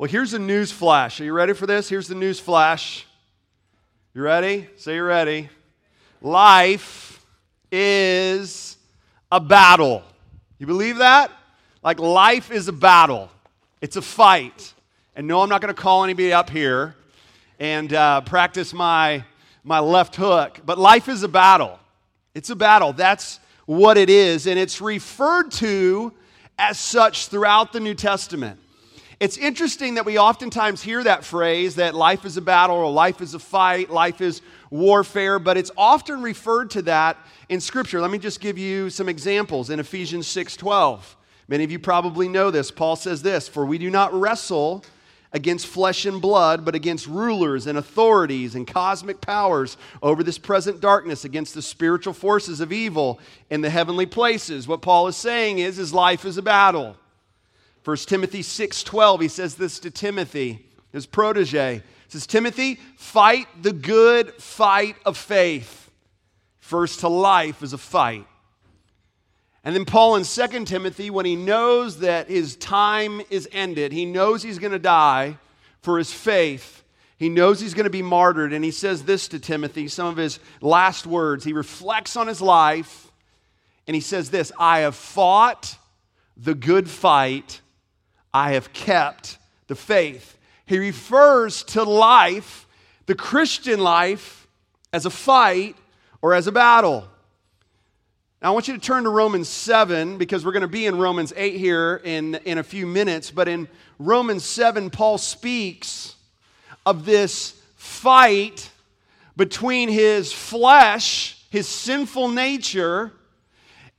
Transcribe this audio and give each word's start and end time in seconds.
Well, 0.00 0.08
here's 0.08 0.32
a 0.32 0.38
news 0.38 0.72
flash. 0.72 1.20
Are 1.20 1.24
you 1.24 1.34
ready 1.34 1.52
for 1.52 1.66
this? 1.66 1.86
Here's 1.86 2.08
the 2.08 2.14
news 2.14 2.40
flash. 2.40 3.06
You 4.14 4.22
ready? 4.22 4.66
Say 4.76 4.94
you're 4.94 5.04
ready. 5.04 5.50
Life 6.22 7.22
is 7.70 8.78
a 9.30 9.38
battle. 9.40 10.02
You 10.58 10.66
believe 10.66 10.96
that? 10.96 11.30
Like 11.82 12.00
life 12.00 12.50
is 12.50 12.66
a 12.66 12.72
battle. 12.72 13.28
It's 13.82 13.96
a 13.96 14.00
fight. 14.00 14.72
And 15.16 15.26
no, 15.26 15.42
I'm 15.42 15.50
not 15.50 15.60
going 15.60 15.74
to 15.74 15.78
call 15.78 16.02
anybody 16.02 16.32
up 16.32 16.48
here 16.48 16.94
and 17.58 17.92
uh, 17.92 18.22
practice 18.22 18.72
my, 18.72 19.22
my 19.64 19.80
left 19.80 20.16
hook, 20.16 20.60
but 20.64 20.78
life 20.78 21.10
is 21.10 21.24
a 21.24 21.28
battle. 21.28 21.78
It's 22.34 22.48
a 22.48 22.56
battle. 22.56 22.94
That's 22.94 23.38
what 23.66 23.98
it 23.98 24.08
is. 24.08 24.46
And 24.46 24.58
it's 24.58 24.80
referred 24.80 25.50
to 25.50 26.14
as 26.58 26.78
such 26.78 27.28
throughout 27.28 27.74
the 27.74 27.80
New 27.80 27.94
Testament. 27.94 28.58
It's 29.20 29.36
interesting 29.36 29.96
that 29.96 30.06
we 30.06 30.18
oftentimes 30.18 30.80
hear 30.80 31.04
that 31.04 31.26
phrase 31.26 31.74
that 31.74 31.94
life 31.94 32.24
is 32.24 32.38
a 32.38 32.40
battle 32.40 32.76
or 32.76 32.90
life 32.90 33.20
is 33.20 33.34
a 33.34 33.38
fight, 33.38 33.90
life 33.90 34.22
is 34.22 34.40
warfare, 34.70 35.38
but 35.38 35.58
it's 35.58 35.70
often 35.76 36.22
referred 36.22 36.70
to 36.70 36.82
that 36.82 37.18
in 37.50 37.60
Scripture. 37.60 38.00
Let 38.00 38.10
me 38.10 38.16
just 38.16 38.40
give 38.40 38.56
you 38.56 38.88
some 38.88 39.10
examples 39.10 39.68
in 39.68 39.78
Ephesians 39.78 40.26
6:12. 40.26 41.16
Many 41.48 41.64
of 41.64 41.70
you 41.70 41.78
probably 41.78 42.28
know 42.28 42.50
this. 42.50 42.70
Paul 42.70 42.96
says 42.96 43.20
this, 43.20 43.46
"For 43.46 43.66
we 43.66 43.76
do 43.76 43.90
not 43.90 44.18
wrestle 44.18 44.82
against 45.34 45.66
flesh 45.66 46.06
and 46.06 46.22
blood, 46.22 46.64
but 46.64 46.74
against 46.74 47.06
rulers 47.06 47.66
and 47.66 47.76
authorities 47.76 48.54
and 48.54 48.66
cosmic 48.66 49.20
powers 49.20 49.76
over 50.02 50.22
this 50.22 50.38
present 50.38 50.80
darkness, 50.80 51.26
against 51.26 51.52
the 51.52 51.60
spiritual 51.60 52.14
forces 52.14 52.58
of 52.60 52.72
evil 52.72 53.20
in 53.50 53.60
the 53.60 53.68
heavenly 53.68 54.06
places. 54.06 54.66
What 54.66 54.80
Paul 54.80 55.08
is 55.08 55.16
saying 55.16 55.58
is 55.58 55.76
his 55.76 55.92
life 55.92 56.24
is 56.24 56.38
a 56.38 56.42
battle. 56.42 56.96
1 57.84 57.96
Timothy 58.08 58.42
6:12, 58.42 59.22
he 59.22 59.28
says 59.28 59.54
this 59.54 59.78
to 59.80 59.90
Timothy, 59.90 60.66
his 60.92 61.06
protege. 61.06 61.76
He 61.76 62.10
says, 62.10 62.26
Timothy, 62.26 62.80
fight 62.96 63.46
the 63.62 63.72
good 63.72 64.34
fight 64.34 64.96
of 65.06 65.16
faith. 65.16 65.90
First 66.58 67.00
to 67.00 67.08
life 67.08 67.62
is 67.62 67.72
a 67.72 67.78
fight. 67.78 68.26
And 69.62 69.74
then 69.74 69.84
Paul 69.84 70.16
in 70.16 70.24
2 70.24 70.64
Timothy, 70.64 71.10
when 71.10 71.26
he 71.26 71.36
knows 71.36 71.98
that 72.00 72.28
his 72.28 72.56
time 72.56 73.20
is 73.30 73.48
ended, 73.52 73.92
he 73.92 74.06
knows 74.06 74.42
he's 74.42 74.58
going 74.58 74.72
to 74.72 74.78
die 74.78 75.38
for 75.82 75.98
his 75.98 76.12
faith. 76.12 76.82
He 77.16 77.28
knows 77.28 77.60
he's 77.60 77.74
going 77.74 77.84
to 77.84 77.90
be 77.90 78.02
martyred. 78.02 78.52
And 78.52 78.64
he 78.64 78.70
says 78.70 79.04
this 79.04 79.28
to 79.28 79.38
Timothy, 79.38 79.88
some 79.88 80.06
of 80.06 80.16
his 80.16 80.40
last 80.60 81.06
words. 81.06 81.44
He 81.44 81.52
reflects 81.52 82.16
on 82.16 82.26
his 82.26 82.40
life 82.40 83.10
and 83.86 83.94
he 83.94 84.00
says 84.00 84.30
this 84.30 84.52
I 84.58 84.80
have 84.80 84.94
fought 84.94 85.76
the 86.36 86.54
good 86.54 86.88
fight, 86.88 87.60
I 88.32 88.52
have 88.52 88.72
kept 88.72 89.38
the 89.66 89.74
faith. 89.74 90.38
He 90.66 90.78
refers 90.78 91.62
to 91.64 91.82
life, 91.82 92.66
the 93.06 93.14
Christian 93.14 93.80
life, 93.80 94.46
as 94.92 95.06
a 95.06 95.10
fight 95.10 95.76
or 96.22 96.34
as 96.34 96.46
a 96.46 96.52
battle. 96.52 97.08
Now, 98.42 98.48
I 98.48 98.50
want 98.52 98.68
you 98.68 98.74
to 98.74 98.80
turn 98.80 99.04
to 99.04 99.10
Romans 99.10 99.48
7 99.48 100.16
because 100.16 100.44
we're 100.44 100.52
going 100.52 100.62
to 100.62 100.68
be 100.68 100.86
in 100.86 100.96
Romans 100.96 101.32
8 101.36 101.56
here 101.56 102.00
in, 102.04 102.36
in 102.44 102.58
a 102.58 102.62
few 102.62 102.86
minutes. 102.86 103.30
But 103.30 103.48
in 103.48 103.68
Romans 103.98 104.44
7, 104.44 104.90
Paul 104.90 105.18
speaks 105.18 106.14
of 106.86 107.04
this 107.04 107.60
fight 107.76 108.70
between 109.36 109.88
his 109.88 110.32
flesh, 110.32 111.44
his 111.50 111.68
sinful 111.68 112.28
nature, 112.28 113.12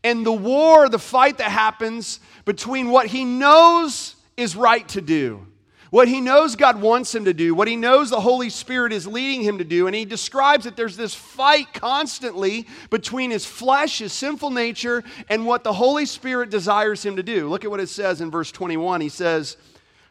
and 0.03 0.25
the 0.25 0.31
war, 0.31 0.89
the 0.89 0.99
fight 0.99 1.37
that 1.37 1.51
happens 1.51 2.19
between 2.45 2.89
what 2.89 3.07
he 3.07 3.23
knows 3.23 4.15
is 4.37 4.55
right 4.55 4.87
to 4.89 5.01
do 5.01 5.45
what 5.91 6.07
he 6.07 6.21
knows 6.21 6.55
God 6.55 6.81
wants 6.81 7.13
him 7.13 7.25
to 7.25 7.33
do, 7.33 7.53
what 7.53 7.67
he 7.67 7.75
knows 7.75 8.09
the 8.09 8.21
Holy 8.21 8.49
Spirit 8.49 8.93
is 8.93 9.05
leading 9.05 9.41
him 9.41 9.57
to 9.57 9.65
do. 9.65 9.87
And 9.87 9.95
he 9.95 10.05
describes 10.05 10.63
that 10.63 10.77
there's 10.77 10.95
this 10.95 11.13
fight 11.13 11.73
constantly 11.73 12.65
between 12.89 13.29
his 13.29 13.45
flesh, 13.45 13.99
his 13.99 14.13
sinful 14.13 14.51
nature, 14.51 15.03
and 15.27 15.45
what 15.45 15.65
the 15.65 15.73
Holy 15.73 16.05
Spirit 16.05 16.49
desires 16.49 17.05
him 17.05 17.17
to 17.17 17.23
do. 17.23 17.49
Look 17.49 17.65
at 17.65 17.69
what 17.69 17.81
it 17.81 17.89
says 17.89 18.21
in 18.21 18.31
verse 18.31 18.53
21. 18.53 19.01
He 19.01 19.09
says, 19.09 19.57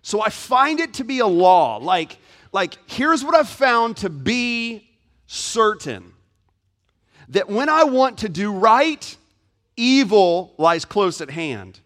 So 0.03 0.21
I 0.21 0.29
find 0.29 0.81
it 0.81 0.93
to 0.95 1.05
be 1.05 1.21
a 1.21 1.27
law. 1.27 1.79
Like, 1.79 2.19
like 2.53 2.77
here's 2.87 3.25
what 3.25 3.35
I've 3.35 3.49
found 3.49 3.97
to 3.99 4.11
be 4.11 4.87
certain 5.27 6.13
that 7.31 7.49
when 7.49 7.71
I 7.71 7.85
want 7.85 8.19
to 8.19 8.29
do 8.29 8.53
right, 8.53 9.17
evil 9.77 10.53
lies 10.59 10.85
close 10.85 11.23
at 11.23 11.31
hand. 11.31 11.81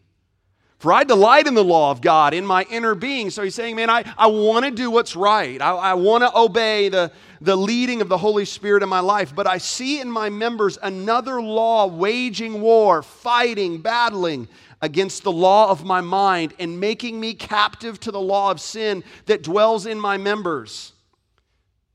For 0.85 0.93
I 0.93 1.03
delight 1.03 1.47
in 1.47 1.55
the 1.55 1.65
law 1.65 1.91
of 1.91 2.03
God 2.03 2.35
in 2.35 2.45
my 2.45 2.67
inner 2.69 2.95
being. 2.95 3.31
So 3.31 3.43
he's 3.43 3.55
saying, 3.55 3.75
man, 3.75 3.89
I, 3.89 4.05
I 4.19 4.27
want 4.27 4.67
to 4.67 4.71
do 4.71 4.91
what's 4.91 5.17
right. 5.17 5.59
I, 5.63 5.71
I 5.71 5.95
want 5.95 6.25
to 6.25 6.39
obey 6.39 6.91
the, 6.91 7.11
the 7.41 7.57
leading 7.57 8.03
of 8.03 8.11
the 8.11 8.19
Holy 8.19 8.45
Spirit 8.45 8.83
in 8.83 8.91
my 8.91 9.01
life. 9.01 9.35
But 9.35 9.47
I 9.47 9.57
see 9.57 9.99
in 9.99 10.11
my 10.11 10.29
members 10.29 10.77
another 10.83 11.41
law 11.41 11.87
waging 11.87 12.61
war, 12.61 13.03
fighting, 13.03 13.81
battling 13.81 14.47
against 14.83 15.23
the 15.23 15.33
law 15.33 15.71
of 15.71 15.87
my 15.87 16.03
mind 16.03 16.53
and 16.59 16.79
making 16.79 17.19
me 17.19 17.33
captive 17.33 17.99
to 18.01 18.11
the 18.11 18.21
law 18.21 18.51
of 18.51 18.61
sin 18.61 19.05
that 19.25 19.43
dwells 19.43 19.87
in 19.87 19.99
my 19.99 20.19
members. 20.19 20.93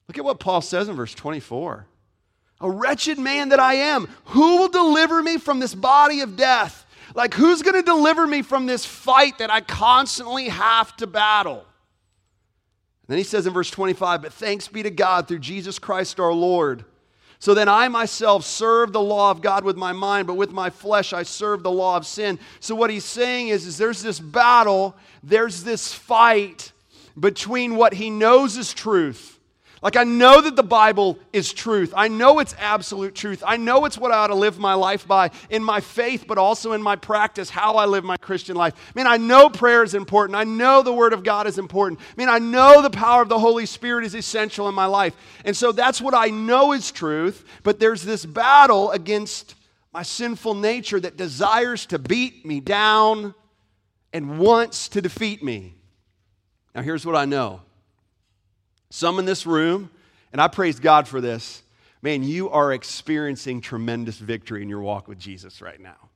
Look 0.08 0.18
at 0.18 0.26
what 0.26 0.40
Paul 0.40 0.62
says 0.62 0.90
in 0.90 0.96
verse 0.96 1.14
24. 1.14 1.86
A 2.62 2.72
wretched 2.72 3.20
man 3.20 3.50
that 3.50 3.60
I 3.60 3.76
am, 3.76 4.08
who 4.26 4.58
will 4.58 4.68
deliver 4.68 5.22
me 5.22 5.38
from 5.38 5.60
this 5.60 5.76
body 5.76 6.22
of 6.22 6.36
death? 6.36 6.88
Like, 7.20 7.34
who's 7.34 7.64
going 7.64 7.76
to 7.76 7.84
deliver 7.84 8.26
me 8.26 8.42
from 8.44 8.66
this 8.66 8.86
fight 8.86 9.40
that 9.40 9.52
I 9.52 9.60
constantly 9.60 10.48
have 10.48 10.96
to 10.96 11.06
battle? 11.06 11.66
Then 13.10 13.18
he 13.18 13.26
says 13.26 13.46
in 13.46 13.52
verse 13.52 13.70
25, 13.70 14.22
But 14.22 14.32
thanks 14.32 14.70
be 14.70 14.84
to 14.84 14.90
God 14.90 15.28
through 15.28 15.40
Jesus 15.40 15.80
Christ 15.80 16.22
our 16.22 16.32
Lord. 16.32 16.86
So 17.40 17.54
then 17.54 17.68
I 17.68 17.90
myself 17.90 18.46
serve 18.46 18.94
the 18.94 19.02
law 19.02 19.32
of 19.32 19.42
God 19.42 19.66
with 19.66 19.76
my 19.76 19.92
mind, 19.92 20.28
but 20.28 20.36
with 20.36 20.54
my 20.54 20.70
flesh 20.70 21.12
I 21.12 21.24
serve 21.24 21.62
the 21.62 21.70
law 21.70 21.98
of 21.98 22.08
sin. 22.08 22.40
So 22.62 22.74
what 22.74 22.90
he's 22.90 23.04
saying 23.04 23.50
is, 23.50 23.66
is 23.66 23.78
there's 23.78 24.02
this 24.02 24.22
battle, 24.22 24.96
there's 25.22 25.66
this 25.66 25.94
fight 25.94 26.72
between 27.20 27.76
what 27.76 27.96
he 27.96 28.10
knows 28.10 28.56
is 28.56 28.74
truth 28.74 29.39
like, 29.82 29.96
I 29.96 30.04
know 30.04 30.42
that 30.42 30.58
the 30.58 30.64
Bible 30.64 31.18
is 31.32 31.54
truth. 31.54 31.94
I 31.96 32.10
know 32.10 32.40
it's 32.40 32.54
absolute 32.60 33.16
truth. 33.16 33.42
I 33.46 33.56
know 33.56 33.86
it's 33.86 33.98
what 33.98 34.12
I 34.12 34.18
ought 34.18 34.28
to 34.28 34.36
live 34.36 34.60
my 34.60 34.74
life 34.74 35.08
by 35.08 35.32
in 35.50 35.64
my 35.64 35.80
faith, 35.80 36.26
but 36.28 36.38
also 36.38 36.74
in 36.74 36.82
my 36.82 36.98
practice, 36.98 37.50
how 37.50 37.76
I 37.76 37.86
live 37.86 38.04
my 38.04 38.18
Christian 38.18 38.58
life. 38.58 38.74
I 38.76 39.00
mean, 39.00 39.08
I 39.08 39.16
know 39.16 39.50
prayer 39.50 39.84
is 39.84 39.96
important. 39.96 40.36
I 40.36 40.44
know 40.44 40.82
the 40.82 40.92
Word 40.92 41.14
of 41.14 41.24
God 41.24 41.48
is 41.48 41.58
important. 41.58 42.02
I 42.02 42.14
mean, 42.18 42.28
I 42.28 42.40
know 42.40 42.82
the 42.82 42.90
power 42.90 43.22
of 43.22 43.30
the 43.30 43.40
Holy 43.40 43.66
Spirit 43.66 44.04
is 44.04 44.16
essential 44.16 44.68
in 44.68 44.76
my 44.76 44.86
life. 44.86 45.16
And 45.46 45.56
so 45.56 45.72
that's 45.72 46.02
what 46.02 46.14
I 46.14 46.28
know 46.28 46.74
is 46.74 46.92
truth, 46.92 47.46
but 47.64 47.80
there's 47.80 48.04
this 48.04 48.26
battle 48.26 48.92
against 48.92 49.56
my 49.94 50.04
sinful 50.04 50.56
nature 50.56 51.00
that 51.00 51.16
desires 51.16 51.86
to 51.88 52.00
beat 52.00 52.46
me 52.46 52.60
down 52.60 53.34
and 54.12 54.40
wants 54.40 54.90
to 54.90 55.02
defeat 55.02 55.42
me. 55.42 55.76
Now, 56.76 56.82
here's 56.82 57.06
what 57.06 57.16
I 57.16 57.26
know 57.26 57.62
some 58.90 59.20
in 59.20 59.26
this 59.26 59.46
room, 59.46 59.90
and 60.32 60.42
I 60.42 60.48
praise 60.48 60.80
God 60.80 61.08
for 61.08 61.22
this, 61.22 61.62
man, 62.02 62.24
you 62.24 62.50
are 62.50 62.74
experiencing 62.74 63.62
tremendous 63.62 64.18
victory 64.18 64.62
in 64.62 64.70
your 64.70 64.82
walk 64.82 65.08
with 65.08 65.20
Jesus 65.20 65.62
right 65.62 65.80
now. 65.80 66.10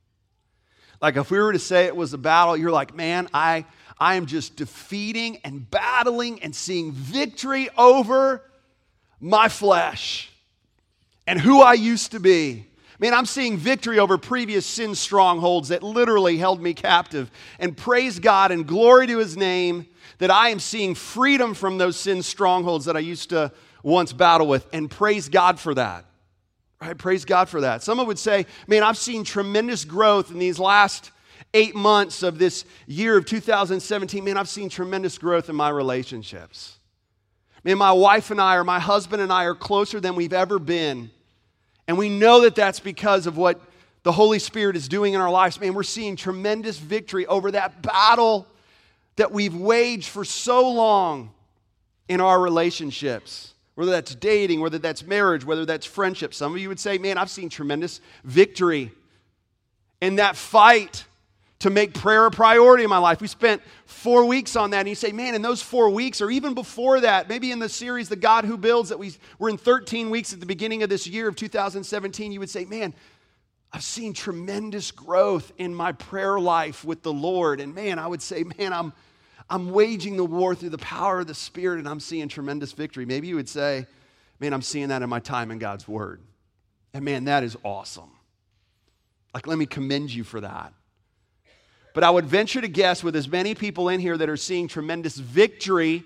Like 1.02 1.18
if 1.18 1.30
we 1.30 1.40
were 1.40 1.54
to 1.54 1.60
say 1.60 1.86
it 1.86 1.96
was 1.96 2.14
a 2.14 2.18
battle, 2.18 2.56
you're 2.56 2.72
like, 2.72 2.96
man, 2.96 3.28
I, 3.34 3.66
I 4.00 4.16
am 4.16 4.26
just 4.26 4.56
defeating 4.56 5.38
and 5.44 5.70
battling 5.70 6.42
and 6.42 6.56
seeing 6.56 6.94
victory 6.94 7.70
over 7.78 8.42
my 9.20 9.50
flesh 9.50 10.32
and 11.28 11.40
who 11.40 11.62
I 11.62 11.74
used 11.74 12.12
to 12.12 12.20
be. 12.20 12.66
Man, 13.03 13.14
I'm 13.14 13.25
seeing 13.25 13.58
victory 13.58 14.00
over 14.00 14.18
previous 14.18 14.66
sin 14.66 14.96
strongholds 14.96 15.68
that 15.68 15.84
literally 15.84 16.38
held 16.38 16.62
me 16.62 16.74
captive. 16.74 17.30
And 17.59 17.75
praise 17.75 18.18
God 18.18 18.50
and 18.50 18.66
glory 18.66 19.08
to 19.08 19.18
his 19.18 19.36
name 19.36 19.88
that 20.19 20.31
I 20.31 20.52
am 20.52 20.59
seeing 20.62 20.96
freedom 20.96 21.54
from 21.54 21.78
those 21.78 21.98
sin 21.98 22.24
strongholds 22.24 22.86
that 22.86 22.95
I 22.95 23.01
used 23.01 23.31
to 23.31 23.51
once 23.83 24.13
battle 24.13 24.48
with. 24.48 24.66
And 24.72 24.89
praise 24.89 25.28
God 25.28 25.60
for 25.60 25.74
that. 25.74 26.06
Right? 26.81 26.98
Praise 26.98 27.25
God 27.25 27.50
for 27.50 27.60
that. 27.60 27.83
Someone 27.83 28.07
would 28.07 28.18
say, 28.18 28.45
man, 28.68 28.83
I've 28.83 28.98
seen 28.98 29.25
tremendous 29.25 29.83
growth 29.83 30.31
in 30.31 30.39
these 30.39 30.57
last 30.57 31.12
eight 31.54 31.75
months 31.75 32.24
of 32.24 32.39
this 32.39 32.63
year 32.88 33.18
of 33.18 33.25
2017. 33.25 34.24
Man, 34.24 34.38
I've 34.38 34.48
seen 34.48 34.69
tremendous 34.69 35.18
growth 35.18 35.50
in 35.50 35.57
my 35.57 35.68
relationships. 35.68 36.78
Man, 37.66 37.78
my 37.78 37.92
wife 37.92 38.31
and 38.31 38.39
I, 38.39 38.56
or 38.56 38.63
my 38.63 38.80
husband 38.80 39.22
and 39.22 39.30
I, 39.30 39.44
are 39.44 39.56
closer 39.56 40.00
than 40.00 40.16
we've 40.16 40.31
ever 40.31 40.57
been. 40.57 41.10
And 41.88 41.97
we 41.97 42.09
know 42.09 42.41
that 42.41 42.56
that's 42.56 42.80
because 42.80 43.27
of 43.27 43.38
what 43.38 43.59
the 44.03 44.12
Holy 44.12 44.39
Spirit 44.39 44.75
is 44.75 44.88
doing 44.88 45.13
in 45.13 45.21
our 45.21 45.31
lives. 45.31 45.59
Man, 45.59 45.74
we're 45.74 45.83
seeing 45.83 46.15
tremendous 46.15 46.77
victory 46.77 47.25
over 47.25 47.51
that 47.51 47.81
battle 47.81 48.47
that 49.15 49.31
we've 49.31 49.56
waged 49.56 50.09
for 50.09 50.25
so 50.25 50.69
long 50.69 51.31
in 52.07 52.19
our 52.19 52.39
relationships, 52.39 53.53
whether 53.75 53.91
that's 53.91 54.15
dating, 54.15 54.59
whether 54.59 54.77
that's 54.77 55.03
marriage, 55.03 55.45
whether 55.45 55.65
that's 55.65 55.85
friendship. 55.85 56.33
Some 56.33 56.53
of 56.53 56.59
you 56.59 56.69
would 56.69 56.80
say, 56.80 56.97
Man, 56.97 57.18
I've 57.18 57.30
seen 57.30 57.50
tremendous 57.50 58.01
victory 58.24 58.91
in 60.01 60.15
that 60.18 60.35
fight 60.35 61.06
to 61.63 61.69
make 61.69 61.94
prayer 61.94 62.25
a 62.25 62.31
priority 62.31 62.83
in 62.83 62.89
my 62.89 62.98
life. 62.98 63.21
We 63.21 63.27
spent 63.27 63.62
four 63.86 64.25
weeks 64.25 64.57
on 64.57 64.71
that. 64.71 64.80
And 64.80 64.89
you 64.89 64.95
say, 64.95 65.13
man, 65.13 65.33
in 65.33 65.42
those 65.42 65.62
four 65.62 65.89
weeks, 65.89 66.19
or 66.19 66.30
even 66.30 66.54
before 66.54 67.00
that, 67.00 67.30
maybe 67.30 67.51
in 67.51 67.60
the 67.60 67.69
series, 67.69 68.10
The 68.10 68.18
God 68.18 68.44
Who 68.44 68.57
Builds, 68.57 68.89
that 68.89 69.00
we 69.00 69.13
were 69.39 69.48
in 69.48 69.56
13 69.56 70.10
weeks 70.10 70.33
at 70.33 70.42
the 70.42 70.45
beginning 70.45 70.83
of 70.83 70.89
this 70.89 71.07
year 71.07 71.25
of 71.30 71.38
2017, 71.38 72.33
you 72.33 72.42
would 72.42 72.50
say, 72.50 72.65
man, 72.65 72.94
I've 73.71 73.83
seen 73.83 74.12
tremendous 74.12 74.92
growth 74.92 75.54
in 75.57 75.74
my 75.74 75.94
prayer 75.94 76.38
life 76.38 76.83
with 76.83 77.01
the 77.01 77.13
Lord. 77.13 77.62
And 77.62 77.74
man, 77.74 77.98
I 77.98 78.07
would 78.07 78.21
say, 78.21 78.44
man, 78.57 78.74
I'm, 78.74 78.92
I'm 79.50 79.71
waging 79.71 80.18
the 80.18 80.25
war 80.25 80.56
through 80.56 80.71
the 80.71 80.77
power 80.80 81.21
of 81.21 81.27
the 81.27 81.33
Spirit 81.33 81.80
and 81.80 81.88
I'm 81.88 82.01
seeing 82.01 82.27
tremendous 82.27 82.74
victory. 82.74 83.06
Maybe 83.06 83.27
you 83.27 83.38
would 83.38 83.48
say, 83.48 83.88
man, 84.42 84.51
I'm 84.51 84.62
seeing 84.62 84.89
that 84.89 85.01
in 85.01 85.07
my 85.07 85.21
time 85.21 85.50
in 85.50 85.59
God's 85.59 85.88
Word. 85.88 86.19
And 86.94 87.06
man, 87.06 87.24
that 87.24 87.42
is 87.42 87.56
awesome. 87.63 88.12
Like, 89.33 89.48
let 89.48 89.57
me 89.57 89.66
commend 89.66 90.13
you 90.13 90.25
for 90.25 90.42
that. 90.42 90.74
But 91.94 92.04
I 92.04 92.10
would 92.10 92.25
venture 92.25 92.60
to 92.60 92.68
guess 92.68 93.04
with 93.04 93.16
as 93.16 93.28
many 93.28 93.54
people 93.54 93.90
in 93.90 94.00
here 94.00 94.18
that 94.18 94.30
are 94.30 94.38
seeing 94.38 94.68
tremendous 94.68 95.16
victory 95.16 96.04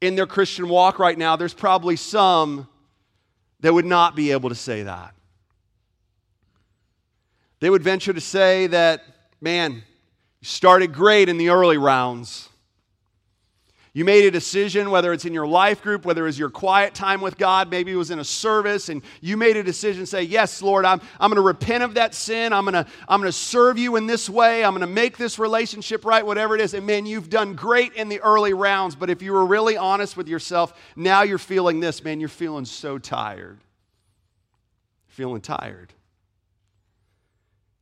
in 0.00 0.14
their 0.14 0.26
Christian 0.26 0.68
walk 0.68 0.98
right 0.98 1.18
now, 1.18 1.34
there's 1.34 1.54
probably 1.54 1.96
some 1.96 2.68
that 3.60 3.74
would 3.74 3.84
not 3.84 4.14
be 4.14 4.30
able 4.30 4.48
to 4.48 4.54
say 4.54 4.84
that. 4.84 5.14
They 7.60 7.68
would 7.68 7.82
venture 7.82 8.12
to 8.12 8.20
say 8.20 8.68
that, 8.68 9.02
man, 9.40 9.74
you 9.74 9.82
started 10.42 10.92
great 10.92 11.28
in 11.28 11.38
the 11.38 11.48
early 11.48 11.78
rounds. 11.78 12.48
You 13.94 14.04
made 14.04 14.24
a 14.26 14.30
decision, 14.30 14.90
whether 14.90 15.12
it's 15.12 15.24
in 15.24 15.32
your 15.32 15.46
life 15.46 15.82
group, 15.82 16.04
whether 16.04 16.22
it 16.22 16.26
was 16.26 16.38
your 16.38 16.50
quiet 16.50 16.94
time 16.94 17.20
with 17.20 17.38
God, 17.38 17.70
maybe 17.70 17.92
it 17.92 17.96
was 17.96 18.10
in 18.10 18.18
a 18.18 18.24
service, 18.24 18.90
and 18.90 19.02
you 19.20 19.36
made 19.36 19.56
a 19.56 19.62
decision 19.62 20.04
say, 20.04 20.22
Yes, 20.22 20.60
Lord, 20.60 20.84
I'm, 20.84 21.00
I'm 21.18 21.30
going 21.30 21.36
to 21.36 21.42
repent 21.42 21.82
of 21.82 21.94
that 21.94 22.14
sin. 22.14 22.52
I'm 22.52 22.64
going 22.64 22.74
to 22.74 22.86
I'm 23.08 23.20
going 23.20 23.28
to 23.28 23.36
serve 23.36 23.78
you 23.78 23.96
in 23.96 24.06
this 24.06 24.28
way. 24.28 24.62
I'm 24.62 24.72
going 24.72 24.82
to 24.82 24.86
make 24.86 25.16
this 25.16 25.38
relationship 25.38 26.04
right, 26.04 26.24
whatever 26.24 26.54
it 26.54 26.60
is. 26.60 26.74
And 26.74 26.86
man, 26.86 27.06
you've 27.06 27.30
done 27.30 27.54
great 27.54 27.94
in 27.94 28.08
the 28.08 28.20
early 28.20 28.52
rounds, 28.52 28.94
but 28.94 29.10
if 29.10 29.22
you 29.22 29.32
were 29.32 29.46
really 29.46 29.76
honest 29.76 30.16
with 30.16 30.28
yourself, 30.28 30.74
now 30.94 31.22
you're 31.22 31.38
feeling 31.38 31.80
this, 31.80 32.04
man, 32.04 32.20
you're 32.20 32.28
feeling 32.28 32.66
so 32.66 32.98
tired. 32.98 33.58
Feeling 35.06 35.40
tired. 35.40 35.92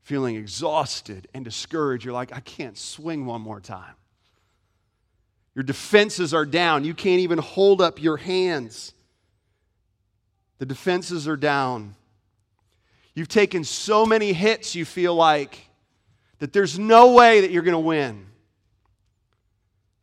Feeling 0.03 0.37
exhausted 0.37 1.27
and 1.35 1.45
discouraged. 1.45 2.05
You're 2.05 2.15
like, 2.15 2.33
I 2.33 2.41
can't 2.41 2.79
swing 2.79 3.27
one 3.27 3.41
more 3.41 3.61
time. 3.61 3.95
Your 5.57 5.63
defenses 5.63 6.35
are 6.35 6.45
down. 6.45 6.85
You 6.85 6.93
can't 6.93 7.21
even 7.21 7.39
hold 7.39 7.81
up 7.81 8.01
your 8.01 8.19
hands. 8.19 8.93
The 10.59 10.67
defenses 10.67 11.27
are 11.27 11.37
down. 11.37 11.97
You've 13.15 13.29
taken 13.29 13.65
so 13.65 14.05
many 14.05 14.35
hits, 14.35 14.75
you 14.75 14.85
feel 14.85 15.15
like, 15.15 15.59
that 16.41 16.53
there's 16.53 16.79
no 16.79 17.15
way 17.15 17.41
that 17.41 17.51
you're 17.51 17.63
going 17.63 17.73
to 17.73 17.79
win. 17.79 18.27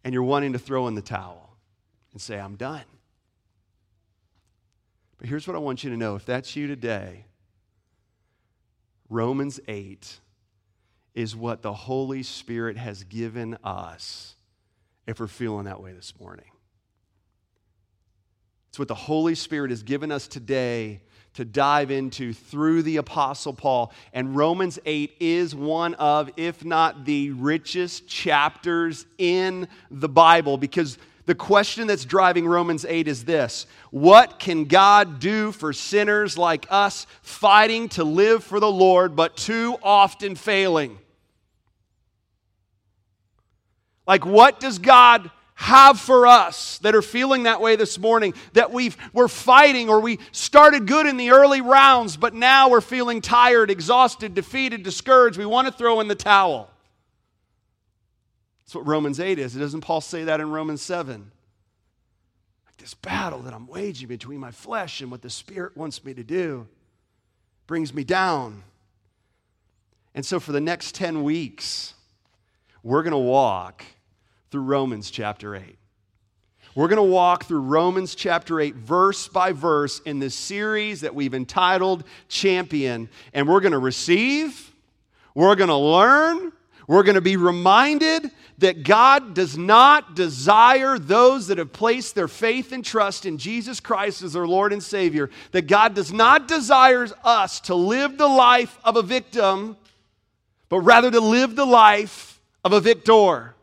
And 0.04 0.12
you're 0.12 0.24
wanting 0.24 0.54
to 0.54 0.60
throw 0.60 0.88
in 0.88 0.96
the 0.96 1.04
towel 1.04 1.56
and 2.14 2.20
say, 2.20 2.40
I'm 2.40 2.56
done. 2.56 2.82
But 5.20 5.30
here's 5.30 5.48
what 5.48 5.56
I 5.56 5.60
want 5.60 5.84
you 5.84 5.92
to 5.92 5.98
know 5.98 6.16
if 6.16 6.26
that's 6.26 6.56
you 6.56 6.66
today, 6.66 7.26
Romans 9.08 9.60
8 9.68 10.20
is 11.14 11.36
what 11.36 11.62
the 11.62 11.74
Holy 11.74 12.24
Spirit 12.24 12.76
has 12.76 13.04
given 13.04 13.56
us 13.64 14.36
if 15.08 15.20
we're 15.20 15.28
feeling 15.28 15.66
that 15.66 15.82
way 15.82 15.94
this 15.94 16.14
morning. 16.20 16.46
It's 18.70 18.80
what 18.80 18.88
the 18.88 18.96
Holy 18.96 19.36
Spirit 19.36 19.70
has 19.70 19.84
given 19.84 20.12
us 20.12 20.28
today 20.28 21.02
to 21.36 21.46
dive 21.46 21.92
into 21.92 22.34
through 22.34 22.84
the 22.84 22.98
Apostle 22.98 23.54
Paul. 23.54 23.92
And 24.14 24.36
Romans 24.36 24.80
8 24.86 25.16
is 25.20 25.56
one 25.56 25.94
of, 25.96 26.30
if 26.38 26.64
not 26.64 27.06
the 27.06 27.32
richest 27.32 28.08
chapters 28.08 29.06
in 29.18 29.68
the 29.90 30.10
Bible 30.10 30.58
because 30.58 30.98
the 31.26 31.36
question 31.36 31.88
that's 31.88 32.06
driving 32.06 32.46
Romans 32.46 32.86
8 32.86 33.08
is 33.08 33.26
this 33.26 33.66
What 33.92 34.40
can 34.40 34.66
God 34.66 35.20
do 35.20 35.52
for 35.52 35.72
sinners 35.72 36.38
like 36.38 36.66
us 36.70 37.08
fighting 37.22 37.90
to 37.90 38.04
live 38.04 38.44
for 38.44 38.60
the 38.60 38.72
Lord 38.72 39.16
but 39.16 39.38
too 39.38 39.78
often 39.82 40.36
failing? 40.36 40.98
Like, 44.06 44.26
what 44.26 44.60
does 44.60 44.80
God 44.80 45.32
have 45.56 46.00
for 46.00 46.28
us 46.28 46.80
that 46.80 46.96
are 46.96 47.02
feeling 47.02 47.44
that 47.44 47.62
way 47.62 47.76
this 47.76 47.98
morning? 47.98 48.34
That 48.54 48.72
we've, 48.72 48.98
we're 49.14 49.28
fighting 49.28 49.90
or 49.90 50.00
we 50.00 50.20
started 50.32 50.88
good 50.88 51.06
in 51.06 51.18
the 51.18 51.32
early 51.32 51.62
rounds, 51.62 52.18
but 52.18 52.34
now 52.34 52.70
we're 52.70 52.82
feeling 52.82 53.22
tired, 53.22 53.72
exhausted, 53.72 54.34
defeated, 54.34 54.84
discouraged. 54.84 55.38
We 55.38 55.46
want 55.46 55.68
to 55.68 55.74
throw 55.74 56.00
in 56.00 56.08
the 56.08 56.16
towel. 56.16 56.70
That's 58.66 58.76
what 58.76 58.88
Romans 58.88 59.20
8 59.20 59.40
is. 59.40 59.54
Doesn't 59.54 59.82
Paul 59.82 60.02
say 60.02 60.26
that 60.26 60.40
in 60.40 60.50
Romans 60.50 60.82
7? 60.82 61.32
Like 62.66 62.78
this 62.78 62.94
battle 62.94 63.40
that 63.44 63.54
I'm 63.54 63.68
waging 63.68 64.08
between 64.08 64.40
my 64.40 64.52
flesh 64.52 65.02
and 65.02 65.12
what 65.12 65.22
the 65.22 65.30
Spirit 65.30 65.78
wants 65.78 66.04
me 66.04 66.14
to 66.14 66.24
do 66.24 66.68
brings 67.68 67.94
me 67.94 68.04
down. 68.04 68.64
And 70.16 70.26
so 70.26 70.40
for 70.40 70.52
the 70.52 70.62
next 70.62 70.96
10 70.96 71.24
weeks, 71.24 71.93
we're 72.84 73.02
going 73.02 73.12
to 73.12 73.18
walk 73.18 73.84
through 74.52 74.64
Romans 74.64 75.10
chapter 75.10 75.56
8. 75.56 75.78
We're 76.76 76.88
going 76.88 76.98
to 76.98 77.04
walk 77.04 77.46
through 77.46 77.62
Romans 77.62 78.14
chapter 78.14 78.60
8, 78.60 78.76
verse 78.76 79.28
by 79.28 79.52
verse, 79.52 80.00
in 80.00 80.20
this 80.20 80.36
series 80.36 81.02
that 81.02 81.16
we've 81.16 81.34
entitled 81.34 82.04
Champion. 82.28 83.10
And 83.34 83.48
we're 83.48 83.62
going 83.62 83.74
to 83.74 83.80
receive, 83.80 84.74
we're 85.34 85.56
going 85.56 85.70
to 85.70 85.76
learn, 85.76 86.52
we're 86.88 87.04
going 87.04 87.16
to 87.16 87.22
be 87.22 87.38
reminded 87.38 88.30
that 88.58 88.84
God 88.84 89.34
does 89.34 89.58
not 89.58 90.16
desire 90.16 91.00
those 91.00 91.48
that 91.48 91.60
have 91.60 91.72
placed 91.72 92.16
their 92.16 92.28
faith 92.28 92.72
and 92.72 92.84
trust 92.84 93.26
in 93.26 93.38
Jesus 93.38 93.80
Christ 93.80 94.24
as 94.24 94.34
their 94.34 94.48
Lord 94.48 94.74
and 94.74 94.84
Savior, 94.84 95.30
that 95.52 95.68
God 95.68 95.94
does 95.94 96.12
not 96.12 96.48
desire 96.48 97.08
us 97.24 97.60
to 97.62 97.76
live 97.76 98.18
the 98.18 98.28
life 98.28 98.78
of 98.84 98.98
a 98.98 99.04
victim, 99.04 99.78
but 100.70 100.80
rather 100.80 101.12
to 101.12 101.22
live 101.22 101.56
the 101.56 101.66
life 101.66 102.33
of 102.64 102.74
a 102.74 102.80
victor. 102.80 103.56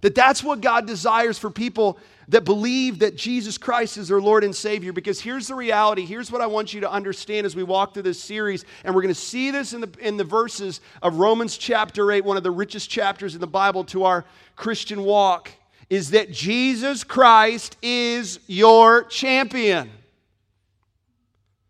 That 0.00 0.14
that's 0.14 0.42
what 0.42 0.60
God 0.60 0.86
desires 0.86 1.38
for 1.38 1.50
people 1.50 1.98
that 2.28 2.44
believe 2.44 3.00
that 3.00 3.16
Jesus 3.16 3.58
Christ 3.58 3.96
is 3.98 4.08
their 4.08 4.20
Lord 4.20 4.44
and 4.44 4.54
Savior. 4.54 4.92
Because 4.92 5.20
here's 5.20 5.48
the 5.48 5.54
reality. 5.54 6.04
Here's 6.04 6.30
what 6.30 6.40
I 6.40 6.46
want 6.46 6.72
you 6.72 6.80
to 6.80 6.90
understand 6.90 7.46
as 7.46 7.56
we 7.56 7.62
walk 7.62 7.94
through 7.94 8.02
this 8.04 8.22
series. 8.22 8.64
And 8.84 8.94
we're 8.94 9.02
going 9.02 9.14
to 9.14 9.20
see 9.20 9.50
this 9.50 9.72
in 9.72 9.80
the, 9.80 9.90
in 10.00 10.16
the 10.16 10.24
verses 10.24 10.80
of 11.02 11.16
Romans 11.16 11.56
chapter 11.56 12.10
8, 12.12 12.24
one 12.24 12.36
of 12.36 12.42
the 12.42 12.50
richest 12.50 12.90
chapters 12.90 13.34
in 13.34 13.40
the 13.40 13.46
Bible 13.46 13.84
to 13.84 14.04
our 14.04 14.24
Christian 14.56 15.04
walk, 15.04 15.50
is 15.90 16.10
that 16.10 16.32
Jesus 16.32 17.04
Christ 17.04 17.76
is 17.82 18.40
your 18.46 19.04
champion. 19.04 19.90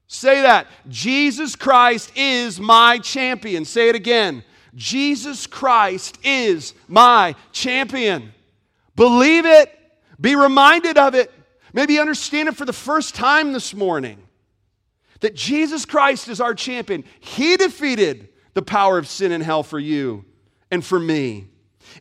Say 0.07 0.43
that. 0.43 0.69
Jesus 0.89 1.57
Christ 1.57 2.13
is 2.15 2.61
my 2.61 2.99
champion. 2.99 3.65
Say 3.65 3.89
it 3.89 3.97
again. 3.97 4.45
Jesus 4.75 5.47
Christ 5.47 6.19
is 6.23 6.75
my 6.89 7.35
champion. 7.53 8.33
Believe 8.97 9.47
it, 9.47 9.71
be 10.21 10.37
reminded 10.37 10.99
of 10.99 11.15
it, 11.15 11.33
maybe 11.73 11.99
understand 11.99 12.49
it 12.49 12.57
for 12.57 12.65
the 12.65 12.73
first 12.73 13.15
time 13.15 13.53
this 13.53 13.75
morning 13.75 14.21
that 15.21 15.35
Jesus 15.35 15.87
Christ 15.87 16.29
is 16.29 16.41
our 16.41 16.55
champion. 16.55 17.03
He 17.21 17.57
defeated 17.57 18.29
the 18.53 18.63
power 18.63 18.99
of 18.99 19.09
sin 19.09 19.33
and 19.33 19.43
hell 19.43 19.63
for 19.63 19.79
you 19.79 20.25
and 20.71 20.85
for 20.85 21.01
me. 21.01 21.47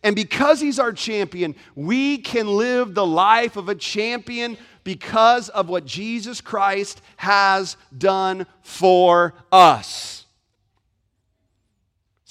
And 0.03 0.15
because 0.15 0.59
He's 0.59 0.79
our 0.79 0.91
champion, 0.91 1.55
we 1.75 2.17
can 2.17 2.47
live 2.47 2.93
the 2.93 3.05
life 3.05 3.55
of 3.55 3.69
a 3.69 3.75
champion 3.75 4.57
because 4.83 5.49
of 5.49 5.69
what 5.69 5.85
Jesus 5.85 6.41
Christ 6.41 7.01
has 7.17 7.77
done 7.97 8.45
for 8.61 9.33
us. 9.51 10.22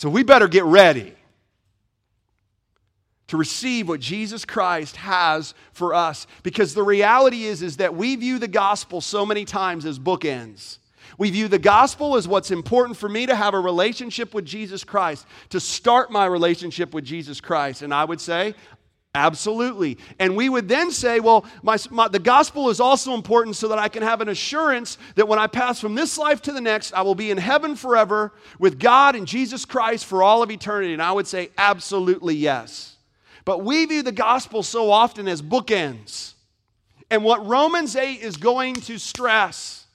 So 0.02 0.11
we 0.11 0.25
better 0.25 0.49
get 0.49 0.64
ready 0.64 1.14
to 3.28 3.37
receive 3.37 3.88
what 3.88 4.00
Jesus 4.00 4.44
Christ 4.44 4.97
has 4.97 5.54
for 5.73 5.94
us 5.94 6.26
because 6.42 6.75
the 6.75 6.82
reality 6.82 7.44
is 7.44 7.62
is 7.62 7.76
that 7.76 7.94
we 7.94 8.16
view 8.16 8.40
the 8.40 8.49
gospel 8.49 9.00
so 9.00 9.25
many 9.25 9.44
times 9.44 9.87
as 9.87 10.00
bookends. 10.00 10.78
We 11.18 11.30
view 11.30 11.47
the 11.47 11.61
gospel 11.61 12.16
as 12.16 12.26
what's 12.26 12.50
important 12.50 12.97
for 12.97 13.09
me 13.09 13.26
to 13.26 13.37
have 13.37 13.54
a 13.54 13.61
relationship 13.61 14.35
with 14.35 14.44
Jesus 14.44 14.82
Christ, 14.82 15.25
to 15.50 15.61
start 15.61 16.11
my 16.11 16.26
relationship 16.26 16.92
with 16.92 17.04
Jesus 17.04 17.40
Christ. 17.40 17.82
And 17.82 17.94
I 17.94 18.04
would 18.04 18.21
say, 18.21 18.56
Absolutely. 19.14 19.99
And 20.19 20.37
we 20.37 20.49
would 20.49 20.69
then 20.69 20.90
say, 20.90 21.21
well, 21.21 21.45
my, 21.62 21.76
my, 21.90 22.09
the 22.09 22.19
gospel 22.19 22.71
is 22.71 22.81
also 22.81 23.12
important 23.12 23.57
so 23.57 23.69
that 23.69 23.78
I 23.78 23.88
can 23.88 24.02
have 24.02 24.23
an 24.23 24.31
assurance 24.31 24.97
that 25.16 25.28
when 25.28 25.38
I 25.38 25.47
pass 25.49 25.78
from 25.78 25.95
this 25.95 26.16
life 26.16 26.40
to 26.42 26.52
the 26.52 26.62
next, 26.62 26.95
I 26.95 27.02
will 27.02 27.14
be 27.14 27.31
in 27.31 27.37
heaven 27.37 27.76
forever 27.76 28.33
with 28.59 28.78
God 28.78 29.14
and 29.14 29.26
Jesus 29.26 29.66
Christ 29.66 30.07
for 30.07 30.23
all 30.23 30.42
of 30.42 30.50
eternity. 30.50 30.95
And 30.95 31.02
I 31.02 31.12
would 31.12 31.26
say, 31.26 31.50
absolutely 31.59 32.37
yes. 32.37 32.97
But 33.45 33.62
we 33.62 33.85
view 33.85 34.02
the 34.02 34.12
gospel 34.12 34.62
so 34.62 34.90
often 34.90 35.28
as 35.28 35.42
bookends. 35.42 36.33
And 37.11 37.23
what 37.23 37.47
Romans 37.47 37.97
8 37.97 38.23
is 38.23 38.38
going 38.38 38.76
to 38.76 38.99
stress 38.99 39.87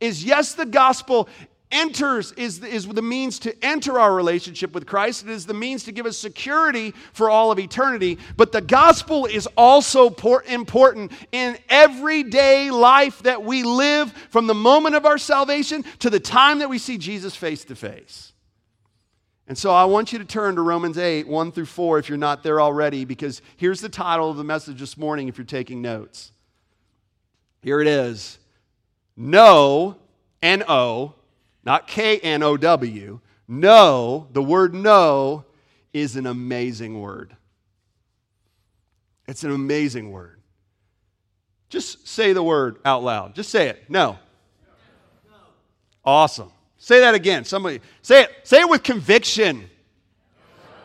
is 0.00 0.24
yes, 0.24 0.54
the 0.54 0.66
gospel 0.66 1.28
enters 1.70 2.32
is, 2.32 2.62
is 2.62 2.86
the 2.86 3.02
means 3.02 3.38
to 3.40 3.64
enter 3.64 3.98
our 3.98 4.14
relationship 4.14 4.72
with 4.72 4.86
Christ. 4.86 5.24
It 5.24 5.30
is 5.30 5.46
the 5.46 5.54
means 5.54 5.84
to 5.84 5.92
give 5.92 6.06
us 6.06 6.16
security 6.16 6.92
for 7.12 7.28
all 7.28 7.50
of 7.50 7.58
eternity. 7.58 8.18
But 8.36 8.52
the 8.52 8.60
gospel 8.60 9.26
is 9.26 9.48
also 9.56 10.10
important 10.46 11.12
in 11.32 11.58
everyday 11.68 12.70
life 12.70 13.22
that 13.24 13.42
we 13.42 13.62
live 13.62 14.12
from 14.30 14.46
the 14.46 14.54
moment 14.54 14.94
of 14.94 15.06
our 15.06 15.18
salvation 15.18 15.84
to 16.00 16.10
the 16.10 16.20
time 16.20 16.60
that 16.60 16.68
we 16.68 16.78
see 16.78 16.98
Jesus 16.98 17.34
face 17.34 17.64
to 17.64 17.74
face. 17.74 18.32
And 19.48 19.56
so 19.56 19.72
I 19.72 19.84
want 19.84 20.12
you 20.12 20.18
to 20.18 20.24
turn 20.24 20.56
to 20.56 20.62
Romans 20.62 20.98
8, 20.98 21.28
1 21.28 21.52
through 21.52 21.66
4, 21.66 21.98
if 22.00 22.08
you're 22.08 22.18
not 22.18 22.42
there 22.42 22.60
already, 22.60 23.04
because 23.04 23.42
here's 23.56 23.80
the 23.80 23.88
title 23.88 24.28
of 24.28 24.36
the 24.36 24.44
message 24.44 24.80
this 24.80 24.96
morning 24.96 25.28
if 25.28 25.38
you're 25.38 25.44
taking 25.44 25.80
notes. 25.80 26.32
Here 27.62 27.80
it 27.80 27.86
is 27.86 28.38
Know, 29.16 29.96
N 30.42 30.64
O, 30.68 31.14
not 31.66 31.88
K 31.88 32.18
N 32.18 32.44
O 32.44 32.56
W. 32.56 33.20
No, 33.48 34.28
the 34.32 34.42
word 34.42 34.72
no 34.74 35.44
is 35.92 36.16
an 36.16 36.26
amazing 36.26 37.00
word. 37.00 37.36
It's 39.26 39.42
an 39.42 39.50
amazing 39.50 40.12
word. 40.12 40.40
Just 41.68 42.06
say 42.06 42.32
the 42.32 42.42
word 42.42 42.78
out 42.84 43.02
loud. 43.02 43.34
Just 43.34 43.50
say 43.50 43.68
it. 43.68 43.84
No. 43.88 44.18
Awesome. 46.04 46.52
Say 46.78 47.00
that 47.00 47.14
again. 47.16 47.44
Somebody 47.44 47.80
say 48.00 48.22
it. 48.22 48.30
Say 48.44 48.60
it 48.60 48.68
with 48.68 48.84
conviction. 48.84 49.68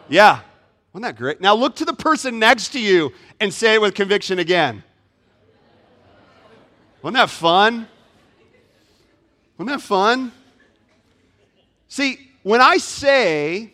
Yeah. 0.10 0.40
Wasn't 0.94 1.04
that 1.04 1.16
great? 1.16 1.40
Now 1.40 1.54
look 1.54 1.76
to 1.78 1.86
the 1.86 1.94
person 1.94 2.40
next 2.40 2.70
to 2.70 2.80
you 2.80 3.12
and 3.40 3.54
say 3.54 3.76
it 3.76 3.82
with 3.82 3.94
conviction 3.94 4.40
again. 4.40 4.84
Wasn't 7.04 7.18
that 7.18 7.30
fun? 7.30 7.88
Wasn't 9.58 9.70
that 9.70 9.86
fun? 9.86 10.32
See, 11.92 12.32
when 12.44 12.62
I 12.62 12.78
say 12.78 13.74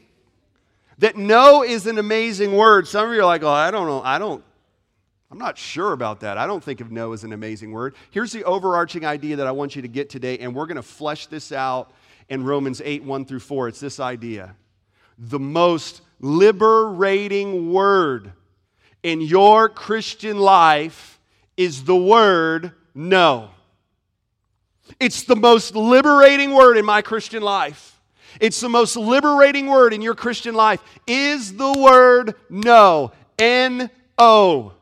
that 0.98 1.18
no 1.18 1.64
is 1.64 1.86
an 1.86 2.00
amazing 2.00 2.52
word, 2.52 2.88
some 2.88 3.08
of 3.08 3.14
you 3.14 3.22
are 3.22 3.26
like, 3.26 3.44
oh, 3.44 3.48
I 3.48 3.70
don't 3.70 3.86
know. 3.86 4.02
I 4.02 4.18
don't, 4.18 4.44
I'm 5.30 5.38
not 5.38 5.56
sure 5.56 5.94
about 5.94 6.22
that. 6.22 6.36
I 6.36 6.48
don't 6.48 6.64
think 6.64 6.82
of 6.82 6.90
no 6.92 7.14
as 7.14 7.24
an 7.24 7.32
amazing 7.32 7.72
word. 7.72 7.94
Here's 8.10 8.32
the 8.32 8.44
overarching 8.44 9.06
idea 9.06 9.36
that 9.36 9.46
I 9.46 9.52
want 9.52 9.76
you 9.76 9.84
to 9.84 9.88
get 9.88 10.10
today, 10.10 10.40
and 10.40 10.56
we're 10.56 10.66
going 10.66 10.78
to 10.78 10.82
flesh 10.82 11.28
this 11.28 11.52
out 11.52 11.94
in 12.28 12.44
Romans 12.44 12.82
8, 12.84 13.04
1 13.04 13.26
through 13.26 13.40
4. 13.40 13.68
It's 13.68 13.80
this 13.80 14.00
idea. 14.00 14.56
The 15.20 15.38
most 15.38 16.02
liberating 16.20 17.72
word 17.72 18.34
in 19.04 19.22
your 19.22 19.70
Christian 19.70 20.40
life 20.40 21.20
is 21.56 21.84
the 21.84 21.96
word 21.96 22.72
no. 22.96 23.52
It's 25.00 25.22
the 25.22 25.36
most 25.36 25.76
liberating 25.76 26.56
word 26.56 26.78
in 26.78 26.86
my 26.86 27.04
Christian 27.04 27.44
life. 27.44 27.94
It's 28.40 28.60
the 28.60 28.70
most 28.70 28.96
liberating 28.96 29.68
word 29.68 29.94
in 29.94 30.02
your 30.02 30.16
Christian 30.16 30.56
life 30.56 30.82
is 31.06 31.56
the 31.56 31.72
word 31.74 32.36
no. 32.50 33.12
N 33.40 33.90
O. 34.18 34.74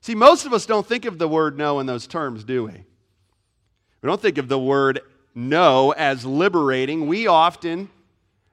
See, 0.00 0.14
most 0.14 0.44
of 0.46 0.52
us 0.52 0.66
don't 0.66 0.86
think 0.86 1.04
of 1.04 1.18
the 1.18 1.28
word 1.28 1.56
no 1.56 1.80
in 1.80 1.86
those 1.86 2.06
terms, 2.06 2.44
do 2.44 2.64
we? 2.64 2.72
We 2.72 4.06
don't 4.06 4.20
think 4.20 4.38
of 4.38 4.48
the 4.48 4.58
word 4.58 5.00
no 5.34 5.92
as 5.92 6.24
liberating. 6.24 7.06
We 7.06 7.26
often, 7.26 7.88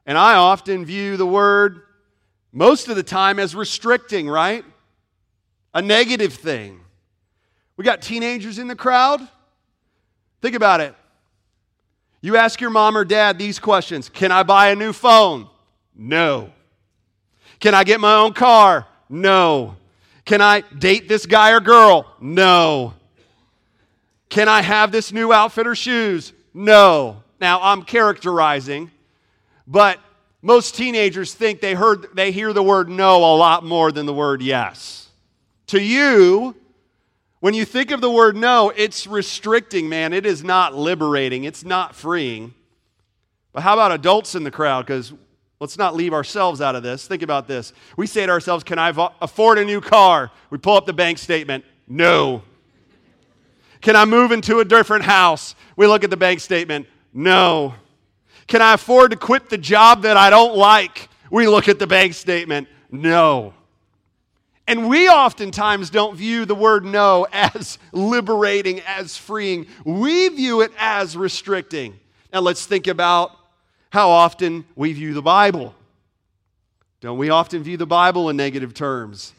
and 0.06 0.18
I 0.18 0.36
often 0.36 0.86
view 0.86 1.18
the 1.18 1.26
word 1.26 1.82
most 2.52 2.88
of 2.88 2.96
the 2.96 3.04
time 3.04 3.38
as 3.38 3.54
restricting, 3.54 4.30
right? 4.30 4.64
A 5.74 5.82
negative 5.82 6.34
thing. 6.34 6.80
We 7.78 7.86
got 7.86 8.02
teenagers 8.02 8.58
in 8.58 8.68
the 8.68 8.76
crowd. 8.76 9.22
Think 10.42 10.56
about 10.56 10.82
it. 10.82 10.96
You 12.22 12.38
ask 12.38 12.62
your 12.62 12.70
mom 12.70 12.96
or 12.96 13.04
dad 13.04 13.38
these 13.38 13.60
questions 13.60 14.08
Can 14.08 14.32
I 14.32 14.44
buy 14.44 14.70
a 14.70 14.76
new 14.76 14.94
phone? 14.94 15.48
No. 15.96 16.52
Can 17.60 17.76
I 17.76 17.84
get 17.84 18.00
my 18.00 18.16
own 18.16 18.34
car? 18.34 18.88
No. 19.10 19.76
Can 20.26 20.42
I 20.42 20.62
date 20.62 21.08
this 21.08 21.26
guy 21.26 21.52
or 21.52 21.60
girl? 21.60 22.08
No. 22.20 22.94
Can 24.30 24.48
I 24.48 24.62
have 24.62 24.92
this 24.92 25.12
new 25.12 25.34
outfit 25.34 25.68
or 25.68 25.76
shoes? 25.76 26.34
No. 26.54 27.22
Now, 27.40 27.60
I'm 27.62 27.84
characterizing, 27.84 28.92
but 29.68 30.00
most 30.42 30.76
teenagers 30.76 31.34
think 31.34 31.60
they, 31.60 31.74
heard, 31.74 32.08
they 32.16 32.32
hear 32.32 32.54
the 32.54 32.64
word 32.64 32.88
no 32.88 33.18
a 33.18 33.36
lot 33.36 33.64
more 33.64 33.92
than 33.92 34.06
the 34.06 34.14
word 34.14 34.42
yes. 34.42 35.10
To 35.68 35.82
you, 35.82 36.56
when 37.42 37.54
you 37.56 37.66
think 37.66 37.92
of 37.92 38.02
the 38.02 38.10
word 38.10 38.38
no, 38.38 38.70
it's 38.70 39.06
restricting, 39.06 39.90
man. 39.90 40.14
It 40.14 40.26
is 40.26 40.44
not 40.44 40.76
liberating, 40.76 41.44
it's 41.44 41.66
not 41.66 41.94
freeing. 41.96 42.54
But 43.52 43.64
how 43.64 43.74
about 43.74 43.92
adults 43.92 44.36
in 44.36 44.44
the 44.44 44.52
crowd? 44.52 44.86
Because 44.86 45.12
let's 45.60 45.78
not 45.78 45.96
leave 45.96 46.14
ourselves 46.14 46.62
out 46.62 46.76
of 46.76 46.84
this. 46.84 47.06
Think 47.08 47.24
about 47.24 47.48
this. 47.48 47.74
We 47.98 48.08
say 48.08 48.26
to 48.26 48.32
ourselves, 48.32 48.64
Can 48.64 48.80
I 48.80 48.94
afford 49.22 49.58
a 49.58 49.66
new 49.66 49.82
car? 49.82 50.32
We 50.50 50.58
pull 50.58 50.78
up 50.78 50.86
the 50.86 50.94
bank 50.94 51.18
statement. 51.18 51.66
No. 51.88 52.44
Can 53.82 53.96
I 53.96 54.06
move 54.06 54.32
into 54.32 54.60
a 54.60 54.66
different 54.66 55.04
house? 55.04 55.56
We 55.76 55.88
look 55.88 56.04
at 56.04 56.12
the 56.12 56.18
bank 56.18 56.40
statement. 56.40 56.88
No. 57.12 57.74
Can 58.48 58.62
I 58.62 58.76
afford 58.76 59.12
to 59.12 59.18
quit 59.18 59.50
the 59.50 59.58
job 59.58 60.04
that 60.04 60.16
I 60.16 60.30
don't 60.30 60.56
like? 60.56 61.10
We 61.32 61.48
look 61.48 61.68
at 61.68 61.80
the 61.80 61.88
bank 61.88 62.14
statement. 62.14 62.68
No. 62.92 63.54
And 64.68 64.88
we 64.88 65.10
oftentimes 65.10 65.90
don't 65.90 66.16
view 66.16 66.46
the 66.46 66.56
word 66.56 66.86
no 66.86 67.28
as 67.34 67.78
liberating, 67.92 68.82
as 68.82 69.18
freeing. 69.18 69.68
We 69.86 70.30
view 70.30 70.62
it 70.62 70.72
as 70.78 71.18
restricting. 71.18 72.00
Now 72.32 72.40
let's 72.40 72.66
think 72.66 72.88
about 72.88 73.32
how 73.90 74.10
often 74.10 74.66
we 74.76 74.94
view 74.94 75.14
the 75.14 75.22
Bible. 75.22 75.76
Don't 77.02 77.18
we 77.18 77.30
often 77.30 77.64
view 77.64 77.78
the 77.78 77.88
Bible 77.88 78.30
in 78.30 78.38
negative 78.38 78.74
terms? 78.74 79.34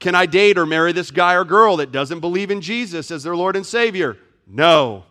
Can 0.00 0.14
I 0.14 0.26
date 0.26 0.58
or 0.58 0.66
marry 0.66 0.92
this 0.92 1.10
guy 1.10 1.34
or 1.34 1.44
girl 1.44 1.76
that 1.76 1.92
doesn't 1.92 2.20
believe 2.20 2.50
in 2.50 2.60
Jesus 2.60 3.10
as 3.10 3.22
their 3.22 3.36
Lord 3.36 3.56
and 3.56 3.64
Savior? 3.64 4.16
No. 4.46 5.04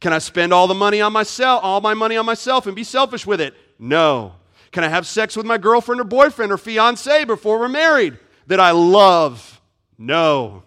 Can 0.00 0.12
I 0.12 0.18
spend 0.18 0.52
all 0.52 0.66
the 0.66 0.74
money 0.74 1.00
on 1.00 1.12
myself, 1.12 1.62
all 1.62 1.80
my 1.80 1.94
money 1.94 2.16
on 2.16 2.26
myself 2.26 2.66
and 2.66 2.74
be 2.74 2.84
selfish 2.84 3.26
with 3.26 3.40
it? 3.40 3.54
No. 3.78 4.34
Can 4.72 4.82
I 4.82 4.88
have 4.88 5.06
sex 5.06 5.36
with 5.36 5.46
my 5.46 5.58
girlfriend 5.58 6.00
or 6.00 6.04
boyfriend 6.04 6.52
or 6.52 6.58
fiance 6.58 7.24
before 7.24 7.58
we're 7.58 7.68
married 7.68 8.18
that 8.46 8.60
I 8.60 8.70
love? 8.72 9.60
No. 9.98 10.62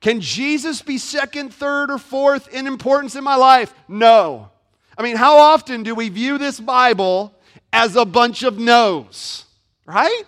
Can 0.00 0.20
Jesus 0.20 0.82
be 0.82 0.98
second, 0.98 1.54
third, 1.54 1.90
or 1.90 1.98
fourth 1.98 2.52
in 2.52 2.66
importance 2.66 3.14
in 3.14 3.22
my 3.22 3.36
life? 3.36 3.72
No. 3.88 4.50
I 4.98 5.02
mean, 5.02 5.16
how 5.16 5.36
often 5.38 5.82
do 5.82 5.94
we 5.94 6.08
view 6.08 6.38
this 6.38 6.58
Bible 6.58 7.34
as 7.72 7.96
a 7.96 8.04
bunch 8.04 8.42
of 8.42 8.58
no's? 8.58 9.44
Right? 9.86 10.24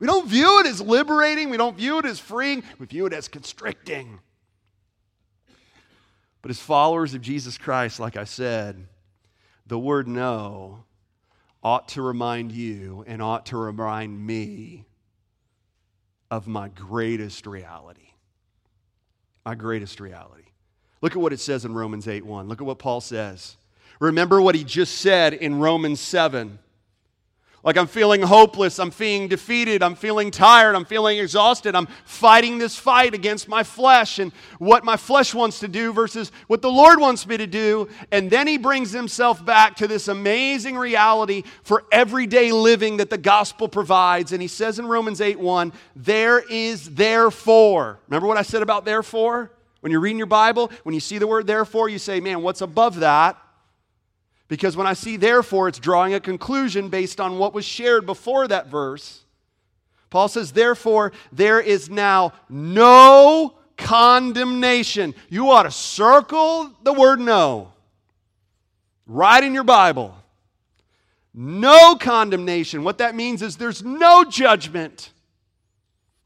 We 0.00 0.06
don't 0.06 0.26
view 0.26 0.60
it 0.60 0.66
as 0.66 0.80
liberating. 0.80 1.50
We 1.50 1.56
don't 1.56 1.76
view 1.76 1.98
it 1.98 2.04
as 2.04 2.18
freeing. 2.18 2.62
We 2.78 2.86
view 2.86 3.06
it 3.06 3.12
as 3.12 3.28
constricting. 3.28 4.18
But 6.42 6.50
as 6.50 6.58
followers 6.58 7.14
of 7.14 7.20
Jesus 7.20 7.58
Christ, 7.58 8.00
like 8.00 8.16
I 8.16 8.24
said, 8.24 8.86
the 9.66 9.78
word 9.78 10.08
no 10.08 10.84
ought 11.62 11.88
to 11.88 12.02
remind 12.02 12.52
you 12.52 13.04
and 13.06 13.20
ought 13.20 13.46
to 13.46 13.56
remind 13.56 14.26
me 14.26 14.86
of 16.30 16.46
my 16.46 16.68
greatest 16.68 17.46
reality. 17.46 18.08
My 19.44 19.54
greatest 19.54 20.00
reality. 20.00 20.44
Look 21.02 21.12
at 21.12 21.18
what 21.18 21.32
it 21.32 21.40
says 21.40 21.64
in 21.64 21.74
Romans 21.74 22.06
8 22.06 22.24
1. 22.24 22.48
Look 22.48 22.60
at 22.60 22.66
what 22.66 22.78
Paul 22.78 23.00
says. 23.00 23.56
Remember 23.98 24.40
what 24.40 24.54
he 24.54 24.64
just 24.64 24.96
said 24.98 25.34
in 25.34 25.58
Romans 25.58 26.00
7. 26.00 26.58
Like 27.62 27.76
I'm 27.76 27.86
feeling 27.86 28.22
hopeless, 28.22 28.78
I'm 28.78 28.90
feeling 28.90 29.28
defeated, 29.28 29.82
I'm 29.82 29.94
feeling 29.94 30.30
tired, 30.30 30.74
I'm 30.74 30.86
feeling 30.86 31.18
exhausted. 31.18 31.74
I'm 31.74 31.88
fighting 32.04 32.56
this 32.56 32.74
fight 32.76 33.12
against 33.12 33.48
my 33.48 33.62
flesh 33.62 34.18
and 34.18 34.32
what 34.58 34.82
my 34.82 34.96
flesh 34.96 35.34
wants 35.34 35.60
to 35.60 35.68
do 35.68 35.92
versus 35.92 36.32
what 36.46 36.62
the 36.62 36.70
Lord 36.70 36.98
wants 37.00 37.26
me 37.26 37.36
to 37.36 37.46
do. 37.46 37.88
And 38.10 38.30
then 38.30 38.46
he 38.46 38.56
brings 38.56 38.92
himself 38.92 39.44
back 39.44 39.76
to 39.76 39.86
this 39.86 40.08
amazing 40.08 40.78
reality 40.78 41.42
for 41.62 41.84
everyday 41.92 42.50
living 42.50 42.96
that 42.96 43.10
the 43.10 43.18
gospel 43.18 43.68
provides. 43.68 44.32
And 44.32 44.40
he 44.40 44.48
says 44.48 44.78
in 44.78 44.86
Romans 44.86 45.20
8 45.20 45.38
1, 45.38 45.72
there 45.94 46.38
is 46.38 46.94
therefore. 46.94 47.98
Remember 48.08 48.26
what 48.26 48.38
I 48.38 48.42
said 48.42 48.62
about 48.62 48.86
therefore? 48.86 49.52
When 49.80 49.92
you're 49.92 50.00
reading 50.00 50.18
your 50.18 50.26
Bible, 50.26 50.70
when 50.82 50.94
you 50.94 51.00
see 51.00 51.18
the 51.18 51.26
word 51.26 51.46
therefore, 51.46 51.90
you 51.90 51.98
say, 51.98 52.20
man, 52.20 52.42
what's 52.42 52.62
above 52.62 53.00
that? 53.00 53.36
Because 54.50 54.76
when 54.76 54.88
I 54.88 54.94
see 54.94 55.16
therefore, 55.16 55.68
it's 55.68 55.78
drawing 55.78 56.12
a 56.12 56.18
conclusion 56.18 56.88
based 56.88 57.20
on 57.20 57.38
what 57.38 57.54
was 57.54 57.64
shared 57.64 58.04
before 58.04 58.48
that 58.48 58.66
verse. 58.66 59.22
Paul 60.10 60.26
says, 60.26 60.50
therefore, 60.50 61.12
there 61.30 61.60
is 61.60 61.88
now 61.88 62.32
no 62.48 63.54
condemnation. 63.76 65.14
You 65.28 65.50
ought 65.50 65.62
to 65.62 65.70
circle 65.70 66.68
the 66.82 66.92
word 66.92 67.20
no 67.20 67.72
right 69.06 69.42
in 69.42 69.54
your 69.54 69.62
Bible. 69.62 70.16
No 71.32 71.94
condemnation. 71.94 72.82
What 72.82 72.98
that 72.98 73.14
means 73.14 73.42
is 73.42 73.56
there's 73.56 73.84
no 73.84 74.24
judgment, 74.24 75.12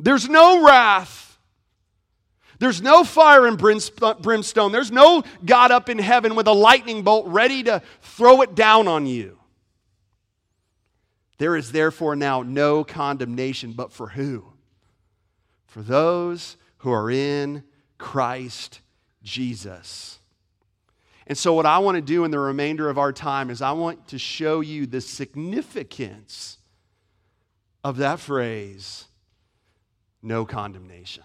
there's 0.00 0.30
no 0.30 0.64
wrath, 0.64 1.23
There's 2.64 2.80
no 2.80 3.04
fire 3.04 3.47
and 3.47 3.61
uh, 4.00 4.14
brimstone. 4.14 4.73
There's 4.73 4.90
no 4.90 5.23
God 5.44 5.71
up 5.71 5.90
in 5.90 5.99
heaven 5.99 6.35
with 6.35 6.47
a 6.47 6.52
lightning 6.54 7.02
bolt 7.02 7.26
ready 7.26 7.62
to 7.64 7.83
throw 8.00 8.40
it 8.40 8.54
down 8.54 8.88
on 8.88 9.04
you. 9.04 9.38
There 11.37 11.59
is 11.59 11.73
therefore 11.73 12.16
now 12.16 12.40
no 12.40 12.83
condemnation, 12.83 13.73
but 13.73 13.92
for 13.92 14.06
who? 14.06 14.47
For 15.66 15.83
those 15.83 16.56
who 16.78 16.90
are 16.90 17.11
in 17.11 17.64
Christ 17.99 18.80
Jesus. 19.23 20.18
And 21.26 21.37
so, 21.37 21.52
what 21.52 21.66
I 21.66 21.80
want 21.80 21.97
to 21.97 22.00
do 22.00 22.25
in 22.25 22.30
the 22.30 22.38
remainder 22.38 22.88
of 22.88 22.97
our 22.97 23.12
time 23.12 23.50
is 23.50 23.61
I 23.61 23.73
want 23.73 24.09
to 24.09 24.18
show 24.18 24.62
you 24.62 24.87
the 24.87 25.02
significance 25.02 26.56
of 27.85 27.99
that 27.99 28.21
phrase, 28.21 29.04
no 30.23 30.47
condemnation. 30.47 31.25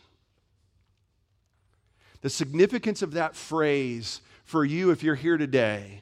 The 2.21 2.29
significance 2.29 3.01
of 3.01 3.13
that 3.13 3.35
phrase 3.35 4.21
for 4.43 4.65
you 4.65 4.91
if 4.91 5.03
you're 5.03 5.15
here 5.15 5.37
today 5.37 6.01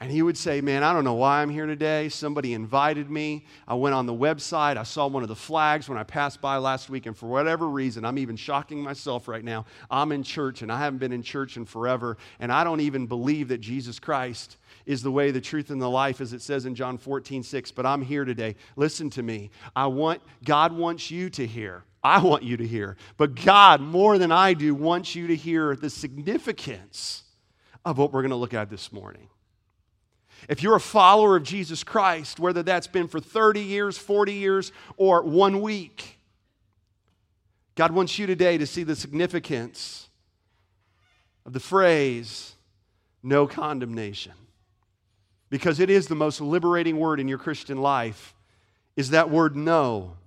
and 0.00 0.12
he 0.12 0.22
would 0.22 0.36
say, 0.36 0.60
Man, 0.60 0.84
I 0.84 0.92
don't 0.92 1.02
know 1.02 1.14
why 1.14 1.42
I'm 1.42 1.50
here 1.50 1.66
today. 1.66 2.08
Somebody 2.08 2.54
invited 2.54 3.10
me. 3.10 3.46
I 3.66 3.74
went 3.74 3.94
on 3.94 4.06
the 4.06 4.14
website. 4.14 4.76
I 4.76 4.84
saw 4.84 5.08
one 5.08 5.24
of 5.24 5.28
the 5.28 5.34
flags 5.34 5.88
when 5.88 5.98
I 5.98 6.04
passed 6.04 6.40
by 6.40 6.56
last 6.56 6.88
week. 6.88 7.06
And 7.06 7.16
for 7.16 7.26
whatever 7.26 7.68
reason, 7.68 8.04
I'm 8.04 8.18
even 8.18 8.36
shocking 8.36 8.80
myself 8.80 9.26
right 9.26 9.42
now. 9.42 9.66
I'm 9.90 10.12
in 10.12 10.22
church 10.22 10.62
and 10.62 10.70
I 10.70 10.78
haven't 10.78 10.98
been 10.98 11.12
in 11.12 11.22
church 11.22 11.56
in 11.56 11.64
forever. 11.64 12.16
And 12.38 12.52
I 12.52 12.62
don't 12.62 12.80
even 12.80 13.06
believe 13.06 13.48
that 13.48 13.58
Jesus 13.58 13.98
Christ 13.98 14.56
is 14.86 15.02
the 15.02 15.10
way, 15.10 15.32
the 15.32 15.40
truth, 15.40 15.70
and 15.70 15.82
the 15.82 15.90
life, 15.90 16.20
as 16.20 16.32
it 16.32 16.42
says 16.42 16.64
in 16.64 16.76
John 16.76 16.96
14, 16.96 17.42
6. 17.42 17.72
But 17.72 17.84
I'm 17.84 18.02
here 18.02 18.24
today. 18.24 18.54
Listen 18.76 19.10
to 19.10 19.22
me. 19.22 19.50
I 19.74 19.88
want, 19.88 20.22
God 20.44 20.72
wants 20.72 21.10
you 21.10 21.28
to 21.30 21.44
hear. 21.44 21.82
I 22.08 22.22
want 22.22 22.42
you 22.42 22.56
to 22.56 22.66
hear. 22.66 22.96
But 23.18 23.34
God, 23.34 23.82
more 23.82 24.16
than 24.16 24.32
I 24.32 24.54
do, 24.54 24.74
wants 24.74 25.14
you 25.14 25.26
to 25.26 25.36
hear 25.36 25.76
the 25.76 25.90
significance 25.90 27.24
of 27.84 27.98
what 27.98 28.12
we're 28.12 28.22
going 28.22 28.30
to 28.30 28.36
look 28.36 28.54
at 28.54 28.70
this 28.70 28.92
morning. 28.92 29.28
If 30.48 30.62
you're 30.62 30.76
a 30.76 30.80
follower 30.80 31.36
of 31.36 31.42
Jesus 31.42 31.84
Christ, 31.84 32.40
whether 32.40 32.62
that's 32.62 32.86
been 32.86 33.08
for 33.08 33.20
30 33.20 33.60
years, 33.60 33.98
40 33.98 34.32
years, 34.32 34.72
or 34.96 35.22
one 35.22 35.60
week, 35.60 36.18
God 37.74 37.92
wants 37.92 38.18
you 38.18 38.26
today 38.26 38.56
to 38.56 38.66
see 38.66 38.84
the 38.84 38.96
significance 38.96 40.08
of 41.44 41.52
the 41.52 41.60
phrase, 41.60 42.54
no 43.22 43.46
condemnation. 43.46 44.32
Because 45.50 45.78
it 45.78 45.90
is 45.90 46.06
the 46.06 46.14
most 46.14 46.40
liberating 46.40 46.98
word 46.98 47.20
in 47.20 47.28
your 47.28 47.38
Christian 47.38 47.78
life, 47.78 48.34
is 48.96 49.10
that 49.10 49.28
word 49.28 49.56
no. 49.56 50.17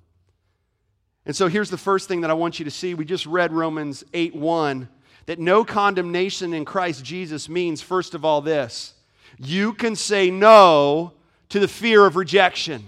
And 1.25 1.35
so 1.35 1.47
here's 1.47 1.69
the 1.69 1.77
first 1.77 2.07
thing 2.07 2.21
that 2.21 2.31
I 2.31 2.33
want 2.33 2.59
you 2.59 2.65
to 2.65 2.71
see. 2.71 2.93
We 2.93 3.05
just 3.05 3.25
read 3.25 3.53
Romans 3.53 4.03
8 4.13 4.35
1 4.35 4.89
that 5.27 5.39
no 5.39 5.63
condemnation 5.63 6.53
in 6.53 6.65
Christ 6.65 7.03
Jesus 7.05 7.47
means, 7.47 7.81
first 7.81 8.15
of 8.15 8.25
all, 8.25 8.41
this 8.41 8.93
you 9.37 9.73
can 9.73 9.95
say 9.95 10.29
no 10.29 11.13
to 11.49 11.59
the 11.59 11.67
fear 11.67 12.05
of 12.05 12.15
rejection. 12.15 12.83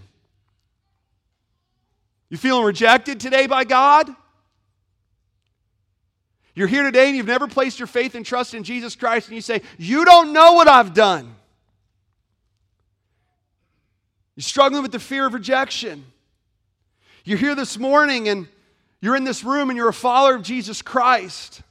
You 2.29 2.37
feeling 2.37 2.65
rejected 2.65 3.19
today 3.19 3.47
by 3.47 3.63
God? 3.63 4.09
You're 6.55 6.67
here 6.67 6.83
today 6.83 7.07
and 7.07 7.17
you've 7.17 7.27
never 7.27 7.47
placed 7.47 7.79
your 7.79 7.87
faith 7.87 8.15
and 8.15 8.25
trust 8.25 8.53
in 8.53 8.63
Jesus 8.63 8.95
Christ, 8.95 9.27
and 9.27 9.35
you 9.35 9.41
say, 9.41 9.61
You 9.77 10.05
don't 10.05 10.33
know 10.33 10.53
what 10.53 10.67
I've 10.67 10.93
done. 10.93 11.35
You're 14.35 14.43
struggling 14.43 14.81
with 14.81 14.91
the 14.91 14.99
fear 14.99 15.27
of 15.27 15.33
rejection. 15.33 16.05
You're 17.23 17.37
here 17.37 17.55
this 17.55 17.77
morning 17.77 18.27
and 18.27 18.47
you're 19.01 19.15
in 19.15 19.23
this 19.23 19.43
room 19.43 19.69
and 19.69 19.77
you're 19.77 19.89
a 19.89 19.93
follower 19.93 20.35
of 20.35 20.43
Jesus 20.43 20.81
Christ. 20.81 21.61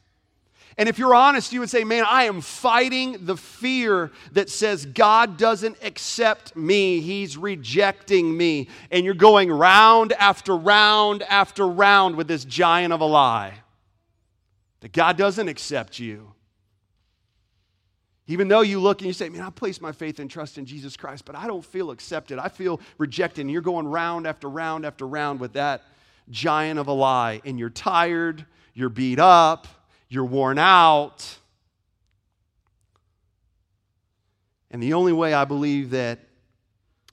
And 0.79 0.89
if 0.89 0.99
you're 0.99 1.15
honest, 1.15 1.53
you 1.53 1.61
would 1.61 1.69
say, 1.69 1.85
Man, 1.85 2.05
I 2.09 2.25
am 2.25 2.41
fighting 2.41 3.27
the 3.27 3.37
fear 3.37 4.11
that 4.33 4.49
says 4.49 4.87
God 4.87 5.37
doesn't 5.37 5.77
accept 5.83 6.57
me. 6.57 7.01
He's 7.01 7.37
rejecting 7.37 8.35
me. 8.35 8.69
And 8.91 9.05
you're 9.05 9.13
going 9.13 9.53
round 9.53 10.13
after 10.15 10.57
round 10.57 11.23
after 11.25 11.69
round 11.69 12.17
with 12.17 12.29
this 12.29 12.45
giant 12.45 12.95
of 12.95 13.03
a 13.03 13.07
lie 13.07 13.53
that 14.81 14.93
God 14.93 15.19
doesn't 15.19 15.49
accept 15.49 15.99
you. 15.99 16.33
Even 18.29 18.49
though 18.49 18.61
you 18.61 18.81
look 18.81 19.01
and 19.01 19.07
you 19.07 19.13
say, 19.13 19.29
Man, 19.29 19.43
I 19.43 19.51
place 19.51 19.81
my 19.81 19.93
faith 19.93 20.19
and 20.19 20.31
trust 20.31 20.59
in 20.59 20.65
Jesus 20.65 20.97
Christ, 20.97 21.25
but 21.25 21.35
I 21.35 21.47
don't 21.47 21.65
feel 21.65 21.91
accepted. 21.91 22.39
I 22.39 22.49
feel 22.49 22.81
rejected. 22.99 23.43
And 23.43 23.51
you're 23.51 23.63
going 23.63 23.87
round 23.87 24.27
after 24.27 24.49
round 24.49 24.87
after 24.87 25.07
round 25.07 25.41
with 25.41 25.55
that 25.55 25.83
giant 26.31 26.79
of 26.79 26.87
a 26.87 26.93
lie. 26.93 27.41
And 27.45 27.59
you're 27.59 27.71
tired, 27.71 28.47
you're 28.75 28.89
beat 28.89 29.19
up 29.19 29.67
you're 30.13 30.27
worn 30.27 30.59
out. 30.59 31.39
And 34.71 34.83
the 34.83 34.93
only 34.93 35.13
way 35.13 35.33
I 35.33 35.47
believe 35.47 35.91
that 35.91 36.19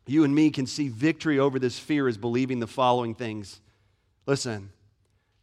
you 0.05 0.25
and 0.25 0.35
me 0.35 0.49
can 0.49 0.65
see 0.65 0.89
victory 0.89 1.39
over 1.39 1.59
this 1.59 1.79
fear 1.79 2.09
is 2.09 2.17
believing 2.17 2.59
the 2.59 2.67
following 2.67 3.15
things. 3.15 3.61
Listen, 4.25 4.71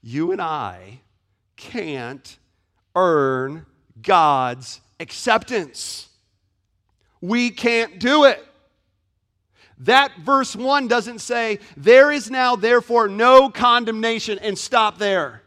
you 0.02 0.32
and 0.32 0.42
I 0.42 1.00
can't 1.56 2.36
earn 2.94 3.64
God's 4.02 4.82
acceptance. 5.00 6.08
We 7.20 7.50
can't 7.50 7.98
do 7.98 8.24
it. 8.24 8.44
That 9.80 10.12
verse 10.18 10.56
1 10.56 10.88
doesn't 10.88 11.18
say, 11.18 11.58
There 11.76 12.10
is 12.10 12.30
now, 12.30 12.56
therefore, 12.56 13.08
no 13.08 13.50
condemnation, 13.50 14.38
and 14.38 14.56
stop 14.56 14.98
there. 14.98 15.42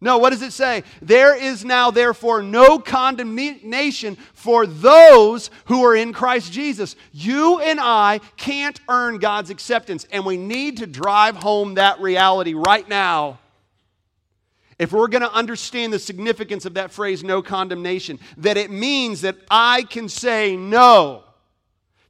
No, 0.00 0.18
what 0.18 0.30
does 0.30 0.42
it 0.42 0.52
say? 0.52 0.82
There 1.00 1.36
is 1.36 1.64
now, 1.64 1.92
therefore, 1.92 2.42
no 2.42 2.80
condemnation 2.80 4.16
for 4.34 4.66
those 4.66 5.48
who 5.66 5.84
are 5.84 5.94
in 5.94 6.12
Christ 6.12 6.52
Jesus. 6.52 6.96
You 7.12 7.60
and 7.60 7.78
I 7.80 8.18
can't 8.36 8.80
earn 8.88 9.18
God's 9.18 9.50
acceptance, 9.50 10.04
and 10.10 10.26
we 10.26 10.36
need 10.36 10.78
to 10.78 10.88
drive 10.88 11.36
home 11.36 11.74
that 11.74 12.00
reality 12.00 12.54
right 12.54 12.88
now. 12.88 13.38
If 14.82 14.90
we're 14.90 15.06
going 15.06 15.22
to 15.22 15.32
understand 15.32 15.92
the 15.92 16.00
significance 16.00 16.66
of 16.66 16.74
that 16.74 16.90
phrase, 16.90 17.22
no 17.22 17.40
condemnation, 17.40 18.18
that 18.38 18.56
it 18.56 18.68
means 18.68 19.20
that 19.20 19.36
I 19.48 19.84
can 19.84 20.08
say 20.08 20.56
no 20.56 21.22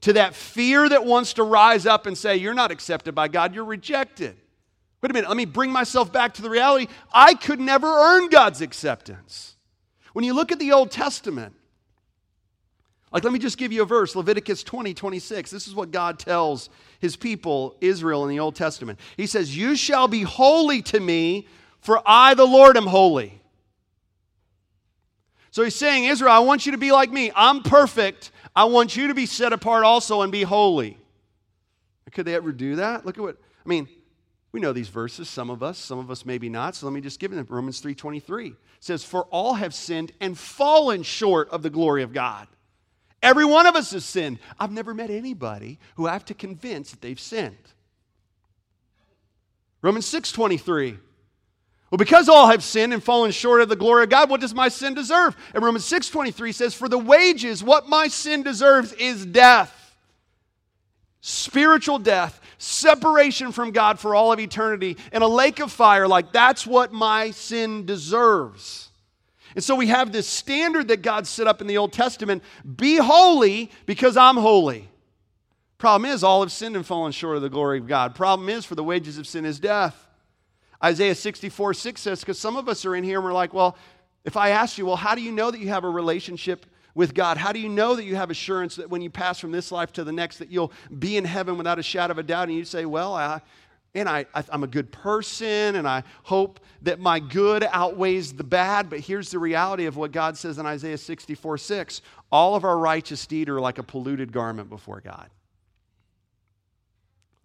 to 0.00 0.14
that 0.14 0.34
fear 0.34 0.88
that 0.88 1.04
wants 1.04 1.34
to 1.34 1.42
rise 1.42 1.84
up 1.84 2.06
and 2.06 2.16
say, 2.16 2.38
You're 2.38 2.54
not 2.54 2.70
accepted 2.70 3.14
by 3.14 3.28
God, 3.28 3.54
you're 3.54 3.66
rejected. 3.66 4.38
Wait 5.02 5.10
a 5.10 5.12
minute, 5.12 5.28
let 5.28 5.36
me 5.36 5.44
bring 5.44 5.70
myself 5.70 6.10
back 6.14 6.32
to 6.32 6.40
the 6.40 6.48
reality. 6.48 6.86
I 7.12 7.34
could 7.34 7.60
never 7.60 7.86
earn 7.86 8.30
God's 8.30 8.62
acceptance. 8.62 9.54
When 10.14 10.24
you 10.24 10.32
look 10.32 10.50
at 10.50 10.58
the 10.58 10.72
Old 10.72 10.90
Testament, 10.90 11.54
like 13.12 13.22
let 13.22 13.34
me 13.34 13.38
just 13.38 13.58
give 13.58 13.70
you 13.70 13.82
a 13.82 13.86
verse 13.86 14.16
Leviticus 14.16 14.62
20, 14.62 14.94
26. 14.94 15.50
This 15.50 15.68
is 15.68 15.74
what 15.74 15.90
God 15.90 16.18
tells 16.18 16.70
his 17.00 17.16
people, 17.16 17.76
Israel, 17.82 18.24
in 18.24 18.30
the 18.30 18.40
Old 18.40 18.54
Testament. 18.54 18.98
He 19.18 19.26
says, 19.26 19.54
You 19.54 19.76
shall 19.76 20.08
be 20.08 20.22
holy 20.22 20.80
to 20.80 21.00
me, 21.00 21.48
for 21.82 22.00
I, 22.06 22.32
the 22.34 22.46
Lord, 22.46 22.76
am 22.76 22.86
holy. 22.86 23.40
So 25.50 25.62
he's 25.62 25.74
saying, 25.74 26.04
Israel, 26.04 26.32
I 26.32 26.38
want 26.38 26.64
you 26.64 26.72
to 26.72 26.78
be 26.78 26.92
like 26.92 27.10
me. 27.12 27.30
I'm 27.36 27.62
perfect. 27.62 28.30
I 28.56 28.64
want 28.64 28.96
you 28.96 29.08
to 29.08 29.14
be 29.14 29.26
set 29.26 29.52
apart 29.52 29.84
also 29.84 30.22
and 30.22 30.32
be 30.32 30.44
holy. 30.44 30.96
Could 32.10 32.26
they 32.26 32.34
ever 32.34 32.52
do 32.52 32.76
that? 32.76 33.04
Look 33.04 33.18
at 33.18 33.22
what, 33.22 33.36
I 33.64 33.68
mean, 33.68 33.88
we 34.52 34.60
know 34.60 34.72
these 34.72 34.88
verses, 34.88 35.28
some 35.28 35.50
of 35.50 35.62
us, 35.62 35.78
some 35.78 35.98
of 35.98 36.10
us 36.10 36.24
maybe 36.24 36.48
not. 36.48 36.74
So 36.76 36.86
let 36.86 36.92
me 36.92 37.00
just 37.00 37.18
give 37.18 37.30
them. 37.30 37.46
Romans 37.48 37.80
3:23 37.80 38.54
says, 38.80 39.02
"For 39.02 39.24
all 39.24 39.54
have 39.54 39.74
sinned 39.74 40.12
and 40.20 40.38
fallen 40.38 41.02
short 41.02 41.48
of 41.50 41.62
the 41.62 41.70
glory 41.70 42.02
of 42.02 42.12
God." 42.12 42.48
Every 43.22 43.46
one 43.46 43.66
of 43.66 43.76
us 43.76 43.92
has 43.92 44.04
sinned. 44.04 44.38
I've 44.58 44.72
never 44.72 44.92
met 44.92 45.08
anybody 45.08 45.78
who 45.96 46.06
I 46.06 46.12
have 46.12 46.24
to 46.26 46.34
convince 46.34 46.90
that 46.90 47.00
they've 47.00 47.18
sinned. 47.18 47.72
Romans 49.80 50.06
6:23 50.06 50.98
well, 51.92 51.98
because 51.98 52.26
all 52.30 52.46
have 52.46 52.64
sinned 52.64 52.94
and 52.94 53.04
fallen 53.04 53.32
short 53.32 53.60
of 53.60 53.68
the 53.68 53.76
glory 53.76 54.04
of 54.04 54.08
God, 54.08 54.30
what 54.30 54.40
does 54.40 54.54
my 54.54 54.70
sin 54.70 54.94
deserve? 54.94 55.36
And 55.52 55.62
Romans 55.62 55.84
6:23 55.84 56.52
says, 56.52 56.72
"For 56.72 56.88
the 56.88 56.96
wages, 56.96 57.62
what 57.62 57.86
my 57.86 58.08
sin 58.08 58.42
deserves 58.42 58.94
is 58.94 59.26
death." 59.26 59.94
Spiritual 61.20 61.98
death 61.98 62.40
separation 62.56 63.52
from 63.52 63.72
God 63.72 64.00
for 64.00 64.14
all 64.14 64.32
of 64.32 64.40
eternity 64.40 64.96
in 65.12 65.20
a 65.20 65.28
lake 65.28 65.60
of 65.60 65.70
fire. 65.70 66.08
Like, 66.08 66.32
that's 66.32 66.66
what 66.66 66.94
my 66.94 67.30
sin 67.32 67.84
deserves. 67.84 68.88
And 69.54 69.62
so 69.62 69.74
we 69.74 69.88
have 69.88 70.12
this 70.12 70.26
standard 70.26 70.88
that 70.88 71.02
God 71.02 71.26
set 71.26 71.46
up 71.46 71.60
in 71.60 71.66
the 71.66 71.76
Old 71.76 71.92
Testament 71.92 72.42
be 72.76 72.96
holy 72.96 73.70
because 73.84 74.16
I'm 74.16 74.38
holy. 74.38 74.88
Problem 75.76 76.10
is, 76.10 76.24
all 76.24 76.40
have 76.40 76.52
sinned 76.52 76.74
and 76.74 76.86
fallen 76.86 77.12
short 77.12 77.36
of 77.36 77.42
the 77.42 77.50
glory 77.50 77.76
of 77.76 77.86
God. 77.86 78.14
Problem 78.14 78.48
is, 78.48 78.64
for 78.64 78.76
the 78.76 78.84
wages 78.84 79.18
of 79.18 79.26
sin 79.26 79.44
is 79.44 79.60
death. 79.60 80.08
Isaiah 80.84 81.14
64 81.14 81.74
6 81.74 82.00
says, 82.00 82.20
because 82.20 82.38
some 82.38 82.56
of 82.56 82.68
us 82.68 82.84
are 82.84 82.94
in 82.94 83.04
here 83.04 83.18
and 83.18 83.24
we're 83.24 83.32
like, 83.32 83.54
well, 83.54 83.76
if 84.24 84.36
I 84.36 84.50
ask 84.50 84.78
you, 84.78 84.86
well, 84.86 84.96
how 84.96 85.14
do 85.14 85.22
you 85.22 85.32
know 85.32 85.50
that 85.50 85.60
you 85.60 85.68
have 85.68 85.84
a 85.84 85.88
relationship 85.88 86.66
with 86.94 87.14
God? 87.14 87.36
How 87.36 87.52
do 87.52 87.58
you 87.58 87.68
know 87.68 87.94
that 87.96 88.04
you 88.04 88.16
have 88.16 88.30
assurance 88.30 88.76
that 88.76 88.90
when 88.90 89.02
you 89.02 89.10
pass 89.10 89.38
from 89.38 89.52
this 89.52 89.72
life 89.72 89.92
to 89.94 90.04
the 90.04 90.12
next 90.12 90.38
that 90.38 90.50
you'll 90.50 90.72
be 90.98 91.16
in 91.16 91.24
heaven 91.24 91.56
without 91.56 91.78
a 91.78 91.82
shadow 91.82 92.12
of 92.12 92.18
a 92.18 92.22
doubt? 92.22 92.48
And 92.48 92.56
you 92.56 92.64
say, 92.64 92.84
well, 92.84 93.14
I, 93.14 93.40
and 93.94 94.08
I, 94.08 94.26
I, 94.34 94.44
am 94.52 94.62
a 94.62 94.68
good 94.68 94.90
person, 94.90 95.76
and 95.76 95.86
I 95.86 96.02
hope 96.22 96.60
that 96.82 96.98
my 96.98 97.20
good 97.20 97.66
outweighs 97.70 98.32
the 98.32 98.44
bad. 98.44 98.88
But 98.88 99.00
here's 99.00 99.30
the 99.30 99.38
reality 99.38 99.86
of 99.86 99.96
what 99.96 100.12
God 100.12 100.36
says 100.36 100.58
in 100.58 100.66
Isaiah 100.66 100.98
64 100.98 101.58
6 101.58 102.02
all 102.30 102.54
of 102.54 102.64
our 102.64 102.78
righteous 102.78 103.26
deed 103.26 103.50
are 103.50 103.60
like 103.60 103.78
a 103.78 103.82
polluted 103.82 104.32
garment 104.32 104.70
before 104.70 105.00
God. 105.00 105.28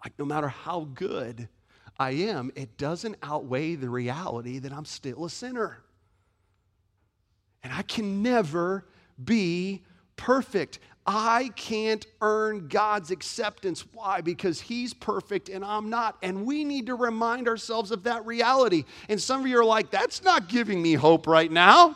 Like, 0.04 0.13
no 0.17 0.23
matter 0.23 0.47
how 0.47 0.88
good 0.93 1.50
I 2.00 2.12
am, 2.12 2.52
it 2.56 2.78
doesn't 2.78 3.16
outweigh 3.24 3.76
the 3.76 3.90
reality 3.90 4.60
that 4.60 4.72
I'm 4.72 4.86
still 4.86 5.26
a 5.26 5.30
sinner. 5.30 5.84
And 7.64 7.74
I 7.74 7.82
can 7.82 8.22
never 8.22 8.86
be 9.24 9.84
perfect. 10.16 10.80
I 11.06 11.52
can't 11.56 12.06
earn 12.22 12.68
God's 12.68 13.12
acceptance. 13.12 13.86
Why? 13.94 14.22
Because 14.22 14.60
He's 14.62 14.94
perfect 14.94 15.50
and 15.50 15.64
I'm 15.64 15.90
not. 15.90 16.18
And 16.22 16.46
we 16.46 16.64
need 16.64 16.88
to 16.88 16.96
remind 16.96 17.48
ourselves 17.48 17.92
of 17.92 18.04
that 18.04 18.26
reality. 18.26 18.84
And 19.10 19.20
some 19.22 19.42
of 19.42 19.48
you 19.48 19.60
are 19.60 19.66
like, 19.66 19.90
that's 19.90 20.24
not 20.24 20.50
giving 20.50 20.82
me 20.82 20.94
hope 20.94 21.26
right 21.26 21.52
now. 21.52 21.96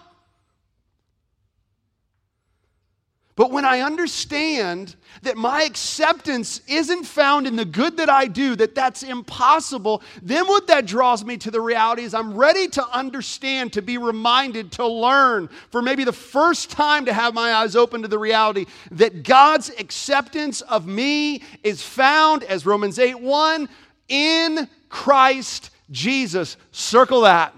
But 3.36 3.50
when 3.50 3.63
I 3.63 3.80
understand 3.80 4.96
that 5.22 5.38
my 5.38 5.63
acceptance 5.63 6.62
isn't 6.67 7.06
found 7.06 7.48
in 7.48 7.56
the 7.56 7.63
good 7.63 7.98
that 7.98 8.10
I 8.10 8.28
do, 8.28 8.58
that 8.58 8.76
that's 8.76 9.04
impossible, 9.04 10.04
then 10.22 10.48
what 10.48 10.67
that 10.67 10.86
draws 10.86 11.24
me 11.24 11.38
to 11.38 11.52
the 11.52 11.62
reality 11.62 12.04
is 12.04 12.13
I'm 12.13 12.36
ready 12.36 12.67
to 12.70 12.86
understand, 12.89 13.74
to 13.74 13.82
be 13.82 13.98
reminded, 13.98 14.74
to 14.74 14.88
learn, 14.88 15.48
for 15.70 15.82
maybe 15.82 16.04
the 16.04 16.12
first 16.12 16.72
time 16.72 17.06
to 17.06 17.13
have 17.13 17.34
my 17.34 17.54
eyes 17.54 17.76
open 17.76 18.02
to 18.02 18.10
the 18.10 18.20
reality 18.20 18.65
that 18.91 19.24
God's 19.24 19.70
acceptance 19.70 20.60
of 20.62 20.86
me 20.86 21.41
is 21.63 21.82
found, 21.82 22.44
as 22.44 22.65
Romans 22.65 23.00
8 23.00 23.22
1, 23.22 23.70
in 24.10 24.67
Christ 24.89 25.70
Jesus. 25.89 26.58
Circle 26.72 27.22
that. 27.22 27.56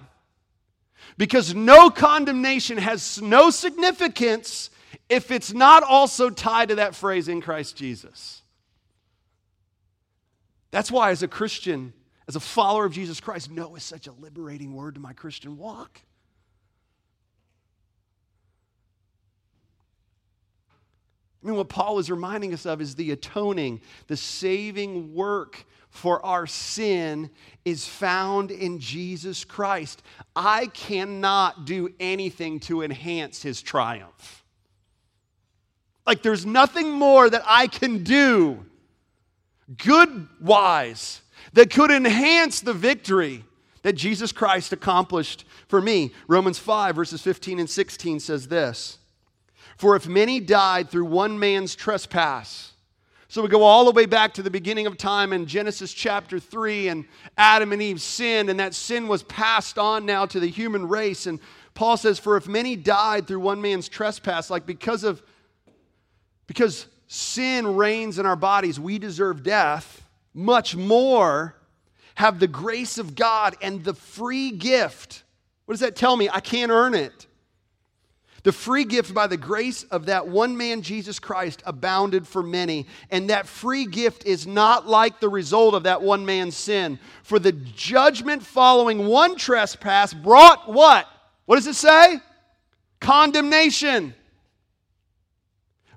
Because 1.18 1.56
no 1.56 1.90
condemnation 1.90 2.78
has 2.78 3.22
no 3.22 3.50
significance 3.50 4.70
if 5.14 5.30
it's 5.30 5.54
not 5.54 5.84
also 5.84 6.32
tied 6.32 6.70
to 6.70 6.76
that 6.76 6.96
phrase 6.96 7.28
in 7.28 7.40
Christ 7.40 7.78
Jesus. 7.78 8.42
That's 10.72 10.92
why, 10.92 11.12
as 11.12 11.22
a 11.22 11.28
Christian, 11.28 11.94
as 12.28 12.36
a 12.36 12.40
follower 12.40 12.86
of 12.86 12.94
Jesus 12.94 13.20
Christ, 13.20 13.52
no 13.52 13.76
is 13.76 13.84
such 13.84 14.08
a 14.08 14.12
liberating 14.12 14.74
word 14.74 14.96
to 14.96 15.00
my 15.00 15.14
Christian 15.14 15.56
walk. 15.56 16.02
I 21.44 21.48
mean, 21.48 21.58
what 21.58 21.70
Paul 21.70 22.00
is 22.00 22.10
reminding 22.10 22.52
us 22.54 22.66
of 22.66 22.82
is 22.82 22.96
the 22.96 23.12
atoning, 23.12 23.82
the 24.08 24.18
saving 24.18 25.14
work 25.14 25.64
for 25.90 26.26
our 26.26 26.48
sin 26.48 27.30
is 27.66 27.86
found 27.86 28.50
in 28.50 28.80
Jesus 28.80 29.46
Christ. 29.46 30.02
I 30.36 30.68
cannot 30.68 31.66
do 31.66 31.94
anything 32.00 32.60
to 32.62 32.82
enhance 32.82 33.44
his 33.44 33.62
triumph. 33.62 34.43
Like 36.06 36.22
there's 36.22 36.46
nothing 36.46 36.92
more 36.92 37.30
that 37.30 37.44
I 37.46 37.68
can 37.68 38.04
do 38.04 38.66
good 39.78 40.28
wise 40.42 41.22
that 41.54 41.70
could 41.70 41.92
enhance 41.92 42.62
the 42.62 42.74
victory 42.74 43.44
that 43.84 43.94
Jesus 43.94 44.32
Christ 44.32 44.74
accomplished 44.74 45.46
for 45.68 45.82
me. 45.82 46.12
Romans 46.28 46.58
5, 46.58 46.96
verses 46.96 47.22
15 47.22 47.60
and 47.60 47.70
16 47.70 48.20
says 48.20 48.48
this 48.48 48.98
For 49.78 49.96
if 49.96 50.08
many 50.08 50.40
died 50.40 50.90
through 50.90 51.06
one 51.06 51.38
man's 51.38 51.76
trespass, 51.76 52.74
so 53.28 53.42
we 53.42 53.50
go 53.50 53.64
all 53.64 53.86
the 53.86 53.92
way 53.92 54.06
back 54.06 54.36
to 54.36 54.44
the 54.44 54.52
beginning 54.52 54.86
of 54.86 54.96
time 54.96 55.34
in 55.34 55.48
Genesis 55.48 55.92
chapter 55.92 56.40
3, 56.40 56.90
and 56.90 57.06
Adam 57.38 57.72
and 57.72 57.82
Eve 57.82 58.00
sinned, 58.00 58.50
and 58.50 58.60
that 58.60 58.76
sin 58.76 59.08
was 59.08 59.24
passed 59.24 59.80
on 59.80 60.06
now 60.06 60.26
to 60.28 60.40
the 60.40 60.48
human 60.48 60.88
race. 60.88 61.26
And 61.26 61.40
Paul 61.74 61.98
says, 61.98 62.20
For 62.20 62.38
if 62.38 62.48
many 62.48 62.76
died 62.76 63.28
through 63.28 63.40
one 63.40 63.60
man's 63.60 63.90
trespass, 63.90 64.52
like 64.52 64.68
because 64.68 65.04
of 65.04 65.24
because 66.48 66.88
sin 67.08 67.76
reigns 67.76 68.20
in 68.20 68.26
our 68.26 68.36
bodies, 68.36 68.80
we 68.80 69.00
deserve 69.00 69.44
death, 69.44 70.04
much 70.34 70.76
more 70.76 71.56
have 72.16 72.40
the 72.40 72.48
grace 72.48 72.98
of 72.98 73.16
God 73.16 73.56
and 73.62 73.84
the 73.84 73.94
free 73.94 74.52
gift. 74.52 75.24
What 75.66 75.74
does 75.74 75.82
that 75.82 75.96
tell 75.96 76.16
me? 76.16 76.30
I 76.30 76.40
can't 76.40 76.72
earn 76.72 76.94
it. 76.94 77.28
The 78.44 78.52
free 78.52 78.84
gift 78.84 79.14
by 79.14 79.28
the 79.28 79.38
grace 79.38 79.84
of 79.84 80.08
that 80.08 80.28
one 80.28 80.58
man, 80.58 80.82
Jesus 80.82 81.18
Christ, 81.18 81.64
abounded 81.66 82.28
for 82.28 82.44
many. 82.44 82.88
And 83.10 83.30
that 83.30 83.48
free 83.48 83.86
gift 83.86 84.26
is 84.26 84.46
not 84.46 84.86
like 84.86 85.22
the 85.22 85.30
result 85.30 85.74
of 85.74 85.84
that 85.84 86.02
one 86.02 86.26
man's 86.26 86.58
sin. 86.58 87.00
For 87.24 87.40
the 87.40 87.54
judgment 87.54 88.44
following 88.44 89.08
one 89.08 89.38
trespass 89.38 90.14
brought 90.14 90.70
what? 90.70 91.08
What 91.46 91.56
does 91.56 91.68
it 91.68 91.76
say? 91.76 92.20
Condemnation. 93.00 94.14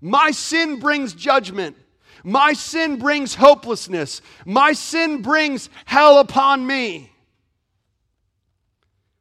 My 0.00 0.30
sin 0.30 0.78
brings 0.78 1.14
judgment. 1.14 1.76
My 2.24 2.52
sin 2.52 2.98
brings 2.98 3.34
hopelessness. 3.34 4.20
My 4.44 4.72
sin 4.72 5.22
brings 5.22 5.68
hell 5.84 6.18
upon 6.18 6.66
me. 6.66 7.12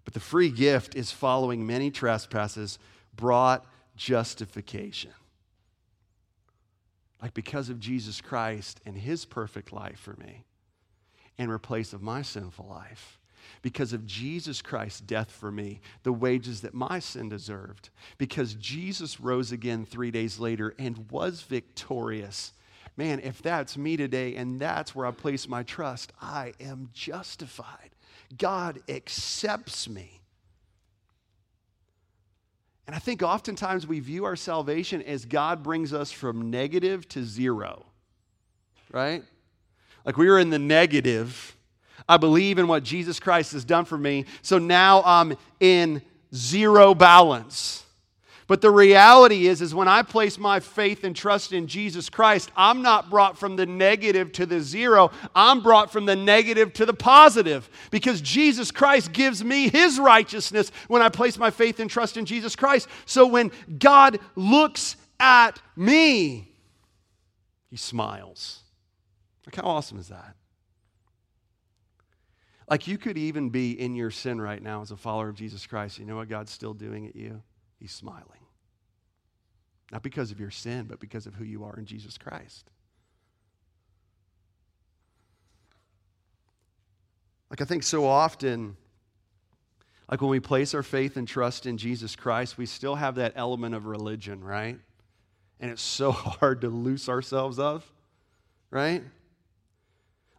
But 0.04 0.14
the 0.14 0.20
free 0.20 0.50
gift 0.50 0.96
is 0.96 1.12
following 1.12 1.66
many 1.68 1.92
trespasses 1.92 2.80
brought 3.16 3.66
justification. 3.96 5.12
Like 7.22 7.34
because 7.34 7.70
of 7.70 7.80
Jesus 7.80 8.22
Christ 8.22 8.80
and 8.86 8.98
his 8.98 9.26
perfect 9.26 9.72
life 9.72 10.00
for 10.00 10.16
me, 10.16 10.46
in 11.38 11.50
replace 11.50 11.94
of 11.94 12.02
my 12.02 12.22
sinful 12.22 12.68
life 12.68 13.20
because 13.66 13.94
of 13.94 14.06
Jesus 14.06 14.62
Christ's 14.62 15.02
death 15.02 15.32
for 15.32 15.52
me, 15.52 15.82
the 16.04 16.14
wages 16.14 16.62
that 16.62 16.76
my 16.76 17.00
sin 17.00 17.30
deserved, 17.30 17.90
because 18.20 18.54
Jesus 18.54 19.20
rose 19.20 19.52
again 19.52 19.86
three 19.88 20.12
days 20.12 20.38
later 20.38 20.76
and 20.78 21.10
was 21.10 21.42
victorious. 21.42 22.54
Man, 22.96 23.20
if 23.22 23.42
that's 23.42 23.76
me 23.76 23.98
today 23.98 24.36
and 24.36 24.60
that's 24.60 24.94
where 24.94 25.08
I 25.08 25.10
place 25.10 25.48
my 25.48 25.64
trust, 25.64 26.14
I 26.22 26.54
am 26.60 26.92
justified. 26.94 27.90
God 28.38 28.84
accepts 28.88 29.90
me. 29.90 30.22
And 32.86 32.96
I 32.96 33.00
think 33.00 33.24
oftentimes 33.24 33.88
we 33.88 34.00
view 34.00 34.26
our 34.26 34.36
salvation 34.36 35.02
as 35.02 35.26
God 35.26 35.64
brings 35.64 35.92
us 35.92 36.12
from 36.12 36.52
negative 36.52 37.08
to 37.10 37.24
zero, 37.24 37.88
right? 38.92 39.24
Like 40.06 40.18
we 40.18 40.30
were 40.30 40.38
in 40.38 40.52
the 40.52 40.60
negative 40.60 41.45
I 42.08 42.18
believe 42.18 42.60
in 42.60 42.68
what 42.68 42.84
Jesus 42.84 43.20
Christ 43.20 43.54
has 43.54 43.66
done 43.66 43.86
for 43.86 43.98
me. 43.98 44.26
So 44.42 44.58
now 44.58 45.02
I'm 45.04 45.36
in 45.60 46.02
zero 46.34 46.94
balance. 46.94 47.86
But 48.48 48.62
the 48.62 48.70
reality 48.70 49.48
is 49.48 49.62
is 49.62 49.74
when 49.74 49.88
I 49.88 50.04
place 50.04 50.38
my 50.38 50.60
faith 50.60 51.04
and 51.04 51.16
trust 51.16 51.52
in 51.52 51.66
Jesus 51.66 52.10
Christ, 52.10 52.52
I'm 52.56 52.84
not 52.84 53.10
brought 53.10 53.40
from 53.40 53.56
the 53.56 53.66
negative 53.66 54.32
to 54.34 54.46
the 54.46 54.62
zero. 54.62 55.12
I'm 55.34 55.64
brought 55.64 55.92
from 55.92 56.06
the 56.06 56.16
negative 56.16 56.72
to 56.74 56.86
the 56.86 56.94
positive 56.94 57.68
because 57.90 58.22
Jesus 58.22 58.70
Christ 58.70 59.14
gives 59.14 59.44
me 59.44 59.70
his 59.70 60.00
righteousness 60.00 60.72
when 60.88 61.02
I 61.02 61.10
place 61.10 61.40
my 61.40 61.50
faith 61.50 61.80
and 61.80 61.90
trust 61.90 62.18
in 62.18 62.26
Jesus 62.26 62.56
Christ. 62.56 62.88
So 63.08 63.26
when 63.26 63.52
God 63.80 64.20
looks 64.36 64.96
at 65.20 65.60
me, 65.76 66.52
he 67.72 67.78
smiles. 67.78 68.62
Like 69.48 69.56
how 69.56 69.64
awesome 69.64 69.98
is 69.98 70.10
that? 70.10 70.36
Like 72.70 72.88
you 72.88 72.98
could 72.98 73.18
even 73.18 73.50
be 73.50 73.80
in 73.80 73.96
your 73.96 74.12
sin 74.12 74.42
right 74.42 74.62
now 74.62 74.82
as 74.82 74.92
a 74.92 74.98
follower 74.98 75.30
of 75.30 75.36
Jesus 75.36 75.68
Christ. 75.68 76.00
You 76.00 76.06
know 76.06 76.16
what 76.16 76.30
God's 76.30 76.52
still 76.52 76.74
doing 76.74 77.06
at 77.08 77.16
you? 77.16 77.42
He's 77.80 77.92
smiling. 77.92 78.24
Not 79.92 80.02
because 80.02 80.32
of 80.32 80.40
your 80.40 80.50
sin, 80.50 80.86
but 80.90 81.00
because 81.00 81.28
of 81.28 81.36
who 81.36 81.44
you 81.44 81.64
are 81.64 81.78
in 81.78 81.86
Jesus 81.86 82.18
Christ. 82.18 82.70
Like 87.50 87.62
I 87.62 87.66
think 87.66 87.84
so 87.84 88.06
often, 88.06 88.76
like 90.10 90.22
when 90.22 90.32
we 90.32 90.40
place 90.40 90.74
our 90.74 90.84
faith 90.84 91.18
and 91.18 91.28
trust 91.28 91.66
in 91.66 91.78
Jesus 91.78 92.16
Christ, 92.16 92.58
we 92.58 92.66
still 92.66 92.96
have 92.96 93.16
that 93.16 93.34
element 93.36 93.76
of 93.76 93.86
religion, 93.86 94.44
right? 94.44 94.80
And 95.60 95.72
it's 95.72 95.82
so 95.82 96.12
hard 96.14 96.62
to 96.62 96.70
loose 96.70 97.08
ourselves 97.08 97.60
of, 97.60 97.90
right? 98.72 99.04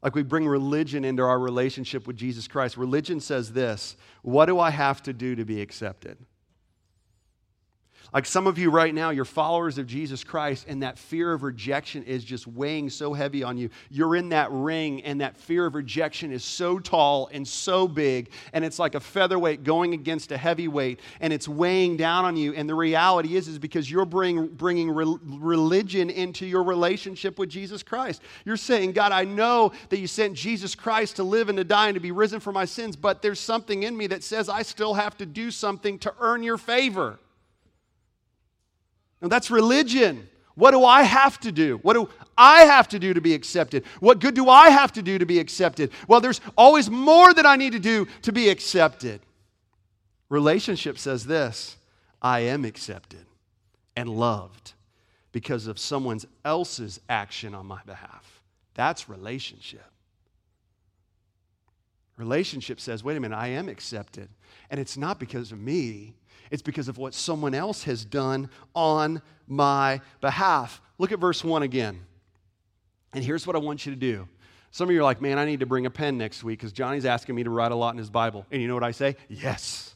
Like 0.06 0.14
we 0.14 0.22
bring 0.22 0.46
religion 0.46 1.04
into 1.04 1.24
our 1.24 1.36
relationship 1.36 2.06
with 2.06 2.16
Jesus 2.16 2.46
Christ. 2.46 2.76
Religion 2.76 3.18
says 3.18 3.52
this 3.52 3.96
What 4.22 4.46
do 4.46 4.60
I 4.60 4.70
have 4.70 5.02
to 5.02 5.12
do 5.12 5.34
to 5.34 5.44
be 5.44 5.60
accepted? 5.60 6.16
Like 8.14 8.24
some 8.24 8.46
of 8.46 8.58
you 8.58 8.70
right 8.70 8.94
now, 8.94 9.10
you're 9.10 9.24
followers 9.24 9.78
of 9.78 9.86
Jesus 9.86 10.22
Christ, 10.22 10.66
and 10.68 10.82
that 10.82 10.98
fear 10.98 11.32
of 11.32 11.42
rejection 11.42 12.02
is 12.04 12.24
just 12.24 12.46
weighing 12.46 12.88
so 12.88 13.12
heavy 13.12 13.42
on 13.42 13.58
you. 13.58 13.68
You're 13.90 14.16
in 14.16 14.28
that 14.30 14.50
ring, 14.52 15.02
and 15.02 15.20
that 15.20 15.36
fear 15.36 15.66
of 15.66 15.74
rejection 15.74 16.32
is 16.32 16.44
so 16.44 16.78
tall 16.78 17.28
and 17.32 17.46
so 17.46 17.88
big, 17.88 18.30
and 18.52 18.64
it's 18.64 18.78
like 18.78 18.94
a 18.94 19.00
featherweight 19.00 19.64
going 19.64 19.92
against 19.92 20.30
a 20.32 20.36
heavyweight, 20.36 21.00
and 21.20 21.32
it's 21.32 21.48
weighing 21.48 21.96
down 21.96 22.24
on 22.24 22.36
you. 22.36 22.54
And 22.54 22.68
the 22.68 22.74
reality 22.74 23.36
is, 23.36 23.48
is 23.48 23.58
because 23.58 23.90
you're 23.90 24.04
bring, 24.04 24.46
bringing 24.46 24.90
re- 24.90 25.18
religion 25.24 26.08
into 26.08 26.46
your 26.46 26.62
relationship 26.62 27.38
with 27.38 27.50
Jesus 27.50 27.82
Christ. 27.82 28.22
You're 28.44 28.56
saying, 28.56 28.92
God, 28.92 29.12
I 29.12 29.24
know 29.24 29.72
that 29.88 29.98
you 29.98 30.06
sent 30.06 30.34
Jesus 30.34 30.74
Christ 30.74 31.16
to 31.16 31.24
live 31.24 31.48
and 31.48 31.58
to 31.58 31.64
die 31.64 31.88
and 31.88 31.94
to 31.94 32.00
be 32.00 32.12
risen 32.12 32.40
for 32.40 32.52
my 32.52 32.64
sins, 32.64 32.94
but 32.96 33.20
there's 33.20 33.40
something 33.40 33.82
in 33.82 33.96
me 33.96 34.06
that 34.06 34.22
says 34.22 34.48
I 34.48 34.62
still 34.62 34.94
have 34.94 35.16
to 35.18 35.26
do 35.26 35.50
something 35.50 35.98
to 36.00 36.14
earn 36.20 36.42
your 36.42 36.58
favor. 36.58 37.18
Now, 39.20 39.28
that's 39.28 39.50
religion. 39.50 40.28
What 40.54 40.70
do 40.70 40.84
I 40.84 41.02
have 41.02 41.38
to 41.40 41.52
do? 41.52 41.78
What 41.82 41.94
do 41.94 42.08
I 42.36 42.62
have 42.62 42.88
to 42.88 42.98
do 42.98 43.12
to 43.14 43.20
be 43.20 43.34
accepted? 43.34 43.84
What 44.00 44.20
good 44.20 44.34
do 44.34 44.48
I 44.48 44.70
have 44.70 44.92
to 44.92 45.02
do 45.02 45.18
to 45.18 45.26
be 45.26 45.38
accepted? 45.38 45.90
Well, 46.08 46.20
there's 46.20 46.40
always 46.56 46.90
more 46.90 47.32
that 47.32 47.44
I 47.44 47.56
need 47.56 47.72
to 47.72 47.78
do 47.78 48.06
to 48.22 48.32
be 48.32 48.48
accepted. 48.48 49.20
Relationship 50.28 50.98
says 50.98 51.26
this 51.26 51.76
I 52.22 52.40
am 52.40 52.64
accepted 52.64 53.26
and 53.96 54.08
loved 54.08 54.72
because 55.32 55.66
of 55.66 55.78
someone 55.78 56.20
else's 56.44 57.00
action 57.08 57.54
on 57.54 57.66
my 57.66 57.80
behalf. 57.84 58.40
That's 58.74 59.08
relationship. 59.08 59.84
Relationship 62.16 62.80
says, 62.80 63.04
wait 63.04 63.16
a 63.16 63.20
minute, 63.20 63.36
I 63.36 63.48
am 63.48 63.68
accepted. 63.68 64.30
And 64.70 64.80
it's 64.80 64.96
not 64.96 65.20
because 65.20 65.52
of 65.52 65.60
me, 65.60 66.14
it's 66.50 66.62
because 66.62 66.88
of 66.88 66.98
what 66.98 67.14
someone 67.14 67.54
else 67.54 67.84
has 67.84 68.04
done 68.04 68.50
on 68.74 69.22
my 69.46 70.00
behalf. 70.20 70.80
Look 70.98 71.12
at 71.12 71.18
verse 71.18 71.44
1 71.44 71.62
again. 71.62 72.00
And 73.12 73.24
here's 73.24 73.46
what 73.46 73.56
I 73.56 73.58
want 73.58 73.86
you 73.86 73.92
to 73.92 73.98
do. 73.98 74.28
Some 74.70 74.88
of 74.88 74.94
you 74.94 75.00
are 75.00 75.04
like, 75.04 75.22
man, 75.22 75.38
I 75.38 75.46
need 75.46 75.60
to 75.60 75.66
bring 75.66 75.86
a 75.86 75.90
pen 75.90 76.18
next 76.18 76.44
week 76.44 76.58
because 76.58 76.72
Johnny's 76.72 77.06
asking 77.06 77.34
me 77.34 77.44
to 77.44 77.50
write 77.50 77.72
a 77.72 77.74
lot 77.74 77.94
in 77.94 77.98
his 77.98 78.10
Bible. 78.10 78.44
And 78.50 78.60
you 78.60 78.68
know 78.68 78.74
what 78.74 78.82
I 78.82 78.90
say? 78.90 79.16
Yes. 79.28 79.94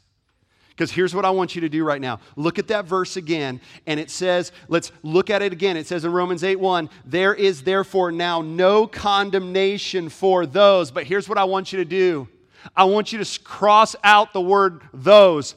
Because 0.71 0.91
here's 0.91 1.15
what 1.15 1.27
I 1.27 1.31
want 1.31 1.55
you 1.55 1.61
to 1.61 1.69
do 1.69 1.85
right 1.85 2.01
now. 2.01 2.21
Look 2.37 2.59
at 2.59 2.69
that 2.69 2.87
verse 2.87 3.19
again, 3.19 3.61
and 3.87 4.01
it 4.01 4.09
says, 4.09 4.53
let's 4.69 4.93
look 5.03 5.29
at 5.29 5.43
it 5.43 5.53
again. 5.53 5.77
It 5.77 5.87
says 5.87 6.07
in 6.07 6.13
Romans 6.13 6.43
8 6.43 6.57
1, 6.57 6.89
there 7.05 7.35
is 7.35 7.63
therefore 7.63 8.11
now 8.11 8.41
no 8.41 8.87
condemnation 8.87 10.09
for 10.09 10.47
those. 10.47 10.91
But 10.91 11.05
here's 11.05 11.29
what 11.29 11.37
I 11.37 11.45
want 11.45 11.71
you 11.75 11.81
to 11.81 11.85
do 11.85 12.27
I 12.75 12.85
want 12.85 13.13
you 13.13 13.23
to 13.23 13.41
cross 13.41 13.95
out 14.03 14.33
the 14.33 14.41
word 14.41 14.81
those. 14.95 15.55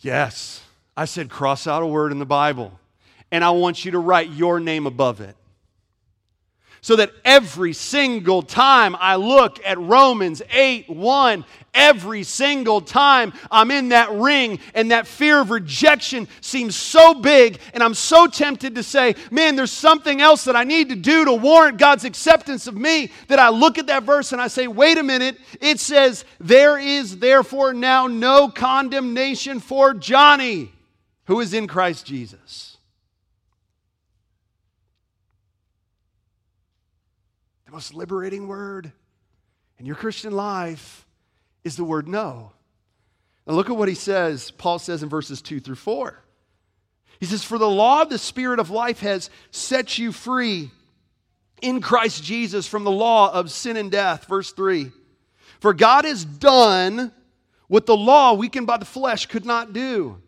Yes. 0.00 0.62
I 0.96 1.04
said, 1.06 1.28
cross 1.28 1.66
out 1.66 1.82
a 1.82 1.86
word 1.86 2.12
in 2.12 2.18
the 2.18 2.26
Bible. 2.26 2.78
And 3.30 3.42
I 3.44 3.50
want 3.50 3.84
you 3.84 3.90
to 3.92 3.98
write 3.98 4.30
your 4.30 4.60
name 4.60 4.86
above 4.86 5.20
it. 5.20 5.36
So 6.84 6.96
that 6.96 7.12
every 7.24 7.72
single 7.72 8.42
time 8.42 8.94
I 9.00 9.16
look 9.16 9.58
at 9.64 9.78
Romans 9.78 10.42
8 10.50 10.90
1, 10.90 11.44
every 11.72 12.24
single 12.24 12.82
time 12.82 13.32
I'm 13.50 13.70
in 13.70 13.88
that 13.88 14.12
ring 14.12 14.58
and 14.74 14.90
that 14.90 15.06
fear 15.06 15.40
of 15.40 15.50
rejection 15.50 16.28
seems 16.42 16.76
so 16.76 17.14
big, 17.14 17.58
and 17.72 17.82
I'm 17.82 17.94
so 17.94 18.26
tempted 18.26 18.74
to 18.74 18.82
say, 18.82 19.14
Man, 19.30 19.56
there's 19.56 19.72
something 19.72 20.20
else 20.20 20.44
that 20.44 20.56
I 20.56 20.64
need 20.64 20.90
to 20.90 20.94
do 20.94 21.24
to 21.24 21.32
warrant 21.32 21.78
God's 21.78 22.04
acceptance 22.04 22.66
of 22.66 22.76
me, 22.76 23.10
that 23.28 23.38
I 23.38 23.48
look 23.48 23.78
at 23.78 23.86
that 23.86 24.02
verse 24.02 24.32
and 24.32 24.42
I 24.42 24.48
say, 24.48 24.66
Wait 24.66 24.98
a 24.98 25.02
minute, 25.02 25.38
it 25.62 25.80
says, 25.80 26.26
There 26.38 26.78
is 26.78 27.16
therefore 27.16 27.72
now 27.72 28.08
no 28.08 28.50
condemnation 28.50 29.58
for 29.58 29.94
Johnny 29.94 30.70
who 31.28 31.40
is 31.40 31.54
in 31.54 31.66
Christ 31.66 32.04
Jesus. 32.04 32.73
Most 37.74 37.92
liberating 37.92 38.46
word 38.46 38.92
in 39.80 39.84
your 39.84 39.96
Christian 39.96 40.30
life 40.30 41.08
is 41.64 41.76
the 41.76 41.82
word 41.82 42.06
no. 42.06 42.52
Now, 43.48 43.54
look 43.54 43.68
at 43.68 43.76
what 43.76 43.88
he 43.88 43.96
says, 43.96 44.52
Paul 44.52 44.78
says 44.78 45.02
in 45.02 45.08
verses 45.08 45.42
2 45.42 45.58
through 45.58 45.74
4. 45.74 46.16
He 47.18 47.26
says, 47.26 47.42
For 47.42 47.58
the 47.58 47.68
law 47.68 48.02
of 48.02 48.10
the 48.10 48.18
Spirit 48.18 48.60
of 48.60 48.70
life 48.70 49.00
has 49.00 49.28
set 49.50 49.98
you 49.98 50.12
free 50.12 50.70
in 51.62 51.80
Christ 51.80 52.22
Jesus 52.22 52.68
from 52.68 52.84
the 52.84 52.92
law 52.92 53.32
of 53.32 53.50
sin 53.50 53.76
and 53.76 53.90
death. 53.90 54.26
Verse 54.28 54.52
3. 54.52 54.92
For 55.58 55.74
God 55.74 56.04
has 56.04 56.24
done 56.24 57.10
what 57.66 57.86
the 57.86 57.96
law, 57.96 58.34
weakened 58.34 58.68
by 58.68 58.76
the 58.76 58.84
flesh, 58.84 59.26
could 59.26 59.44
not 59.44 59.72
do 59.72 60.22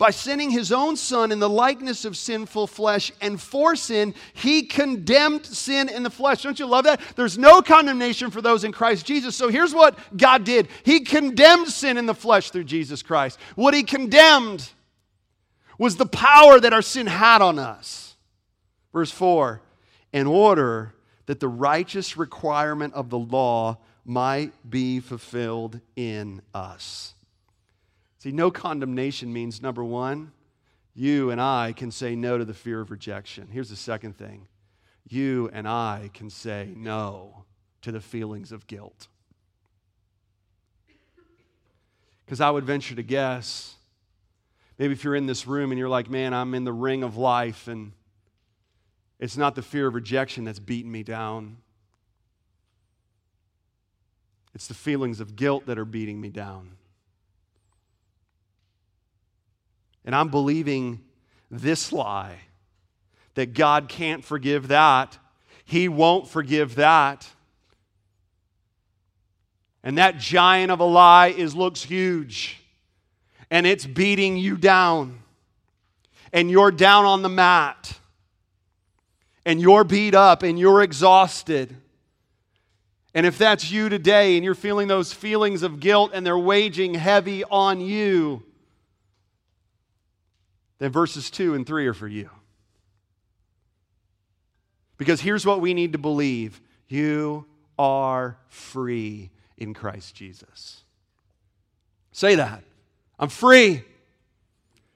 by 0.00 0.10
sending 0.10 0.48
his 0.48 0.72
own 0.72 0.96
son 0.96 1.30
in 1.30 1.40
the 1.40 1.48
likeness 1.48 2.06
of 2.06 2.16
sinful 2.16 2.66
flesh, 2.66 3.12
and 3.20 3.38
for 3.38 3.76
sin, 3.76 4.14
he 4.32 4.62
condemned 4.62 5.44
sin 5.44 5.90
in 5.90 6.02
the 6.02 6.08
flesh. 6.08 6.42
Don't 6.42 6.58
you 6.58 6.64
love 6.64 6.84
that? 6.84 7.02
There's 7.16 7.36
no 7.36 7.60
condemnation 7.60 8.30
for 8.30 8.40
those 8.40 8.64
in 8.64 8.72
Christ 8.72 9.04
Jesus. 9.04 9.36
So 9.36 9.50
here's 9.50 9.74
what 9.74 9.98
God 10.16 10.44
did 10.44 10.68
He 10.84 11.00
condemned 11.00 11.68
sin 11.68 11.98
in 11.98 12.06
the 12.06 12.14
flesh 12.14 12.50
through 12.50 12.64
Jesus 12.64 13.02
Christ. 13.02 13.38
What 13.56 13.74
he 13.74 13.82
condemned 13.82 14.70
was 15.76 15.96
the 15.96 16.06
power 16.06 16.58
that 16.58 16.72
our 16.72 16.80
sin 16.80 17.06
had 17.06 17.42
on 17.42 17.58
us. 17.58 18.16
Verse 18.94 19.10
4 19.10 19.60
in 20.14 20.26
order 20.26 20.94
that 21.26 21.40
the 21.40 21.48
righteous 21.48 22.16
requirement 22.16 22.94
of 22.94 23.10
the 23.10 23.18
law 23.18 23.76
might 24.06 24.52
be 24.68 24.98
fulfilled 24.98 25.78
in 25.94 26.40
us. 26.54 27.12
See, 28.20 28.32
no 28.32 28.50
condemnation 28.50 29.32
means 29.32 29.62
number 29.62 29.82
one, 29.82 30.32
you 30.94 31.30
and 31.30 31.40
I 31.40 31.72
can 31.74 31.90
say 31.90 32.14
no 32.14 32.36
to 32.36 32.44
the 32.44 32.52
fear 32.52 32.80
of 32.80 32.90
rejection. 32.90 33.48
Here's 33.50 33.70
the 33.70 33.76
second 33.76 34.16
thing 34.16 34.46
you 35.08 35.50
and 35.52 35.66
I 35.66 36.10
can 36.12 36.28
say 36.28 36.68
no 36.76 37.44
to 37.80 37.90
the 37.90 38.00
feelings 38.00 38.52
of 38.52 38.66
guilt. 38.66 39.08
Because 42.24 42.42
I 42.42 42.50
would 42.50 42.64
venture 42.64 42.94
to 42.94 43.02
guess, 43.02 43.74
maybe 44.78 44.92
if 44.92 45.02
you're 45.02 45.16
in 45.16 45.26
this 45.26 45.46
room 45.46 45.72
and 45.72 45.78
you're 45.78 45.88
like, 45.88 46.10
man, 46.10 46.34
I'm 46.34 46.54
in 46.54 46.64
the 46.64 46.72
ring 46.72 47.02
of 47.02 47.16
life 47.16 47.66
and 47.66 47.92
it's 49.18 49.36
not 49.36 49.54
the 49.54 49.62
fear 49.62 49.86
of 49.86 49.94
rejection 49.94 50.44
that's 50.44 50.60
beating 50.60 50.92
me 50.92 51.02
down. 51.02 51.56
It's 54.54 54.66
the 54.66 54.74
feelings 54.74 55.20
of 55.20 55.36
guilt 55.36 55.66
that 55.66 55.78
are 55.78 55.84
beating 55.86 56.20
me 56.20 56.28
down. 56.28 56.76
And 60.10 60.16
I'm 60.16 60.28
believing 60.28 61.04
this 61.52 61.92
lie 61.92 62.34
that 63.34 63.54
God 63.54 63.88
can't 63.88 64.24
forgive 64.24 64.66
that, 64.66 65.16
He 65.64 65.86
won't 65.86 66.26
forgive 66.26 66.74
that. 66.74 67.30
And 69.84 69.98
that 69.98 70.18
giant 70.18 70.72
of 70.72 70.80
a 70.80 70.84
lie 70.84 71.28
is 71.28 71.54
looks 71.54 71.84
huge. 71.84 72.58
And 73.52 73.68
it's 73.68 73.86
beating 73.86 74.36
you 74.36 74.56
down. 74.56 75.20
And 76.32 76.50
you're 76.50 76.72
down 76.72 77.04
on 77.04 77.22
the 77.22 77.28
mat. 77.28 77.96
And 79.46 79.60
you're 79.60 79.84
beat 79.84 80.16
up 80.16 80.42
and 80.42 80.58
you're 80.58 80.82
exhausted. 80.82 81.76
And 83.14 83.24
if 83.24 83.38
that's 83.38 83.70
you 83.70 83.88
today 83.88 84.34
and 84.34 84.44
you're 84.44 84.56
feeling 84.56 84.88
those 84.88 85.12
feelings 85.12 85.62
of 85.62 85.78
guilt 85.78 86.10
and 86.12 86.26
they're 86.26 86.36
waging 86.36 86.94
heavy 86.94 87.44
on 87.44 87.80
you, 87.80 88.42
then 90.80 90.90
verses 90.90 91.30
2 91.30 91.54
and 91.54 91.64
3 91.64 91.86
are 91.86 91.94
for 91.94 92.08
you. 92.08 92.28
Because 94.96 95.20
here's 95.20 95.46
what 95.46 95.60
we 95.60 95.72
need 95.72 95.92
to 95.92 95.98
believe 95.98 96.60
you 96.88 97.46
are 97.78 98.36
free 98.48 99.30
in 99.56 99.72
Christ 99.72 100.14
Jesus. 100.14 100.82
Say 102.12 102.34
that. 102.34 102.64
I'm 103.18 103.28
free. 103.28 103.84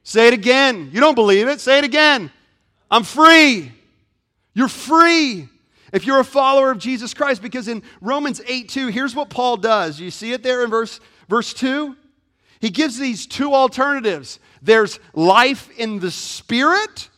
Say 0.03 0.29
it 0.29 0.35
again. 0.35 0.91
You 0.93 1.01
don't 1.01 1.15
believe 1.15 1.49
it. 1.49 1.61
Say 1.61 1.79
it 1.79 1.85
again. 1.85 2.31
I'm 2.91 3.05
free. 3.05 3.73
You're 4.55 4.69
free 4.69 5.49
if 5.93 6.07
you're 6.07 6.21
a 6.21 6.25
follower 6.25 6.71
of 6.71 6.79
Jesus 6.79 7.15
Christ. 7.15 7.41
Because 7.41 7.69
in 7.69 7.83
Romans 8.01 8.41
8 8.47 8.69
2, 8.69 8.89
here's 8.89 9.15
what 9.15 9.31
Paul 9.31 9.59
does. 9.59 10.01
You 10.01 10.11
see 10.11 10.33
it 10.33 10.43
there 10.43 10.65
in 10.65 10.71
verse, 10.71 11.01
verse 11.29 11.53
2? 11.55 11.97
He 12.61 12.71
gives 12.71 12.99
these 12.99 13.27
two 13.27 13.55
alternatives 13.55 14.39
there's 14.65 14.99
life 15.13 15.69
in 15.79 16.01
the 16.01 16.11
Spirit, 16.11 17.11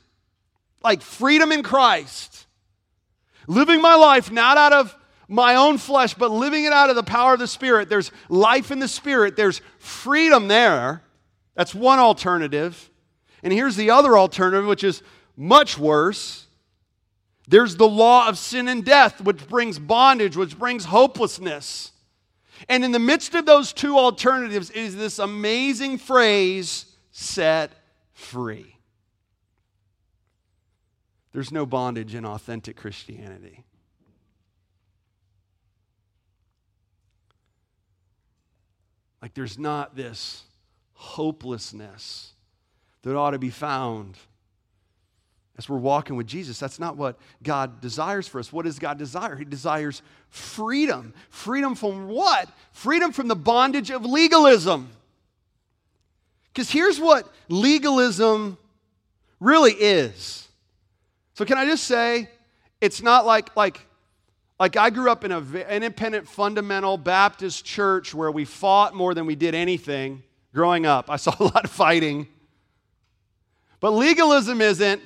like 0.82 1.00
freedom 1.00 1.52
in 1.52 1.62
Christ. 1.62 2.46
Living 3.46 3.80
my 3.80 3.94
life 3.94 4.32
not 4.32 4.58
out 4.58 4.72
of 4.72 4.96
my 5.28 5.54
own 5.54 5.78
flesh, 5.78 6.14
but 6.14 6.32
living 6.32 6.64
it 6.64 6.72
out 6.72 6.90
of 6.90 6.96
the 6.96 7.04
power 7.04 7.34
of 7.34 7.38
the 7.38 7.46
Spirit. 7.46 7.88
There's 7.88 8.10
life 8.28 8.72
in 8.72 8.80
the 8.80 8.88
Spirit, 8.88 9.36
there's 9.36 9.60
freedom 9.78 10.48
there. 10.48 11.02
That's 11.54 11.74
one 11.74 12.00
alternative. 12.00 12.90
And 13.44 13.52
here's 13.52 13.76
the 13.76 13.90
other 13.90 14.18
alternative, 14.18 14.66
which 14.66 14.82
is 14.82 15.02
much 15.36 15.78
worse. 15.78 16.46
There's 17.46 17.76
the 17.76 17.88
law 17.88 18.28
of 18.28 18.38
sin 18.38 18.66
and 18.66 18.84
death, 18.84 19.20
which 19.20 19.46
brings 19.46 19.78
bondage, 19.78 20.36
which 20.36 20.58
brings 20.58 20.86
hopelessness. 20.86 21.92
And 22.68 22.84
in 22.84 22.90
the 22.90 22.98
midst 22.98 23.36
of 23.36 23.46
those 23.46 23.72
two 23.72 23.96
alternatives 23.96 24.70
is 24.70 24.96
this 24.96 25.20
amazing 25.20 25.98
phrase 25.98 26.85
set 27.18 27.72
free. 28.12 28.76
There's 31.32 31.50
no 31.50 31.64
bondage 31.64 32.14
in 32.14 32.26
authentic 32.26 32.76
Christianity. 32.76 33.64
Like, 39.22 39.32
there's 39.32 39.58
not 39.58 39.96
this 39.96 40.42
hopelessness 40.92 42.34
that 43.00 43.16
ought 43.16 43.30
to 43.30 43.38
be 43.38 43.50
found 43.50 44.18
as 45.56 45.70
we're 45.70 45.78
walking 45.78 46.16
with 46.16 46.26
Jesus. 46.26 46.58
That's 46.58 46.78
not 46.78 46.98
what 46.98 47.18
God 47.42 47.80
desires 47.80 48.28
for 48.28 48.40
us. 48.40 48.52
What 48.52 48.66
does 48.66 48.78
God 48.78 48.98
desire? 48.98 49.36
He 49.36 49.46
desires 49.46 50.02
freedom. 50.28 51.14
Freedom 51.30 51.74
from 51.74 52.08
what? 52.08 52.50
Freedom 52.72 53.10
from 53.10 53.28
the 53.28 53.36
bondage 53.36 53.90
of 53.90 54.04
legalism. 54.04 54.90
Because 56.56 56.70
here's 56.70 56.98
what 56.98 57.30
legalism 57.50 58.56
really 59.40 59.72
is. 59.72 60.48
So, 61.34 61.44
can 61.44 61.58
I 61.58 61.66
just 61.66 61.84
say, 61.84 62.30
it's 62.80 63.02
not 63.02 63.26
like, 63.26 63.54
like, 63.54 63.86
like 64.58 64.74
I 64.78 64.88
grew 64.88 65.10
up 65.10 65.22
in 65.22 65.32
an 65.32 65.54
independent 65.54 66.26
fundamental 66.26 66.96
Baptist 66.96 67.66
church 67.66 68.14
where 68.14 68.30
we 68.30 68.46
fought 68.46 68.94
more 68.94 69.12
than 69.12 69.26
we 69.26 69.34
did 69.34 69.54
anything 69.54 70.22
growing 70.54 70.86
up. 70.86 71.10
I 71.10 71.16
saw 71.16 71.34
a 71.40 71.44
lot 71.44 71.66
of 71.66 71.70
fighting. 71.70 72.26
But 73.78 73.90
legalism 73.90 74.62
isn't 74.62 75.02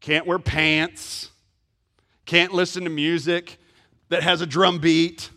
can't 0.00 0.26
wear 0.26 0.38
pants, 0.38 1.32
can't 2.24 2.54
listen 2.54 2.84
to 2.84 2.90
music 2.90 3.58
that 4.08 4.22
has 4.22 4.40
a 4.40 4.46
drum 4.46 4.78
beat, 4.78 5.28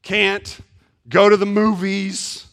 can't 0.00 0.58
go 1.06 1.28
to 1.28 1.36
the 1.36 1.44
movies. 1.44 2.46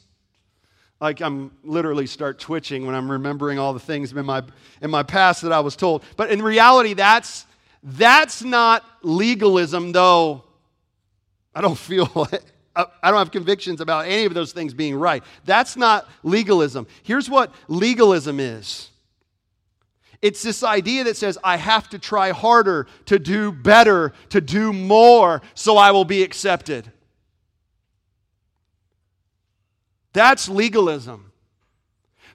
Like 0.99 1.21
I'm 1.21 1.51
literally 1.63 2.07
start 2.07 2.39
twitching 2.39 2.85
when 2.85 2.95
I'm 2.95 3.09
remembering 3.09 3.57
all 3.57 3.73
the 3.73 3.79
things 3.79 4.11
in 4.11 4.25
my 4.25 4.43
in 4.81 4.89
my 4.89 5.03
past 5.03 5.41
that 5.43 5.51
I 5.51 5.61
was 5.61 5.75
told. 5.75 6.03
But 6.17 6.31
in 6.31 6.41
reality, 6.41 6.93
that's 6.93 7.45
that's 7.83 8.43
not 8.43 8.83
legalism, 9.01 9.91
though 9.93 10.43
I 11.55 11.61
don't 11.61 11.77
feel 11.77 12.09
I 12.75 13.11
don't 13.11 13.17
have 13.17 13.31
convictions 13.31 13.81
about 13.81 14.05
any 14.05 14.25
of 14.25 14.33
those 14.33 14.51
things 14.51 14.73
being 14.73 14.95
right. 14.95 15.23
That's 15.45 15.75
not 15.75 16.07
legalism. 16.23 16.87
Here's 17.03 17.29
what 17.29 17.53
legalism 17.67 18.39
is 18.39 18.89
it's 20.21 20.43
this 20.43 20.63
idea 20.63 21.05
that 21.05 21.15
says, 21.15 21.37
I 21.43 21.55
have 21.57 21.89
to 21.89 21.99
try 21.99 22.31
harder, 22.31 22.87
to 23.05 23.19
do 23.19 23.51
better, 23.51 24.13
to 24.29 24.41
do 24.41 24.73
more, 24.73 25.41
so 25.53 25.77
I 25.77 25.91
will 25.91 26.05
be 26.05 26.23
accepted. 26.23 26.91
That's 30.13 30.49
legalism. 30.49 31.28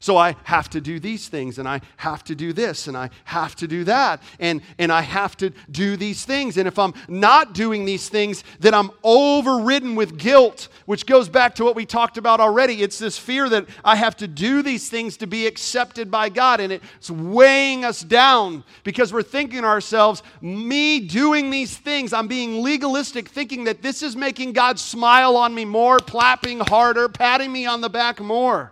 So 0.05 0.19
I 0.19 0.37
have 0.43 0.69
to 0.69 0.83
do 0.83 1.01
these 1.01 1.29
things, 1.29 1.59
and 1.59 1.67
I 1.67 1.81
have 1.97 2.23
to 2.25 2.35
do 2.35 2.53
this, 2.53 2.89
and 2.89 2.95
I 2.95 3.09
have 3.25 3.57
to 3.57 3.67
do 3.67 3.85
that, 3.85 4.23
and, 4.39 4.61
and 4.79 4.93
I 4.93 5.01
have 5.01 5.35
to 5.39 5.49
do 5.71 5.97
these 5.97 6.27
things. 6.27 6.59
And 6.59 6.69
if 6.69 6.79
I'm 6.79 6.93
not 7.09 7.55
doing 7.55 7.87
these 7.87 8.11
things, 8.11 8.45
then 8.61 8.75
I'm 8.75 8.91
overridden 9.03 9.95
with 9.95 10.19
guilt, 10.19 10.69
which 10.85 11.07
goes 11.07 11.31
back 11.31 11.55
to 11.55 11.65
what 11.65 11.75
we 11.75 11.87
talked 11.87 12.19
about 12.19 12.39
already. 12.39 12.83
It's 12.83 12.99
this 12.99 13.17
fear 13.17 13.49
that 13.49 13.67
I 13.83 13.97
have 13.97 14.15
to 14.19 14.29
do 14.29 14.61
these 14.61 14.91
things 14.91 15.17
to 15.17 15.27
be 15.27 15.47
accepted 15.47 16.11
by 16.11 16.29
God, 16.29 16.61
and 16.61 16.71
it's 16.71 17.11
weighing 17.11 17.87
us 17.87 18.03
down 18.03 18.63
because 18.83 19.11
we're 19.11 19.23
thinking 19.23 19.65
ourselves, 19.65 20.23
me 20.43 21.01
doing 21.01 21.49
these 21.49 21.79
things, 21.79 22.13
I'm 22.13 22.29
being 22.29 22.63
legalistic, 22.63 23.31
thinking 23.31 23.65
that 23.65 23.81
this 23.81 24.03
is 24.03 24.17
making 24.17 24.53
God 24.53 24.79
smile 24.79 25.35
on 25.35 25.55
me 25.55 25.65
more, 25.65 25.99
clapping 25.99 26.61
harder, 26.61 27.09
patting 27.09 27.51
me 27.51 27.65
on 27.65 27.81
the 27.81 27.89
back 27.89 28.21
more. 28.21 28.71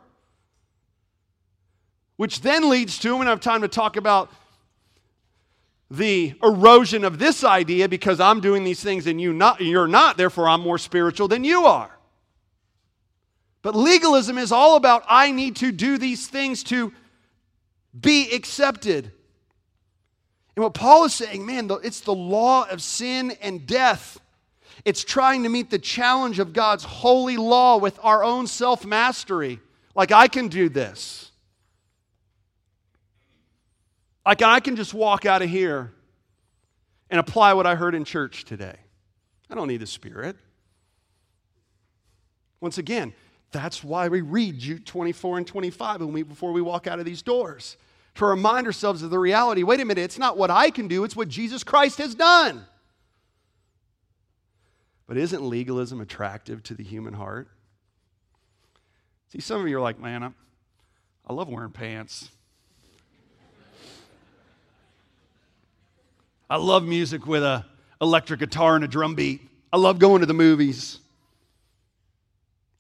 Which 2.22 2.40
then 2.40 2.68
leads 2.68 3.00
to, 3.00 3.16
we 3.16 3.24
don't 3.24 3.26
have 3.26 3.40
time 3.40 3.62
to 3.62 3.68
talk 3.68 3.96
about 3.96 4.30
the 5.90 6.34
erosion 6.40 7.02
of 7.02 7.18
this 7.18 7.42
idea 7.42 7.88
because 7.88 8.20
I'm 8.20 8.40
doing 8.40 8.62
these 8.62 8.80
things 8.80 9.08
and 9.08 9.20
you 9.20 9.32
not, 9.32 9.60
you're 9.60 9.88
not, 9.88 10.18
therefore 10.18 10.48
I'm 10.48 10.60
more 10.60 10.78
spiritual 10.78 11.26
than 11.26 11.42
you 11.42 11.66
are. 11.66 11.90
But 13.62 13.74
legalism 13.74 14.38
is 14.38 14.52
all 14.52 14.76
about 14.76 15.02
I 15.08 15.32
need 15.32 15.56
to 15.56 15.72
do 15.72 15.98
these 15.98 16.28
things 16.28 16.62
to 16.62 16.92
be 18.00 18.32
accepted. 18.32 19.10
And 20.54 20.62
what 20.62 20.74
Paul 20.74 21.06
is 21.06 21.14
saying, 21.14 21.44
man, 21.44 21.68
it's 21.82 22.02
the 22.02 22.14
law 22.14 22.68
of 22.70 22.80
sin 22.80 23.32
and 23.42 23.66
death. 23.66 24.20
It's 24.84 25.02
trying 25.02 25.42
to 25.42 25.48
meet 25.48 25.70
the 25.70 25.78
challenge 25.80 26.38
of 26.38 26.52
God's 26.52 26.84
holy 26.84 27.36
law 27.36 27.78
with 27.78 27.98
our 28.00 28.22
own 28.22 28.46
self 28.46 28.84
mastery. 28.84 29.58
Like, 29.96 30.12
I 30.12 30.28
can 30.28 30.46
do 30.46 30.68
this. 30.68 31.31
Like 34.24 34.42
I 34.42 34.60
can 34.60 34.76
just 34.76 34.94
walk 34.94 35.26
out 35.26 35.42
of 35.42 35.50
here 35.50 35.92
and 37.10 37.18
apply 37.18 37.54
what 37.54 37.66
I 37.66 37.74
heard 37.74 37.94
in 37.94 38.04
church 38.04 38.44
today. 38.44 38.76
I 39.50 39.54
don't 39.54 39.68
need 39.68 39.80
the 39.80 39.86
Spirit. 39.86 40.36
Once 42.60 42.78
again, 42.78 43.12
that's 43.50 43.84
why 43.84 44.08
we 44.08 44.22
read 44.22 44.58
Jude 44.58 44.86
24 44.86 45.38
and 45.38 45.46
25 45.46 46.00
when 46.00 46.12
we, 46.12 46.22
before 46.22 46.52
we 46.52 46.62
walk 46.62 46.86
out 46.86 46.98
of 46.98 47.04
these 47.04 47.20
doors. 47.22 47.76
To 48.16 48.26
remind 48.26 48.66
ourselves 48.66 49.02
of 49.02 49.10
the 49.10 49.18
reality 49.18 49.62
wait 49.62 49.80
a 49.80 49.84
minute, 49.84 50.02
it's 50.02 50.18
not 50.18 50.38
what 50.38 50.50
I 50.50 50.70
can 50.70 50.88
do, 50.88 51.04
it's 51.04 51.16
what 51.16 51.28
Jesus 51.28 51.64
Christ 51.64 51.98
has 51.98 52.14
done. 52.14 52.64
But 55.06 55.16
isn't 55.16 55.42
legalism 55.42 56.00
attractive 56.00 56.62
to 56.64 56.74
the 56.74 56.84
human 56.84 57.14
heart? 57.14 57.48
See, 59.30 59.40
some 59.40 59.60
of 59.60 59.68
you 59.68 59.76
are 59.78 59.80
like, 59.80 59.98
man, 59.98 60.22
I, 60.22 60.30
I 61.26 61.32
love 61.32 61.48
wearing 61.48 61.72
pants. 61.72 62.30
I 66.52 66.56
love 66.56 66.84
music 66.84 67.26
with 67.26 67.42
a 67.42 67.64
electric 67.98 68.40
guitar 68.40 68.76
and 68.76 68.84
a 68.84 68.86
drum 68.86 69.14
beat. 69.14 69.40
I 69.72 69.78
love 69.78 69.98
going 69.98 70.20
to 70.20 70.26
the 70.26 70.34
movies. 70.34 70.98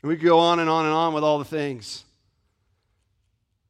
And 0.02 0.10
we 0.10 0.16
could 0.16 0.26
go 0.26 0.40
on 0.40 0.60
and 0.60 0.68
on 0.68 0.84
and 0.84 0.92
on 0.92 1.14
with 1.14 1.24
all 1.24 1.38
the 1.38 1.46
things. 1.46 2.04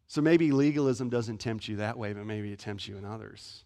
So 0.08 0.20
maybe 0.20 0.50
legalism 0.50 1.08
doesn't 1.08 1.38
tempt 1.38 1.68
you 1.68 1.76
that 1.76 1.96
way, 1.96 2.14
but 2.14 2.26
maybe 2.26 2.52
it 2.52 2.58
tempts 2.58 2.88
you 2.88 2.96
in 2.96 3.04
others. 3.04 3.62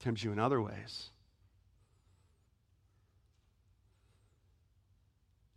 Tempts 0.00 0.22
you 0.22 0.30
in 0.30 0.38
other 0.38 0.60
ways. 0.60 1.08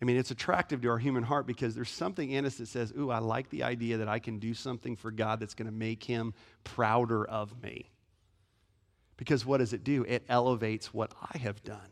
I 0.02 0.06
mean, 0.06 0.18
it's 0.18 0.32
attractive 0.32 0.82
to 0.82 0.90
our 0.90 1.00
human 1.00 1.24
heart 1.24 1.48
because 1.48 1.74
there's 1.74 1.90
something 1.90 2.30
in 2.30 2.46
us 2.46 2.56
that 2.56 2.68
says, 2.68 2.94
Ooh, 2.98 3.10
I 3.10 3.18
like 3.18 3.50
the 3.50 3.64
idea 3.64 3.98
that 3.98 4.08
I 4.08 4.20
can 4.20 4.38
do 4.38 4.54
something 4.54 4.96
for 4.96 5.10
God 5.10 5.40
that's 5.40 5.56
going 5.56 5.66
to 5.66 5.74
make 5.74 6.04
him 6.04 6.34
prouder 6.64 7.26
of 7.26 7.62
me. 7.64 7.90
Because 9.18 9.44
what 9.46 9.58
does 9.58 9.74
it 9.74 9.84
do? 9.84 10.04
It 10.04 10.24
elevates 10.30 10.94
what 10.94 11.14
I 11.34 11.40
have 11.40 11.64
done. 11.64 11.90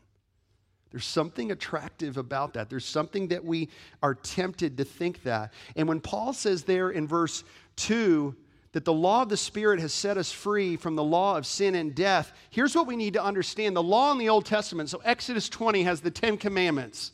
There's 0.90 1.04
something 1.04 1.50
attractive 1.50 2.16
about 2.16 2.54
that. 2.54 2.70
There's 2.70 2.84
something 2.84 3.28
that 3.28 3.44
we 3.44 3.68
are 4.02 4.14
tempted 4.14 4.78
to 4.78 4.84
think 4.84 5.24
that. 5.24 5.52
And 5.74 5.88
when 5.88 6.00
Paul 6.00 6.32
says 6.32 6.62
there 6.62 6.90
in 6.90 7.08
verse 7.08 7.42
2 7.76 8.36
that 8.70 8.84
the 8.84 8.92
law 8.92 9.22
of 9.22 9.28
the 9.28 9.36
Spirit 9.36 9.80
has 9.80 9.92
set 9.92 10.16
us 10.16 10.30
free 10.30 10.76
from 10.76 10.94
the 10.94 11.02
law 11.02 11.36
of 11.36 11.44
sin 11.44 11.74
and 11.74 11.92
death, 11.92 12.32
here's 12.50 12.76
what 12.76 12.86
we 12.86 12.94
need 12.94 13.14
to 13.14 13.22
understand. 13.22 13.74
The 13.74 13.82
law 13.82 14.12
in 14.12 14.18
the 14.18 14.28
Old 14.28 14.46
Testament, 14.46 14.88
so 14.88 15.02
Exodus 15.04 15.48
20 15.48 15.82
has 15.82 16.00
the 16.00 16.10
Ten 16.10 16.36
Commandments. 16.36 17.10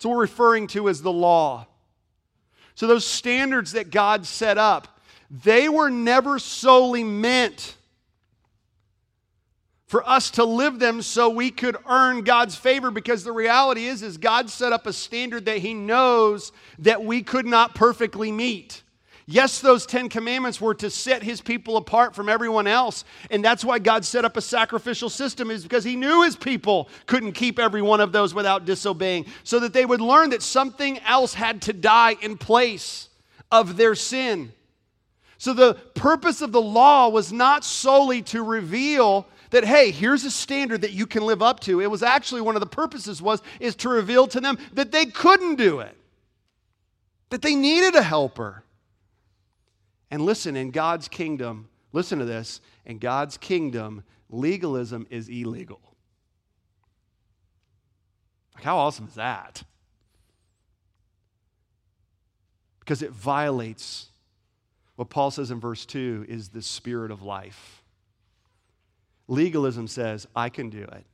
It's 0.00 0.06
what 0.06 0.14
we're 0.14 0.22
referring 0.22 0.66
to 0.68 0.88
as 0.88 1.02
the 1.02 1.12
law. 1.12 1.66
So, 2.74 2.86
those 2.86 3.04
standards 3.04 3.72
that 3.72 3.90
God 3.90 4.24
set 4.24 4.56
up, 4.56 4.98
they 5.28 5.68
were 5.68 5.90
never 5.90 6.38
solely 6.38 7.04
meant 7.04 7.76
for 9.84 10.08
us 10.08 10.30
to 10.30 10.44
live 10.44 10.78
them 10.78 11.02
so 11.02 11.28
we 11.28 11.50
could 11.50 11.76
earn 11.86 12.22
God's 12.22 12.56
favor 12.56 12.90
because 12.90 13.24
the 13.24 13.32
reality 13.32 13.84
is 13.84 14.02
is 14.02 14.16
God 14.16 14.48
set 14.48 14.72
up 14.72 14.86
a 14.86 14.92
standard 14.94 15.44
that 15.44 15.58
he 15.58 15.74
knows 15.74 16.50
that 16.78 17.04
we 17.04 17.22
could 17.22 17.44
not 17.44 17.74
perfectly 17.74 18.32
meet. 18.32 18.82
Yes, 19.32 19.60
those 19.60 19.86
10 19.86 20.08
commandments 20.08 20.60
were 20.60 20.74
to 20.74 20.90
set 20.90 21.22
his 21.22 21.40
people 21.40 21.76
apart 21.76 22.16
from 22.16 22.28
everyone 22.28 22.66
else. 22.66 23.04
And 23.30 23.44
that's 23.44 23.64
why 23.64 23.78
God 23.78 24.04
set 24.04 24.24
up 24.24 24.36
a 24.36 24.40
sacrificial 24.40 25.08
system, 25.08 25.52
is 25.52 25.62
because 25.62 25.84
he 25.84 25.94
knew 25.94 26.24
his 26.24 26.34
people 26.34 26.88
couldn't 27.06 27.32
keep 27.32 27.60
every 27.60 27.80
one 27.80 28.00
of 28.00 28.10
those 28.10 28.34
without 28.34 28.64
disobeying. 28.64 29.26
So 29.44 29.60
that 29.60 29.72
they 29.72 29.86
would 29.86 30.00
learn 30.00 30.30
that 30.30 30.42
something 30.42 30.98
else 31.00 31.32
had 31.32 31.62
to 31.62 31.72
die 31.72 32.16
in 32.20 32.38
place 32.38 33.08
of 33.52 33.76
their 33.76 33.94
sin. 33.94 34.52
So 35.38 35.54
the 35.54 35.74
purpose 35.94 36.40
of 36.42 36.50
the 36.50 36.60
law 36.60 37.08
was 37.08 37.32
not 37.32 37.64
solely 37.64 38.22
to 38.22 38.42
reveal 38.42 39.28
that 39.50 39.64
hey 39.64 39.90
here's 39.90 40.24
a 40.24 40.30
standard 40.30 40.80
that 40.80 40.92
you 40.92 41.06
can 41.06 41.24
live 41.24 41.42
up 41.42 41.58
to 41.58 41.80
it 41.80 41.90
was 41.90 42.04
actually 42.04 42.40
one 42.40 42.54
of 42.54 42.60
the 42.60 42.66
purposes 42.66 43.20
was 43.20 43.42
is 43.58 43.74
to 43.74 43.88
reveal 43.88 44.28
to 44.28 44.40
them 44.40 44.56
that 44.74 44.92
they 44.92 45.06
couldn't 45.06 45.56
do 45.56 45.80
it 45.80 45.96
that 47.30 47.42
they 47.42 47.56
needed 47.56 47.96
a 47.96 48.02
helper 48.02 48.62
and 50.10 50.22
listen, 50.22 50.56
in 50.56 50.70
God's 50.70 51.08
kingdom, 51.08 51.68
listen 51.92 52.18
to 52.18 52.24
this, 52.24 52.60
in 52.84 52.98
God's 52.98 53.36
kingdom, 53.36 54.02
legalism 54.28 55.06
is 55.10 55.28
illegal. 55.28 55.80
Like, 58.54 58.64
how 58.64 58.78
awesome 58.78 59.06
is 59.06 59.14
that? 59.14 59.62
because 62.90 63.02
it 63.02 63.12
violates 63.12 64.08
what 64.96 65.10
Paul 65.10 65.30
says 65.30 65.52
in 65.52 65.60
verse 65.60 65.86
2 65.86 66.26
is 66.28 66.48
the 66.48 66.60
spirit 66.60 67.12
of 67.12 67.22
life. 67.22 67.84
Legalism 69.28 69.86
says, 69.86 70.26
I 70.34 70.48
can 70.48 70.70
do 70.70 70.82
it. 70.82 71.06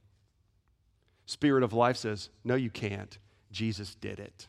Spirit 1.26 1.62
of 1.62 1.74
life 1.74 1.98
says, 1.98 2.30
No, 2.44 2.54
you 2.54 2.70
can't. 2.70 3.18
Jesus 3.52 3.94
did 3.94 4.18
it. 4.18 4.48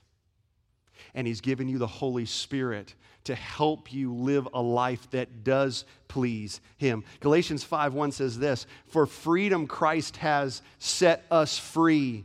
And 1.18 1.26
He's 1.26 1.42
given 1.42 1.68
you 1.68 1.80
the 1.80 1.88
Holy 1.88 2.28
Spirit 2.28 2.94
to 3.24 3.34
help 3.34 3.92
you 3.92 4.14
live 4.14 4.48
a 4.54 4.62
life 4.62 5.10
that 5.12 5.44
does 5.44 5.84
please 6.08 6.62
Him. 6.78 7.04
Galatians 7.20 7.64
5 7.64 7.96
1 7.96 8.12
says 8.14 8.38
this 8.38 8.68
For 8.86 9.08
freedom 9.08 9.66
Christ 9.66 10.18
has 10.18 10.62
set 10.78 11.26
us 11.30 11.58
free. 11.58 12.24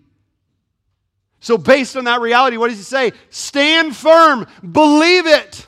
So, 1.40 1.57
based 1.59 1.97
on 1.97 2.05
that 2.05 2.20
reality, 2.20 2.59
what 2.59 2.68
does 2.68 2.76
He 2.76 2.84
say? 2.84 3.12
Stand 3.30 3.97
firm, 3.97 4.47
believe 4.70 5.26
it. 5.26 5.66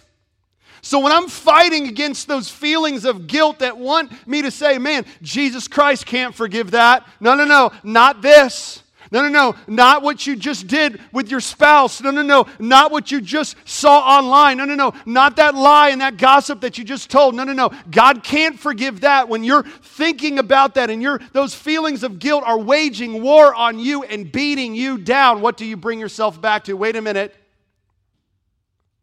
So 0.83 0.99
when 0.99 1.13
I'm 1.13 1.29
fighting 1.29 1.89
against 1.89 2.29
those 2.29 2.51
feelings 2.51 3.07
of 3.07 3.27
guilt 3.27 3.61
that 3.61 3.79
want 3.79 4.13
me 4.29 4.43
to 4.43 4.51
say, 4.51 4.77
man, 4.77 5.07
Jesus 5.23 5.67
Christ 5.67 6.05
can't 6.05 6.35
forgive 6.35 6.73
that. 6.73 7.09
No, 7.21 7.35
no, 7.35 7.47
no, 7.47 7.73
not 7.83 8.21
this. 8.21 8.84
No, 9.11 9.23
no, 9.23 9.29
no, 9.29 9.55
not 9.67 10.03
what 10.03 10.27
you 10.27 10.37
just 10.37 10.67
did 10.67 11.01
with 11.13 11.31
your 11.31 11.41
spouse. 11.41 12.01
No, 12.01 12.11
no, 12.11 12.23
no, 12.23 12.47
not 12.59 12.91
what 12.91 13.11
you 13.11 13.21
just 13.21 13.57
saw 13.65 14.01
online. 14.01 14.57
No, 14.57 14.65
no, 14.65 14.75
no, 14.75 14.95
not 15.07 15.37
that 15.37 15.55
lie 15.55 15.91
and 15.91 16.01
that 16.01 16.17
gossip 16.17 16.61
that 16.63 16.79
you 16.79 16.85
just 16.85 17.11
told. 17.11 17.35
No, 17.35 17.45
no, 17.45 17.53
no. 17.53 17.71
God 17.91 18.25
can't 18.25 18.59
forgive 18.59 19.03
that. 19.03 19.29
When 19.29 19.45
you're 19.45 19.63
thinking 19.63 20.39
about 20.39 20.75
that 20.75 20.91
and 20.91 21.03
you 21.03 21.19
those 21.33 21.55
feelings 21.55 22.03
of 22.03 22.19
guilt 22.19 22.45
are 22.45 22.59
waging 22.59 23.23
war 23.23 23.55
on 23.55 23.79
you 23.79 24.05
and 24.05 24.31
beating 24.31 24.75
you 24.75 24.99
down, 24.99 25.41
what 25.41 25.57
do 25.57 25.65
you 25.65 25.77
bring 25.77 26.01
yourself 26.01 26.41
back 26.41 26.65
to? 26.65 26.75
Wait 26.75 26.97
a 26.97 27.03
minute. 27.03 27.35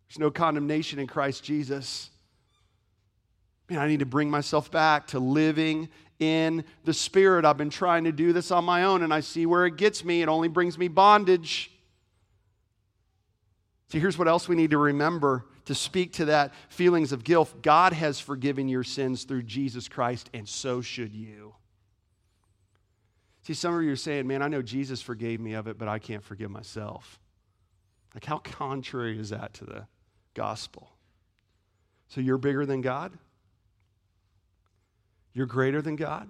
There's 0.09 0.19
no 0.19 0.31
condemnation 0.31 0.99
in 0.99 1.07
Christ 1.07 1.43
Jesus. 1.43 2.09
Man, 3.69 3.79
I 3.79 3.87
need 3.87 3.99
to 3.99 4.05
bring 4.05 4.29
myself 4.29 4.69
back 4.69 5.07
to 5.07 5.19
living 5.19 5.87
in 6.21 6.63
the 6.85 6.93
Spirit. 6.93 7.43
I've 7.43 7.57
been 7.57 7.71
trying 7.71 8.05
to 8.05 8.11
do 8.11 8.31
this 8.31 8.51
on 8.51 8.63
my 8.63 8.83
own, 8.83 9.03
and 9.03 9.13
I 9.13 9.19
see 9.19 9.45
where 9.45 9.65
it 9.65 9.75
gets 9.75 10.05
me. 10.05 10.21
It 10.21 10.29
only 10.29 10.47
brings 10.47 10.77
me 10.77 10.87
bondage. 10.87 11.71
See, 13.89 13.99
here's 13.99 14.17
what 14.17 14.29
else 14.29 14.47
we 14.47 14.55
need 14.55 14.71
to 14.71 14.77
remember 14.77 15.45
to 15.65 15.75
speak 15.75 16.13
to 16.13 16.25
that 16.25 16.53
feelings 16.69 17.11
of 17.11 17.23
guilt. 17.23 17.61
God 17.61 17.91
has 17.91 18.19
forgiven 18.19 18.69
your 18.69 18.83
sins 18.83 19.23
through 19.23 19.43
Jesus 19.43 19.89
Christ, 19.89 20.29
and 20.33 20.47
so 20.47 20.79
should 20.79 21.13
you. 21.13 21.55
See, 23.43 23.55
some 23.55 23.75
of 23.75 23.81
you 23.81 23.91
are 23.91 23.97
saying, 23.97 24.27
man, 24.27 24.43
I 24.43 24.47
know 24.47 24.61
Jesus 24.61 25.01
forgave 25.01 25.39
me 25.39 25.53
of 25.53 25.67
it, 25.67 25.77
but 25.77 25.87
I 25.87 25.97
can't 25.97 26.23
forgive 26.23 26.51
myself. 26.51 27.19
Like, 28.13 28.25
how 28.25 28.37
contrary 28.37 29.19
is 29.19 29.31
that 29.31 29.55
to 29.55 29.65
the 29.65 29.87
gospel. 30.35 30.91
So 32.09 32.21
you're 32.21 32.37
bigger 32.37 32.65
than 32.65 32.81
God? 32.81 33.17
You're 35.33 35.45
greater 35.45 35.81
than 35.81 35.95
God? 35.95 36.29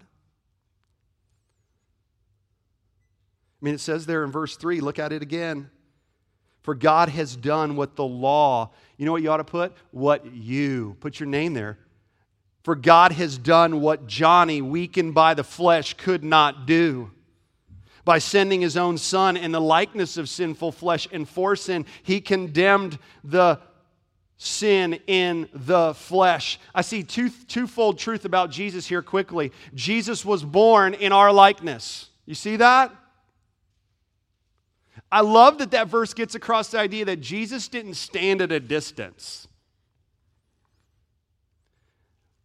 I 3.62 3.66
mean, 3.66 3.76
it 3.76 3.80
says 3.80 4.06
there 4.06 4.24
in 4.24 4.32
verse 4.32 4.58
3, 4.58 4.82
look 4.82 4.99
at 4.99 5.12
it 5.12 5.22
again. 5.22 5.70
For 6.62 6.76
God 6.76 7.10
has 7.10 7.36
done 7.36 7.76
what 7.76 7.95
the 7.95 8.04
law, 8.06 8.72
you 8.97 9.06
know 9.06 9.12
what 9.12 9.24
you 9.24 9.32
ought 9.32 9.38
to 9.38 9.43
put? 9.43 9.74
What 9.91 10.34
you, 10.34 10.95
put 10.99 11.20
your 11.20 11.28
name 11.28 11.54
there. 11.54 11.80
For 12.64 12.76
God 12.76 13.12
has 13.14 13.38
done 13.38 13.82
what 13.82 14.06
Johnny, 14.06 14.62
weakened 14.62 15.16
by 15.16 15.34
the 15.34 15.43
flesh, 15.43 15.95
could 15.95 16.24
not 16.24 16.68
do. 16.68 17.12
By 18.06 18.20
sending 18.20 18.62
his 18.62 18.78
own 18.78 18.97
son 18.97 19.38
in 19.38 19.52
the 19.52 19.62
likeness 19.62 20.18
of 20.18 20.30
sinful 20.30 20.72
flesh 20.72 21.08
and 21.12 21.28
for 21.28 21.56
sin, 21.56 21.86
he 22.04 22.22
condemned 22.22 22.99
the 23.24 23.60
sin 24.44 25.00
in 25.06 25.48
the 25.54 25.94
flesh. 25.94 26.60
I 26.74 26.82
see 26.82 27.04
two, 27.04 27.30
twofold 27.30 28.00
truth 28.00 28.26
about 28.26 28.50
Jesus 28.50 28.88
here 28.88 29.04
quickly. 29.04 29.52
Jesus 29.76 30.26
was 30.26 30.44
born 30.44 30.96
in 30.96 31.12
our 31.12 31.32
likeness. 31.32 32.10
You 32.26 32.34
see 32.34 32.56
that? 32.56 32.92
I 35.12 35.22
love 35.22 35.60
that 35.60 35.70
that 35.72 35.89
verse 35.89 36.16
gets 36.16 36.34
across 36.34 36.70
the 36.70 36.80
idea 36.80 37.06
that 37.06 37.22
Jesus 37.22 37.68
didn't 37.68 37.94
stand 37.94 38.42
at 38.42 38.52
a 38.52 38.60
distance. 38.60 39.48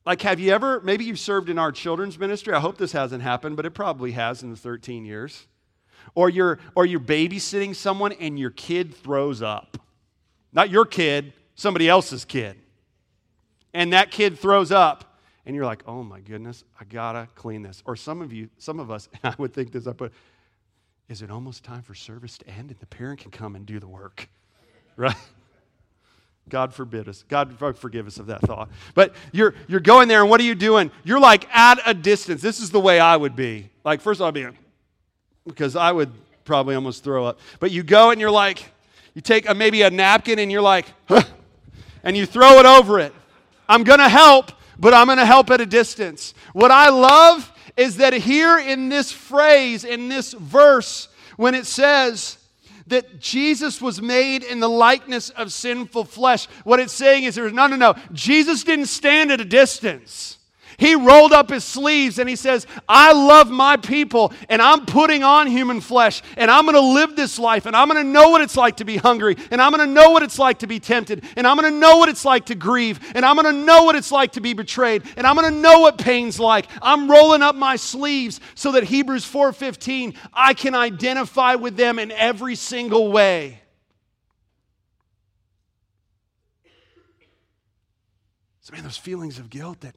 Like, 0.04 0.20
have 0.20 0.38
you 0.38 0.52
ever, 0.52 0.82
maybe 0.82 1.06
you've 1.06 1.18
served 1.18 1.48
in 1.48 1.58
our 1.58 1.72
children's 1.72 2.18
ministry. 2.18 2.52
I 2.52 2.60
hope 2.60 2.76
this 2.76 2.92
hasn't 2.92 3.22
happened, 3.22 3.56
but 3.56 3.64
it 3.64 3.70
probably 3.70 4.12
has 4.12 4.42
in 4.42 4.50
the 4.50 4.56
13 4.56 5.06
years. 5.06 5.46
Or 6.14 6.28
you're, 6.28 6.58
or 6.74 6.84
you're 6.84 7.00
babysitting 7.00 7.74
someone 7.74 8.12
and 8.12 8.38
your 8.38 8.50
kid 8.50 8.94
throws 8.94 9.40
up. 9.40 9.78
Not 10.52 10.68
your 10.68 10.84
kid, 10.84 11.32
somebody 11.56 11.88
else's 11.88 12.24
kid. 12.24 12.56
And 13.74 13.92
that 13.92 14.10
kid 14.10 14.38
throws 14.38 14.70
up, 14.70 15.18
and 15.44 15.54
you're 15.54 15.66
like, 15.66 15.82
oh 15.86 16.02
my 16.02 16.20
goodness, 16.20 16.64
I 16.80 16.84
gotta 16.84 17.28
clean 17.34 17.62
this. 17.62 17.82
Or 17.84 17.96
some 17.96 18.22
of 18.22 18.32
you, 18.32 18.48
some 18.58 18.78
of 18.78 18.90
us, 18.90 19.08
I 19.24 19.34
would 19.38 19.52
think 19.52 19.72
this, 19.72 19.86
I 19.86 19.92
put, 19.92 20.12
is 21.08 21.22
it 21.22 21.30
almost 21.30 21.64
time 21.64 21.82
for 21.82 21.94
service 21.94 22.38
to 22.38 22.48
end 22.48 22.70
and 22.70 22.78
the 22.80 22.86
parent 22.86 23.20
can 23.20 23.30
come 23.30 23.56
and 23.56 23.66
do 23.66 23.80
the 23.80 23.88
work? 23.88 24.28
Right? 24.98 25.14
God 26.48 26.72
forbid 26.72 27.06
us. 27.06 27.22
God 27.28 27.58
forgive 27.76 28.06
us 28.06 28.18
of 28.18 28.28
that 28.28 28.40
thought. 28.40 28.70
But 28.94 29.14
you're, 29.30 29.54
you're 29.68 29.78
going 29.78 30.08
there, 30.08 30.22
and 30.22 30.30
what 30.30 30.40
are 30.40 30.44
you 30.44 30.54
doing? 30.54 30.90
You're 31.04 31.20
like 31.20 31.46
at 31.54 31.80
a 31.84 31.92
distance. 31.92 32.40
This 32.40 32.60
is 32.60 32.70
the 32.70 32.80
way 32.80 32.98
I 32.98 33.14
would 33.14 33.36
be. 33.36 33.68
Like, 33.84 34.00
first 34.00 34.18
of 34.18 34.22
all, 34.22 34.28
I'd 34.28 34.34
be, 34.34 34.46
because 35.46 35.76
I 35.76 35.92
would 35.92 36.10
probably 36.44 36.76
almost 36.76 37.04
throw 37.04 37.26
up. 37.26 37.40
But 37.60 37.72
you 37.72 37.82
go 37.82 38.10
and 38.10 38.20
you're 38.20 38.30
like, 38.30 38.64
you 39.12 39.20
take 39.20 39.48
a, 39.48 39.54
maybe 39.54 39.82
a 39.82 39.90
napkin 39.90 40.38
and 40.38 40.50
you're 40.50 40.62
like, 40.62 40.86
huh, 41.08 41.24
and 42.06 42.16
you 42.16 42.24
throw 42.24 42.60
it 42.60 42.66
over 42.66 43.00
it. 43.00 43.12
I'm 43.68 43.82
going 43.82 43.98
to 43.98 44.08
help, 44.08 44.52
but 44.78 44.94
I'm 44.94 45.06
going 45.06 45.18
to 45.18 45.26
help 45.26 45.50
at 45.50 45.60
a 45.60 45.66
distance. 45.66 46.34
What 46.52 46.70
I 46.70 46.88
love 46.88 47.52
is 47.76 47.96
that 47.96 48.12
here 48.12 48.58
in 48.58 48.88
this 48.88 49.10
phrase, 49.10 49.84
in 49.84 50.08
this 50.08 50.32
verse, 50.32 51.08
when 51.36 51.54
it 51.54 51.66
says, 51.66 52.38
that 52.86 53.18
Jesus 53.18 53.82
was 53.82 54.00
made 54.00 54.44
in 54.44 54.60
the 54.60 54.68
likeness 54.68 55.30
of 55.30 55.52
sinful 55.52 56.04
flesh. 56.04 56.46
What 56.62 56.78
it's 56.78 56.92
saying 56.92 57.24
is 57.24 57.34
there's 57.34 57.52
no, 57.52 57.66
no, 57.66 57.74
no. 57.74 57.96
Jesus 58.12 58.62
didn't 58.62 58.86
stand 58.86 59.32
at 59.32 59.40
a 59.40 59.44
distance. 59.44 60.35
He 60.78 60.94
rolled 60.94 61.32
up 61.32 61.50
his 61.50 61.64
sleeves 61.64 62.18
and 62.18 62.28
he 62.28 62.36
says, 62.36 62.66
I 62.88 63.12
love 63.12 63.50
my 63.50 63.76
people 63.76 64.32
and 64.48 64.60
I'm 64.60 64.84
putting 64.84 65.22
on 65.22 65.46
human 65.46 65.80
flesh 65.80 66.22
and 66.36 66.50
I'm 66.50 66.64
going 66.64 66.74
to 66.74 66.80
live 66.80 67.16
this 67.16 67.38
life 67.38 67.64
and 67.66 67.74
I'm 67.74 67.88
going 67.88 68.04
to 68.04 68.10
know 68.10 68.28
what 68.28 68.42
it's 68.42 68.56
like 68.56 68.76
to 68.76 68.84
be 68.84 68.98
hungry 68.98 69.36
and 69.50 69.62
I'm 69.62 69.72
going 69.72 69.86
to 69.86 69.92
know 69.92 70.10
what 70.10 70.22
it's 70.22 70.38
like 70.38 70.58
to 70.58 70.66
be 70.66 70.78
tempted 70.78 71.24
and 71.36 71.46
I'm 71.46 71.56
going 71.56 71.72
to 71.72 71.78
know 71.78 71.96
what 71.96 72.08
it's 72.08 72.24
like 72.24 72.46
to 72.46 72.54
grieve 72.54 73.00
and 73.14 73.24
I'm 73.24 73.36
going 73.36 73.46
to 73.46 73.64
know 73.64 73.84
what 73.84 73.96
it's 73.96 74.12
like 74.12 74.32
to 74.32 74.40
be 74.40 74.52
betrayed 74.52 75.02
and 75.16 75.26
I'm 75.26 75.34
going 75.34 75.52
to 75.52 75.60
know 75.60 75.80
what 75.80 75.98
pain's 75.98 76.38
like. 76.38 76.66
I'm 76.82 77.10
rolling 77.10 77.42
up 77.42 77.54
my 77.54 77.76
sleeves 77.76 78.40
so 78.54 78.72
that 78.72 78.84
Hebrews 78.84 79.24
4:15 79.24 80.14
I 80.32 80.52
can 80.52 80.74
identify 80.74 81.54
with 81.54 81.76
them 81.76 81.98
in 81.98 82.10
every 82.12 82.54
single 82.54 83.10
way. 83.10 83.62
So 88.60 88.74
man, 88.74 88.82
those 88.82 88.96
feelings 88.96 89.38
of 89.38 89.48
guilt 89.48 89.80
that 89.82 89.94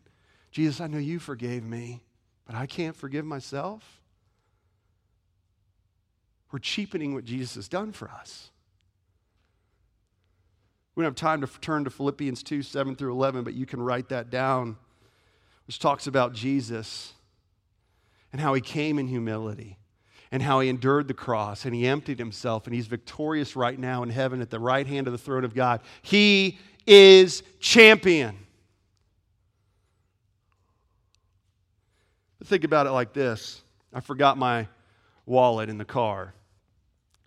Jesus, 0.52 0.82
I 0.82 0.88
know 0.88 0.98
you 0.98 1.20
forgave 1.20 1.64
me, 1.64 2.04
but 2.46 2.56
I 2.56 2.66
can't 2.66 2.96
forgive 2.96 3.26
myself. 3.26 4.02
We're 6.52 6.60
cheapening 6.60 7.14
what 7.14 7.26
Jesus 7.26 7.56
has 7.56 7.68
done 7.68 7.92
for 7.92 8.10
us. 8.10 8.50
We 10.96 11.04
don't 11.04 11.12
have 11.12 11.16
time 11.16 11.42
to 11.42 11.48
turn 11.62 11.84
to 11.84 11.90
Philippians 11.90 12.44
2 12.44 12.64
7 12.64 12.96
through 12.96 13.14
11, 13.14 13.44
but 13.44 13.54
you 13.54 13.66
can 13.66 13.82
write 13.82 14.10
that 14.10 14.30
down, 14.30 14.76
which 15.68 15.80
talks 15.80 16.08
about 16.08 16.34
Jesus 16.34 17.14
and 18.32 18.42
how 18.42 18.54
he 18.54 18.62
came 18.62 19.00
in 19.00 19.08
humility 19.08 19.78
and 20.32 20.44
how 20.44 20.60
he 20.60 20.70
endured 20.70 21.08
the 21.08 21.14
cross 21.14 21.66
and 21.66 21.74
he 21.74 21.88
emptied 21.88 22.20
himself 22.20 22.66
and 22.66 22.76
he's 22.76 22.88
victorious 22.88 23.56
right 23.56 23.80
now 23.80 24.04
in 24.04 24.10
heaven 24.10 24.42
at 24.42 24.50
the 24.50 24.60
right 24.60 24.88
hand 24.88 25.08
of 25.08 25.14
the 25.14 25.18
throne 25.18 25.44
of 25.44 25.56
God. 25.56 25.82
He 26.02 26.60
is 26.86 27.44
champion. 27.60 28.36
Think 32.46 32.64
about 32.64 32.88
it 32.88 32.92
like 32.92 33.14
this 33.14 33.62
I 33.94 34.00
forgot 34.00 34.38
my 34.38 34.68
wallet 35.26 35.70
in 35.70 35.78
the 35.78 35.86
car. 35.86 36.34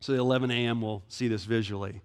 So 0.00 0.12
the 0.12 0.18
11 0.18 0.50
a.m. 0.50 0.80
will 0.80 1.02
see 1.08 1.28
this 1.28 1.44
visually. 1.44 2.00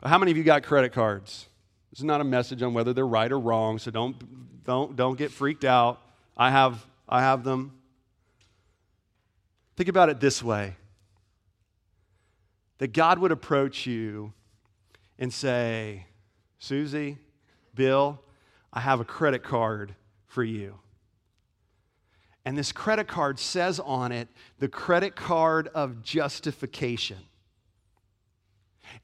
But 0.00 0.08
how 0.08 0.18
many 0.18 0.30
of 0.30 0.36
you 0.36 0.44
got 0.44 0.62
credit 0.62 0.92
cards? 0.92 1.46
This 1.90 2.00
is 2.00 2.04
not 2.04 2.20
a 2.20 2.24
message 2.24 2.62
on 2.62 2.74
whether 2.74 2.92
they're 2.92 3.06
right 3.06 3.30
or 3.30 3.38
wrong, 3.38 3.78
so 3.78 3.90
don't, 3.90 4.64
don't, 4.64 4.96
don't 4.96 5.18
get 5.18 5.30
freaked 5.30 5.64
out. 5.64 6.00
I 6.36 6.50
have, 6.50 6.84
I 7.08 7.20
have 7.20 7.44
them. 7.44 7.72
Think 9.76 9.88
about 9.88 10.08
it 10.08 10.20
this 10.20 10.42
way 10.42 10.76
that 12.78 12.92
God 12.92 13.18
would 13.18 13.30
approach 13.30 13.86
you 13.86 14.32
and 15.18 15.32
say, 15.32 16.06
Susie, 16.58 17.18
Bill, 17.74 18.20
I 18.72 18.80
have 18.80 19.00
a 19.00 19.04
credit 19.04 19.42
card 19.42 19.94
for 20.26 20.42
you. 20.42 20.78
And 22.44 22.58
this 22.58 22.72
credit 22.72 23.08
card 23.08 23.38
says 23.38 23.80
on 23.80 24.12
it 24.12 24.28
the 24.58 24.68
credit 24.68 25.16
card 25.16 25.68
of 25.68 26.02
justification. 26.02 27.18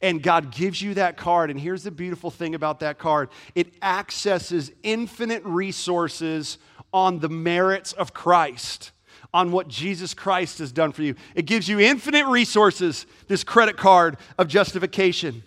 And 0.03 0.23
God 0.23 0.53
gives 0.53 0.81
you 0.81 0.95
that 0.95 1.17
card. 1.17 1.51
And 1.51 1.59
here's 1.59 1.83
the 1.83 1.91
beautiful 1.91 2.31
thing 2.31 2.55
about 2.55 2.81
that 2.81 2.99
card 2.99 3.31
it 3.55 3.75
accesses 3.83 4.71
infinite 4.83 5.45
resources 5.45 6.59
on 6.93 7.21
the 7.21 7.29
merits 7.29 7.93
of 7.93 8.13
Christ, 8.13 8.93
on 9.33 9.53
what 9.53 9.69
Jesus 9.69 10.13
Christ 10.13 10.59
has 10.59 10.73
done 10.73 10.93
for 10.93 11.03
you. 11.03 11.15
It 11.35 11.47
gives 11.47 11.69
you 11.69 11.81
infinite 11.81 12.27
resources, 12.27 13.07
this 13.29 13.45
credit 13.45 13.77
card 13.77 14.17
of 14.39 14.49
justification. 14.49 15.43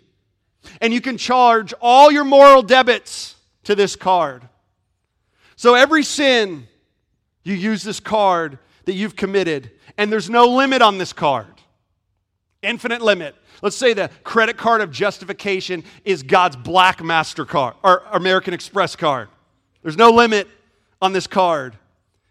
And 0.79 0.93
you 0.93 1.01
can 1.01 1.17
charge 1.17 1.73
all 1.81 2.11
your 2.11 2.23
moral 2.23 2.61
debits 2.61 3.35
to 3.65 3.75
this 3.75 3.95
card. 3.95 4.47
So 5.55 5.75
every 5.75 6.03
sin, 6.03 6.67
you 7.43 7.53
use 7.53 7.83
this 7.83 7.99
card 7.99 8.57
that 8.85 8.93
you've 8.93 9.15
committed, 9.15 9.71
and 9.97 10.11
there's 10.11 10.29
no 10.29 10.47
limit 10.47 10.81
on 10.81 10.97
this 10.97 11.13
card. 11.13 11.47
Infinite 12.61 13.01
limit. 13.01 13.35
Let's 13.61 13.75
say 13.75 13.93
the 13.93 14.09
credit 14.23 14.57
card 14.57 14.81
of 14.81 14.91
justification 14.91 15.83
is 16.05 16.23
God's 16.23 16.55
black 16.55 16.99
MasterCard 16.99 17.75
or 17.83 18.03
American 18.11 18.53
Express 18.53 18.95
card. 18.95 19.29
There's 19.81 19.97
no 19.97 20.11
limit 20.11 20.47
on 21.01 21.13
this 21.13 21.27
card. 21.27 21.77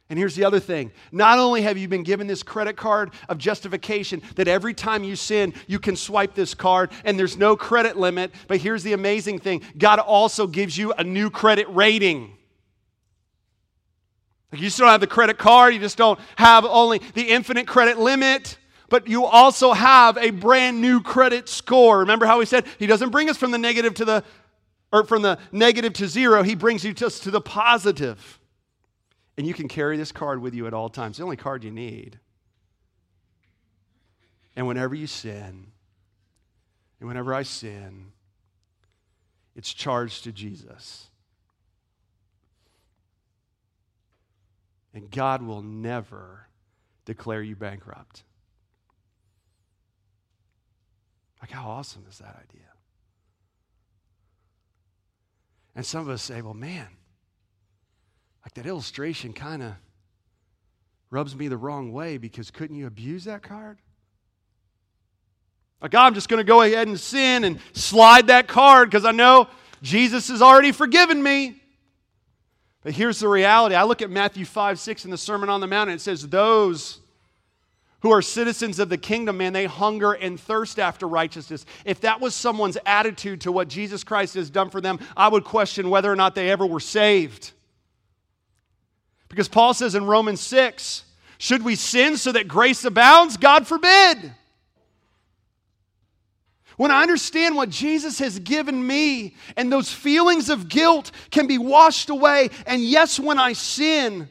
And 0.09 0.19
here's 0.19 0.35
the 0.35 0.45
other 0.45 0.61
thing 0.61 0.93
not 1.11 1.39
only 1.39 1.63
have 1.63 1.79
you 1.79 1.89
been 1.89 2.03
given 2.03 2.27
this 2.27 2.43
credit 2.43 2.77
card 2.77 3.13
of 3.31 3.39
justification 3.39 4.21
that 4.35 4.47
every 4.47 4.75
time 4.75 5.05
you 5.05 5.17
sin, 5.17 5.55
you 5.67 5.79
can 5.79 5.97
swipe 5.97 6.35
this 6.35 6.55
card 6.55 6.91
and 7.05 7.19
there's 7.19 7.39
no 7.39 7.57
credit 7.57 7.97
limit, 7.97 8.31
but 8.47 8.59
here's 8.59 8.83
the 8.83 8.93
amazing 8.93 9.39
thing 9.39 9.63
God 9.79 9.99
also 9.99 10.47
gives 10.47 10.77
you 10.77 10.93
a 10.93 11.05
new 11.05 11.31
credit 11.31 11.67
rating. 11.71 12.37
Like 14.53 14.61
you 14.61 14.67
just 14.67 14.79
don't 14.79 14.89
have 14.89 15.01
the 15.01 15.07
credit 15.07 15.39
card, 15.39 15.73
you 15.73 15.81
just 15.81 15.97
don't 15.97 16.21
have 16.37 16.65
only 16.65 17.01
the 17.15 17.23
infinite 17.23 17.67
credit 17.67 17.99
limit, 17.99 18.59
but 18.91 19.09
you 19.09 19.25
also 19.25 19.73
have 19.73 20.19
a 20.19 20.31
brand 20.31 20.83
new 20.83 21.01
credit 21.01 21.49
score. 21.49 22.01
Remember 22.01 22.27
how 22.27 22.39
he 22.39 22.47
said 22.47 22.67
he 22.79 22.87
doesn't 22.87 23.11
bring 23.11 23.31
us 23.31 23.39
from 23.39 23.51
the 23.51 23.59
negative 23.59 23.95
to 23.95 24.05
the 24.05 24.23
or 24.93 25.05
from 25.05 25.23
the 25.23 25.39
negative 25.51 25.95
to 25.95 26.07
zero, 26.07 26.43
he 26.43 26.55
brings 26.55 26.85
you 26.85 26.93
just 26.93 27.23
to 27.23 27.31
the 27.31 27.41
positive. 27.41 28.39
And 29.39 29.47
you 29.47 29.55
can 29.55 29.67
carry 29.67 29.97
this 29.97 30.13
card 30.13 30.43
with 30.43 30.55
you 30.55 30.67
at 30.67 30.75
all 30.75 30.91
times. 30.91 31.13
It's 31.13 31.19
the 31.19 31.25
only 31.25 31.37
card 31.37 31.65
you 31.65 31.71
need. 31.71 32.19
And 34.55 34.67
whenever 34.67 34.95
you 34.95 35.07
sin, 35.07 35.69
and 37.01 37.09
whenever 37.09 37.33
I 37.33 37.43
sin, 37.43 38.13
it's 39.57 39.73
charged 39.73 40.25
to 40.25 40.33
Jesus. 40.33 41.07
And 44.95 45.11
God 45.11 45.43
will 45.43 45.63
never 45.63 46.49
declare 47.05 47.43
you 47.43 47.57
bankrupt. 47.57 48.25
Like, 51.41 51.51
how 51.51 51.69
awesome 51.69 52.05
is 52.09 52.19
that 52.19 52.37
idea? 52.37 52.69
And 55.75 55.85
some 55.85 56.03
of 56.03 56.09
us 56.09 56.23
say, 56.23 56.43
well, 56.43 56.55
man, 56.55 56.87
like 58.45 58.55
that 58.55 58.67
illustration 58.67 59.33
kind 59.33 59.63
of 59.63 59.73
rubs 61.11 61.35
me 61.35 61.49
the 61.49 61.57
wrong 61.57 61.93
way 61.93 62.19
because 62.19 62.51
couldn't 62.51 62.77
you 62.77 62.87
abuse 62.87 63.25
that 63.25 63.43
card? 63.43 63.79
Like, 65.81 65.95
I'm 65.95 66.15
just 66.15 66.29
going 66.29 66.39
to 66.39 66.45
go 66.45 66.63
ahead 66.63 66.87
and 66.87 66.99
sin 66.99 67.45
and 67.45 67.59
slide 67.73 68.29
that 68.29 68.47
card 68.47 68.91
because 68.91 69.05
I 69.05 69.11
know 69.11 69.49
Jesus 69.83 70.29
has 70.29 70.41
already 70.41 70.71
forgiven 70.71 71.23
me. 71.23 71.62
But 72.83 72.95
here's 72.95 73.21
the 73.21 73.29
reality. 73.29 73.75
I 73.75 73.85
look 73.85 74.03
at 74.03 74.11
Matthew 74.11 74.45
5 74.45 74.79
6 74.79 75.05
in 75.05 75.11
the 75.11 75.19
Sermon 75.19 75.49
on 75.49 75.61
the 75.61 75.67
Mount, 75.67 75.91
and 75.91 75.99
it 75.99 76.03
says, 76.03 76.29
Those 76.29 76.99
who 78.01 78.11
are 78.11 78.21
citizens 78.21 78.81
of 78.81 78.89
the 78.89 78.99
kingdom, 78.99 79.37
man, 79.37 79.53
they 79.53 79.67
hunger 79.67 80.13
and 80.13 80.39
thirst 80.39 80.81
after 80.81 81.07
righteousness. 81.07 81.65
If 81.85 82.01
that 82.01 82.21
was 82.21 82.35
someone's 82.35 82.77
attitude 82.85 83.43
to 83.43 83.53
what 83.53 83.69
Jesus 83.69 84.03
Christ 84.03 84.35
has 84.35 84.51
done 84.51 84.71
for 84.71 84.81
them, 84.81 84.99
I 85.17 85.29
would 85.29 85.45
question 85.45 85.89
whether 85.89 86.11
or 86.11 86.17
not 86.17 86.35
they 86.35 86.51
ever 86.51 86.67
were 86.67 86.81
saved. 86.81 87.53
Because 89.29 89.49
Paul 89.49 89.73
says 89.73 89.95
in 89.95 90.05
Romans 90.05 90.41
6, 90.41 91.05
should 91.39 91.63
we 91.63 91.77
sin 91.77 92.17
so 92.17 92.33
that 92.33 92.49
grace 92.49 92.85
abounds? 92.85 93.37
God 93.37 93.67
forbid. 93.67 94.33
When 96.77 96.91
I 96.91 97.03
understand 97.03 97.57
what 97.57 97.71
Jesus 97.71 98.19
has 98.19 98.39
given 98.39 98.87
me 98.87 99.35
and 99.57 99.71
those 99.71 99.93
feelings 99.93 100.49
of 100.49 100.69
guilt 100.69 101.11
can 101.31 101.47
be 101.47 101.59
washed 101.59 102.11
away, 102.11 102.51
and 102.67 102.83
yes, 102.83 103.21
when 103.21 103.39
I 103.39 103.53
sin 103.53 104.29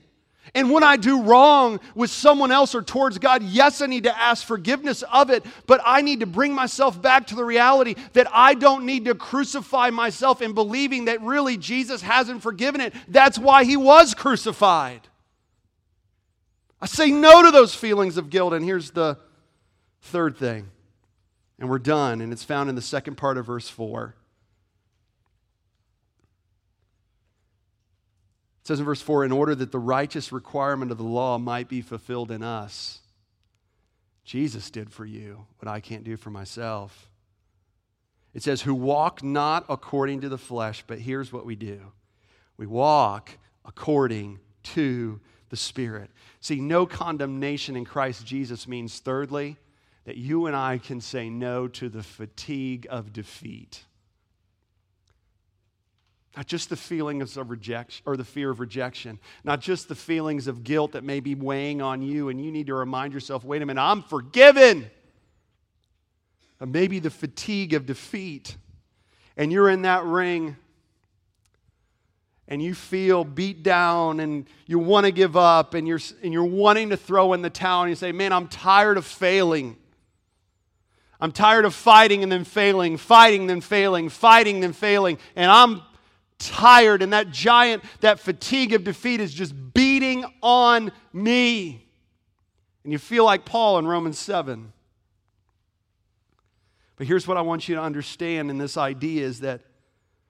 and 0.53 0.69
when 0.69 0.83
I 0.83 0.97
do 0.97 1.21
wrong 1.21 1.79
with 1.95 2.09
someone 2.09 2.51
else 2.51 2.75
or 2.75 2.81
towards 2.81 3.17
God, 3.17 3.41
yes, 3.41 3.81
I 3.81 3.85
need 3.85 4.03
to 4.03 4.17
ask 4.17 4.45
forgiveness 4.45 5.03
of 5.03 5.29
it, 5.29 5.45
but 5.65 5.81
I 5.85 6.01
need 6.01 6.19
to 6.21 6.25
bring 6.25 6.53
myself 6.53 7.01
back 7.01 7.27
to 7.27 7.35
the 7.35 7.45
reality 7.45 7.95
that 8.13 8.27
I 8.33 8.53
don't 8.53 8.85
need 8.85 9.05
to 9.05 9.15
crucify 9.15 9.91
myself 9.91 10.41
in 10.41 10.53
believing 10.53 11.05
that 11.05 11.21
really 11.21 11.57
Jesus 11.57 12.01
hasn't 12.01 12.41
forgiven 12.41 12.81
it. 12.81 12.93
That's 13.07 13.39
why 13.39 13.63
he 13.63 13.77
was 13.77 14.13
crucified. 14.13 15.07
I 16.81 16.87
say 16.87 17.11
no 17.11 17.43
to 17.43 17.51
those 17.51 17.75
feelings 17.75 18.17
of 18.17 18.29
guilt, 18.29 18.53
and 18.53 18.65
here's 18.65 18.91
the 18.91 19.17
third 20.01 20.35
thing 20.35 20.69
and 21.61 21.69
we're 21.69 21.79
done. 21.79 22.19
And 22.21 22.33
it's 22.33 22.43
found 22.43 22.69
in 22.69 22.75
the 22.75 22.81
second 22.81 23.15
part 23.15 23.37
of 23.37 23.45
verse 23.45 23.69
4. 23.69 24.15
It 28.61 28.67
says 28.67 28.79
in 28.79 28.85
verse 28.85 29.01
4 29.01 29.23
in 29.23 29.31
order 29.31 29.53
that 29.53 29.71
the 29.71 29.79
righteous 29.79 30.31
requirement 30.31 30.91
of 30.91 30.97
the 30.97 31.03
law 31.03 31.37
might 31.37 31.69
be 31.69 31.81
fulfilled 31.81 32.31
in 32.31 32.41
us. 32.41 32.99
Jesus 34.25 34.71
did 34.71 34.91
for 34.91 35.05
you 35.05 35.45
what 35.59 35.71
I 35.71 35.79
can't 35.79 36.03
do 36.03 36.17
for 36.17 36.31
myself. 36.31 37.09
It 38.33 38.41
says, 38.41 38.61
who 38.61 38.73
walk 38.73 39.23
not 39.23 39.65
according 39.69 40.21
to 40.21 40.29
the 40.29 40.37
flesh, 40.37 40.83
but 40.87 40.99
here's 40.99 41.31
what 41.31 41.45
we 41.45 41.55
do 41.55 41.79
we 42.57 42.65
walk 42.65 43.37
according 43.65 44.39
to 44.63 45.19
the 45.49 45.57
Spirit. 45.57 46.09
See, 46.39 46.59
no 46.59 46.87
condemnation 46.87 47.75
in 47.75 47.85
Christ 47.85 48.25
Jesus 48.25 48.67
means, 48.67 48.99
thirdly, 48.99 49.57
that 50.05 50.17
you 50.17 50.47
and 50.47 50.55
I 50.55 50.77
can 50.77 50.99
say 51.01 51.29
no 51.29 51.67
to 51.67 51.89
the 51.89 52.03
fatigue 52.03 52.87
of 52.89 53.13
defeat. 53.13 53.83
Not 56.35 56.47
just 56.47 56.69
the 56.69 56.77
feelings 56.77 57.35
of 57.35 57.49
rejection 57.49 58.03
or 58.05 58.15
the 58.15 58.23
fear 58.23 58.49
of 58.49 58.59
rejection, 58.59 59.19
not 59.43 59.59
just 59.59 59.89
the 59.89 59.95
feelings 59.95 60.47
of 60.47 60.63
guilt 60.63 60.93
that 60.93 61.03
may 61.03 61.19
be 61.19 61.35
weighing 61.35 61.81
on 61.81 62.01
you, 62.01 62.29
and 62.29 62.43
you 62.43 62.51
need 62.51 62.67
to 62.67 62.73
remind 62.73 63.13
yourself 63.13 63.43
wait 63.43 63.61
a 63.61 63.65
minute, 63.65 63.81
I'm 63.81 64.01
forgiven. 64.03 64.89
But 66.57 66.69
maybe 66.69 66.99
the 66.99 67.09
fatigue 67.09 67.73
of 67.73 67.85
defeat, 67.85 68.55
and 69.35 69.51
you're 69.51 69.69
in 69.69 69.81
that 69.81 70.03
ring 70.05 70.55
and 72.47 72.61
you 72.61 72.75
feel 72.75 73.23
beat 73.23 73.63
down 73.63 74.19
and 74.19 74.45
you 74.67 74.77
want 74.77 75.05
to 75.05 75.11
give 75.11 75.37
up 75.37 75.73
and 75.73 75.87
you're, 75.87 76.01
and 76.21 76.33
you're 76.33 76.43
wanting 76.43 76.89
to 76.89 76.97
throw 76.97 77.31
in 77.31 77.41
the 77.41 77.49
towel 77.49 77.83
and 77.83 77.89
you 77.89 77.95
say, 77.95 78.11
Man, 78.11 78.33
I'm 78.33 78.49
tired 78.49 78.97
of 78.97 79.05
failing. 79.05 79.77
I'm 81.21 81.31
tired 81.31 81.65
of 81.65 81.75
fighting 81.75 82.23
and 82.23 82.31
then 82.31 82.43
failing, 82.43 82.97
fighting, 82.97 83.45
then 83.45 83.61
failing, 83.61 84.09
fighting, 84.09 84.59
then 84.59 84.73
failing. 84.73 85.19
And 85.35 85.51
I'm 85.51 85.83
tired, 86.39 87.03
and 87.03 87.13
that 87.13 87.29
giant, 87.29 87.83
that 87.99 88.19
fatigue 88.19 88.73
of 88.73 88.83
defeat 88.83 89.21
is 89.21 89.31
just 89.31 89.53
beating 89.73 90.25
on 90.41 90.91
me. 91.13 91.87
And 92.83 92.91
you 92.91 92.97
feel 92.97 93.23
like 93.23 93.45
Paul 93.45 93.77
in 93.77 93.85
Romans 93.85 94.17
7. 94.17 94.73
But 96.95 97.05
here's 97.05 97.27
what 97.27 97.37
I 97.37 97.41
want 97.41 97.69
you 97.69 97.75
to 97.75 97.81
understand 97.81 98.49
in 98.49 98.57
this 98.57 98.75
idea 98.75 99.23
is 99.25 99.41
that 99.41 99.61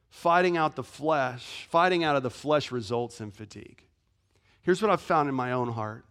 fighting 0.10 0.58
out 0.58 0.76
the 0.76 0.84
flesh, 0.84 1.68
fighting 1.70 2.04
out 2.04 2.18
of 2.18 2.24
the 2.24 2.30
flesh 2.30 2.72
results 2.72 3.22
in 3.22 3.32
fatigue. 3.32 3.84
Here's 4.62 4.82
what 4.82 4.92
I've 4.92 5.02
found 5.02 5.30
in 5.30 5.36
my 5.36 5.54
own 5.54 5.70
heart 5.70 6.06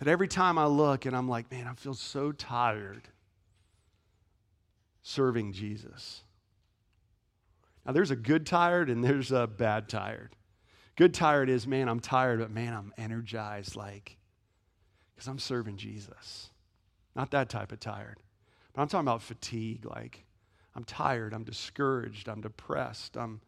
that 0.00 0.08
every 0.08 0.28
time 0.28 0.58
I 0.58 0.64
look 0.64 1.04
and 1.04 1.14
I'm 1.14 1.28
like, 1.28 1.50
man, 1.50 1.66
I 1.66 1.74
feel 1.74 1.94
so 1.94 2.32
tired 2.32 3.02
serving 5.02 5.52
Jesus. 5.52 6.22
Now, 7.84 7.92
there's 7.92 8.10
a 8.10 8.16
good 8.16 8.46
tired 8.46 8.88
and 8.88 9.04
there's 9.04 9.30
a 9.30 9.46
bad 9.46 9.88
tired. 9.88 10.36
Good 10.96 11.12
tired 11.14 11.50
is, 11.50 11.66
man, 11.66 11.88
I'm 11.88 12.00
tired, 12.00 12.40
but 12.40 12.50
man, 12.50 12.72
I'm 12.72 12.92
energized, 12.96 13.76
like, 13.76 14.16
because 15.14 15.28
I'm 15.28 15.38
serving 15.38 15.76
Jesus. 15.76 16.50
Not 17.14 17.30
that 17.32 17.48
type 17.48 17.70
of 17.70 17.80
tired. 17.80 18.18
But 18.72 18.82
I'm 18.82 18.88
talking 18.88 19.06
about 19.06 19.22
fatigue, 19.22 19.84
like, 19.84 20.24
I'm 20.74 20.84
tired, 20.84 21.34
I'm 21.34 21.44
discouraged, 21.44 22.28
I'm 22.28 22.40
depressed, 22.40 23.16
I'm, 23.16 23.40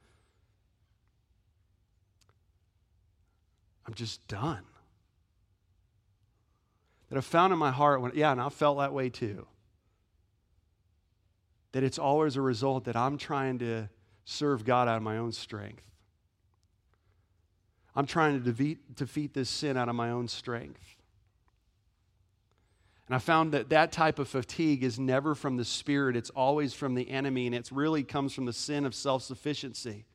I'm 3.86 3.94
just 3.94 4.26
done 4.28 4.64
that 7.12 7.18
I 7.18 7.20
found 7.20 7.52
in 7.52 7.58
my 7.58 7.70
heart 7.70 8.00
when, 8.00 8.12
yeah, 8.14 8.32
and 8.32 8.40
I 8.40 8.48
felt 8.48 8.78
that 8.78 8.94
way 8.94 9.10
too. 9.10 9.46
That 11.72 11.82
it's 11.82 11.98
always 11.98 12.36
a 12.36 12.40
result 12.40 12.84
that 12.84 12.96
I'm 12.96 13.18
trying 13.18 13.58
to 13.58 13.90
serve 14.24 14.64
God 14.64 14.88
out 14.88 14.96
of 14.96 15.02
my 15.02 15.18
own 15.18 15.30
strength. 15.30 15.84
I'm 17.94 18.06
trying 18.06 18.38
to 18.38 18.40
defeat, 18.42 18.96
defeat 18.96 19.34
this 19.34 19.50
sin 19.50 19.76
out 19.76 19.90
of 19.90 19.94
my 19.94 20.08
own 20.08 20.26
strength. 20.26 20.80
And 23.08 23.14
I 23.14 23.18
found 23.18 23.52
that 23.52 23.68
that 23.68 23.92
type 23.92 24.18
of 24.18 24.26
fatigue 24.26 24.82
is 24.82 24.98
never 24.98 25.34
from 25.34 25.58
the 25.58 25.66
Spirit, 25.66 26.16
it's 26.16 26.30
always 26.30 26.72
from 26.72 26.94
the 26.94 27.10
enemy, 27.10 27.44
and 27.44 27.54
it 27.54 27.68
really 27.70 28.04
comes 28.04 28.32
from 28.32 28.46
the 28.46 28.54
sin 28.54 28.86
of 28.86 28.94
self 28.94 29.22
sufficiency. 29.22 30.06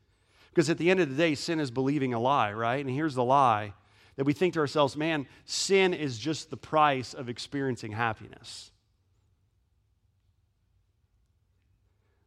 Because 0.49 0.67
at 0.71 0.79
the 0.79 0.89
end 0.89 0.99
of 0.99 1.09
the 1.09 1.15
day, 1.15 1.35
sin 1.35 1.59
is 1.59 1.69
believing 1.69 2.15
a 2.15 2.19
lie, 2.19 2.53
right? 2.53 2.83
And 2.83 2.89
here's 2.89 3.13
the 3.13 3.23
lie 3.23 3.75
that 4.17 4.25
we 4.25 4.33
think 4.33 4.55
to 4.55 4.59
ourselves, 4.59 4.97
man, 4.97 5.25
sin 5.45 5.93
is 5.93 6.17
just 6.17 6.49
the 6.49 6.57
price 6.57 7.13
of 7.13 7.29
experiencing 7.29 7.93
happiness. 7.93 8.71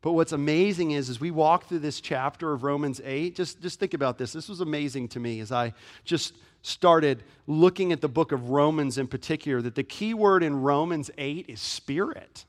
But 0.03 0.13
what's 0.13 0.33
amazing 0.33 0.93
is, 0.93 1.11
as 1.11 1.21
we 1.21 1.31
walk 1.31 1.67
through 1.67 1.81
this 1.81 2.01
chapter 2.01 2.53
of 2.53 2.65
Romans 2.65 3.03
8, 3.05 3.37
just, 3.37 3.61
just 3.61 3.79
think 3.79 3.93
about 3.93 4.17
this. 4.17 4.33
This 4.33 4.49
was 4.49 4.61
amazing 4.61 5.09
to 5.09 5.21
me 5.21 5.41
as 5.41 5.53
I 5.53 5.75
just 6.05 6.33
started 6.63 7.23
looking 7.47 7.93
at 7.93 8.01
the 8.01 8.09
book 8.09 8.33
of 8.33 8.49
Romans 8.49 8.97
in 8.97 9.07
particular, 9.07 9.61
that 9.61 9.75
the 9.75 9.83
key 9.83 10.15
word 10.15 10.43
in 10.43 10.63
Romans 10.63 11.11
8 11.19 11.47
is 11.49 11.61
spirit. 11.61 12.47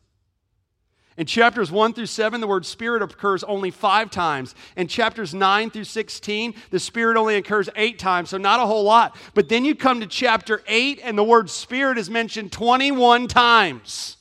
In 1.21 1.27
chapters 1.27 1.71
1 1.71 1.93
through 1.93 2.07
7, 2.07 2.41
the 2.41 2.47
word 2.47 2.65
spirit 2.65 3.03
occurs 3.03 3.43
only 3.43 3.69
five 3.69 4.09
times. 4.09 4.55
In 4.75 4.87
chapters 4.87 5.35
9 5.35 5.69
through 5.69 5.83
16, 5.83 6.55
the 6.71 6.79
spirit 6.79 7.15
only 7.15 7.35
occurs 7.35 7.69
eight 7.75 7.99
times, 7.99 8.31
so 8.31 8.39
not 8.39 8.59
a 8.59 8.65
whole 8.65 8.81
lot. 8.81 9.15
But 9.35 9.47
then 9.47 9.63
you 9.63 9.75
come 9.75 9.99
to 9.99 10.07
chapter 10.07 10.63
8, 10.65 10.99
and 11.03 11.15
the 11.15 11.23
word 11.23 11.51
spirit 11.51 11.99
is 11.99 12.09
mentioned 12.09 12.51
21 12.51 13.27
times. 13.27 14.17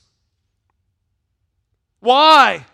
Why? 2.00 2.66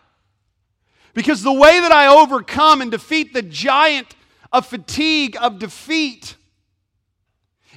Because 1.14 1.45
the 1.45 1.53
way 1.53 1.79
that 1.79 1.93
I 1.93 2.09
overcome 2.09 2.81
and 2.81 2.91
defeat 2.91 3.33
the 3.33 3.43
giant 3.43 4.16
of 4.53 4.66
fatigue, 4.66 5.37
of 5.41 5.61
defeat, 5.61 6.35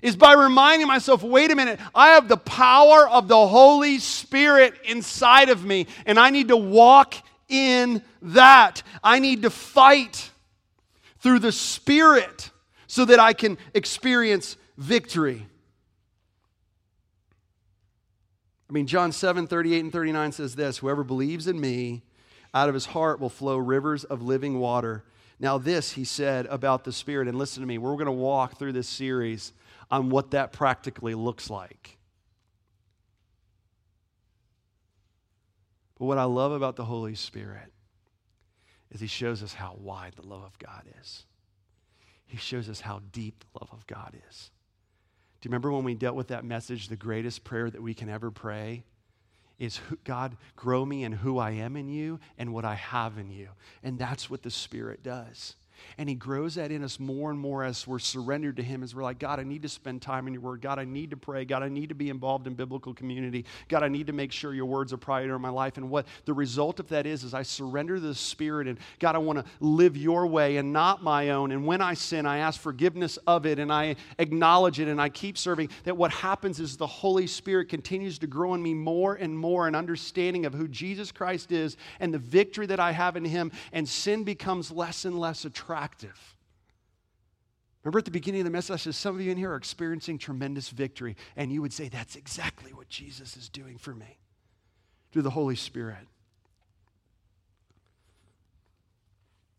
is 0.02 0.16
by 0.16 0.34
reminding 0.34 0.88
myself 0.88 1.24
wait 1.24 1.52
a 1.52 1.56
minute, 1.56 1.80
I 1.94 2.10
have 2.10 2.28
the 2.28 2.38
power 2.38 3.08
of 3.08 3.28
the 3.28 3.48
Holy 3.48 4.00
Spirit 4.00 4.74
inside 4.86 5.50
of 5.50 5.64
me, 5.66 5.88
and 6.06 6.20
I 6.20 6.30
need 6.30 6.50
to 6.50 6.58
walk 6.58 7.16
in 7.48 8.02
that. 8.22 8.84
I 9.04 9.20
need 9.20 9.44
to 9.44 9.50
fight 9.50 10.32
through 11.20 11.40
the 11.40 11.52
Spirit 11.52 12.50
so 12.88 13.06
that 13.06 13.20
I 13.20 13.34
can 13.34 13.58
experience 13.74 14.58
victory. 14.78 15.46
I 18.70 18.74
mean, 18.74 18.88
John 18.88 19.12
7 19.12 19.48
38 19.48 19.80
and 19.80 19.92
39 19.92 20.32
says 20.32 20.56
this 20.56 20.78
Whoever 20.78 21.04
believes 21.04 21.48
in 21.48 21.60
me, 21.60 22.04
out 22.54 22.70
of 22.70 22.74
his 22.74 22.88
heart 22.88 23.20
will 23.20 23.30
flow 23.30 23.58
rivers 23.58 24.04
of 24.04 24.22
living 24.22 24.60
water. 24.60 25.04
Now, 25.40 25.58
this 25.58 25.94
he 25.94 26.04
said 26.04 26.46
about 26.48 26.84
the 26.84 26.92
Spirit, 26.92 27.28
and 27.28 27.38
listen 27.38 27.62
to 27.62 27.68
me, 27.68 27.78
we're 27.78 27.94
going 27.94 28.06
to 28.06 28.12
walk 28.12 28.58
through 28.58 28.74
this 28.74 28.90
series 28.90 29.54
on 29.92 30.10
what 30.10 30.32
that 30.32 30.52
practically 30.52 31.16
looks 31.16 31.50
like. 31.50 31.98
But 35.98 36.06
what 36.06 36.18
I 36.18 36.24
love 36.24 36.52
about 36.52 36.76
the 36.76 36.86
Holy 36.86 37.16
Spirit 37.16 37.72
is 38.92 39.02
he 39.02 39.08
shows 39.08 39.44
us 39.44 39.54
how 39.54 39.76
wide 39.80 40.14
the 40.16 40.28
love 40.28 40.44
of 40.44 40.58
God 40.60 40.84
is. 41.02 41.26
He 42.26 42.38
shows 42.38 42.70
us 42.70 42.82
how 42.82 43.02
deep 43.12 43.40
the 43.40 43.60
love 43.60 43.70
of 43.72 43.86
God 43.88 44.16
is. 44.30 44.52
Do 45.42 45.48
you 45.48 45.52
remember 45.52 45.72
when 45.72 45.84
we 45.84 45.96
dealt 45.96 46.16
with 46.16 46.28
that 46.28 46.46
message, 46.46 46.88
the 46.88 46.96
greatest 46.96 47.44
prayer 47.44 47.70
that 47.70 47.82
we 47.82 47.94
can 47.94 48.10
ever 48.10 48.32
pray? 48.32 48.84
is 49.60 49.80
God, 50.06 50.38
grow 50.56 50.86
me 50.86 51.04
in 51.04 51.12
who 51.12 51.38
I 51.38 51.52
am 51.52 51.76
in 51.76 51.90
you 51.90 52.20
and 52.38 52.54
what 52.54 52.66
I 52.66 52.76
have 52.76 53.18
in 53.18 53.30
you. 53.30 53.50
And 53.84 54.00
that's 54.00 54.30
what 54.30 54.42
the 54.42 54.50
Spirit 54.50 55.04
does. 55.04 55.56
And 55.98 56.10
He 56.10 56.16
grows 56.16 56.56
that 56.56 56.72
in 56.72 56.84
us 56.84 57.00
more 57.00 57.32
and 57.32 57.40
more 57.40 57.64
as 57.64 57.88
we're 57.88 58.00
surrendered 58.00 58.58
to 58.58 58.64
Him, 58.64 58.84
as 58.84 58.94
we're 58.94 59.04
like, 59.04 59.20
God, 59.20 59.40
I 59.40 59.44
need 59.44 59.62
to 59.64 59.70
spend 59.70 60.02
time 60.02 60.28
in 60.28 60.34
your 60.34 60.42
word. 60.42 60.62
God, 60.62 60.80
I 60.80 60.86
need 60.86 61.12
to 61.12 61.18
pray. 61.18 61.46
God, 61.46 61.64
I 61.64 61.70
need 61.70 61.90
to 61.90 61.96
be 61.96 62.10
involved 62.10 62.48
in 62.48 62.54
biblical 62.54 62.94
community. 62.94 63.46
God, 63.68 63.84
I 63.84 63.88
need 63.88 64.08
to 64.08 64.14
make 64.14 64.32
sure 64.32 64.54
your 64.54 64.66
words 64.66 64.94
are 64.94 64.98
priority 64.98 65.34
in 65.34 65.42
my 65.42 65.50
life. 65.50 65.78
And 65.78 65.90
what 65.90 66.06
the 66.26 66.34
result 66.34 66.80
of 66.80 66.90
that 66.90 67.06
is, 67.06 67.24
is 67.24 67.34
I 67.34 67.44
surrender 67.44 68.00
the 68.00 68.14
Spirit. 68.14 68.68
And 68.68 68.78
God, 69.00 69.16
I 69.16 69.20
want 69.20 69.40
to 69.40 69.46
live 69.60 69.96
your 69.98 70.28
way 70.28 70.58
and 70.58 70.74
not 70.74 71.04
my 71.04 71.30
own. 71.30 71.52
And 71.52 71.66
when 71.66 71.82
I 71.82 71.94
sin, 71.94 72.26
I 72.26 72.40
ask 72.40 72.60
forgiveness 72.60 73.18
of 73.26 73.46
it 73.46 73.60
and 73.60 73.72
I 73.72 73.96
acknowledge 74.18 74.80
it 74.80 74.88
and 74.88 75.02
I 75.02 75.10
keep 75.10 75.38
serving. 75.38 75.70
That 75.84 75.98
what 75.98 76.12
happens 76.12 76.60
is 76.60 76.78
the 76.78 76.88
Holy 76.88 77.28
Spirit 77.28 77.70
continues 77.70 78.20
to 78.20 78.28
grow 78.28 78.54
in 78.54 78.62
me 78.62 78.74
more 78.74 79.16
and 79.16 79.38
more 79.38 79.68
an 79.68 79.76
understanding 79.76 80.46
of 80.46 80.54
who 80.54 80.68
Jesus 80.68 81.12
Christ 81.12 81.52
is 81.52 81.78
and 82.00 82.14
the 82.14 82.20
victory 82.20 82.66
that 82.68 82.80
I 82.80 82.92
have 82.92 83.16
in 83.16 83.26
Him. 83.26 83.52
And 83.74 83.88
sin 83.88 84.24
becomes 84.24 84.72
less 84.72 85.06
and 85.06 85.20
less 85.20 85.46
attractive 85.46 85.69
attractive. 85.70 86.36
Remember 87.84 88.00
at 88.00 88.06
the 88.06 88.12
beginning 88.12 88.42
of 88.42 88.46
the 88.46 88.52
message, 88.52 88.74
I 88.74 88.78
said, 88.78 88.96
Some 88.96 89.16
of 89.16 89.22
you 89.22 89.32
in 89.32 89.38
here 89.38 89.52
are 89.52 89.56
experiencing 89.56 90.18
tremendous 90.18 90.70
victory. 90.70 91.16
And 91.36 91.52
you 91.52 91.62
would 91.62 91.74
say, 91.74 91.90
That's 91.90 92.16
exactly 92.16 92.74
what 92.74 92.90
Jesus 92.90 93.38
is 93.38 93.50
doing 93.50 93.78
for 93.78 93.94
me 93.94 94.18
through 95.12 95.22
the 95.22 95.30
Holy 95.30 95.56
Spirit. 95.56 96.08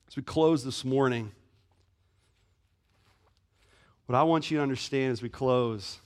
As 0.09 0.17
we 0.17 0.23
close 0.23 0.65
this 0.65 0.85
morning, 0.85 1.33
what 4.07 4.17
I 4.17 4.25
want 4.25 4.51
you 4.51 4.59
to 4.59 4.63
understand 4.63 5.13
as 5.13 5.23
we 5.23 5.29
close 5.29 6.01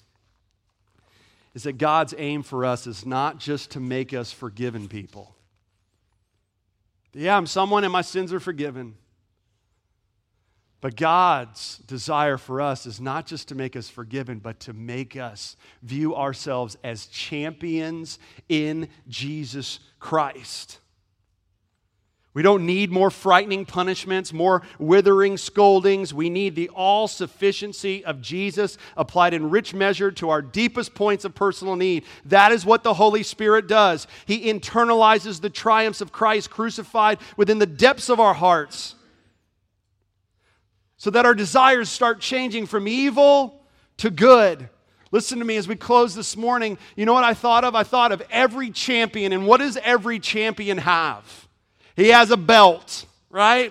is 1.55 1.63
that 1.63 1.79
God's 1.79 2.15
aim 2.19 2.43
for 2.43 2.65
us 2.65 2.87
is 2.87 3.07
not 3.07 3.39
just 3.39 3.71
to 3.71 3.81
make 3.81 4.13
us 4.13 4.31
forgiven 4.31 4.89
people. 4.89 5.35
Yeah, 7.15 7.37
I'm 7.37 7.47
someone 7.47 7.85
and 7.85 7.93
my 7.93 8.03
sins 8.03 8.33
are 8.33 8.41
forgiven. 8.41 8.97
But 10.85 10.97
God's 10.97 11.79
desire 11.87 12.37
for 12.37 12.61
us 12.61 12.85
is 12.85 13.01
not 13.01 13.25
just 13.25 13.49
to 13.49 13.55
make 13.55 13.75
us 13.75 13.89
forgiven, 13.89 14.39
but 14.39 14.61
to 14.61 14.75
make 14.75 15.17
us 15.17 15.57
view 15.83 16.15
ourselves 16.15 16.77
as 16.85 17.07
champions 17.07 18.19
in 18.51 18.91
Jesus 19.09 19.81
Christ. 19.99 20.81
We 22.35 22.43
don't 22.43 22.67
need 22.67 22.91
more 22.91 23.11
frightening 23.11 23.65
punishments, 23.65 24.35
more 24.35 24.61
withering 24.79 25.39
scoldings. 25.39 26.13
We 26.13 26.29
need 26.29 26.55
the 26.55 26.69
all 26.69 27.09
sufficiency 27.09 28.05
of 28.05 28.21
Jesus 28.21 28.77
applied 28.95 29.33
in 29.33 29.49
rich 29.49 29.73
measure 29.73 30.11
to 30.11 30.29
our 30.29 30.43
deepest 30.43 30.95
points 30.95 31.25
of 31.25 31.35
personal 31.35 31.77
need. 31.77 32.05
That 32.27 32.53
is 32.53 32.67
what 32.67 32.83
the 32.83 32.93
Holy 32.93 33.23
Spirit 33.23 33.69
does. 33.69 34.07
He 34.27 34.53
internalizes 34.53 35.41
the 35.41 35.49
triumphs 35.49 36.03
of 36.03 36.13
Christ 36.13 36.51
crucified 36.51 37.21
within 37.39 37.59
the 37.59 37.65
depths 37.65 38.11
of 38.11 38.21
our 38.21 38.35
hearts 38.35 38.97
so 41.05 41.11
that 41.11 41.27
our 41.27 41.35
desires 41.35 41.91
start 41.91 42.19
changing 42.19 42.65
from 42.65 42.89
evil 42.89 43.61
to 43.99 44.09
good. 44.09 44.71
Listen 45.11 45.39
to 45.39 45.45
me 45.45 45.59
as 45.59 45.69
we 45.69 45.77
close 45.77 46.15
this 46.15 46.35
morning. 46.35 46.79
You 46.97 47.05
know 47.05 47.13
what 47.13 47.25
I 47.25 47.35
thought 47.35 47.63
of? 47.63 47.75
I 47.75 47.83
thought 47.83 48.11
of 48.11 48.23
every 48.31 48.71
champion. 48.71 49.35
And 49.35 49.47
what 49.47 49.61
does 49.61 49.77
every 49.77 50.19
champion 50.19 50.79
have? 50.79 51.47
He 51.95 52.09
has 52.09 52.31
a 52.31 52.39
belt, 52.39 53.05
right? 53.29 53.71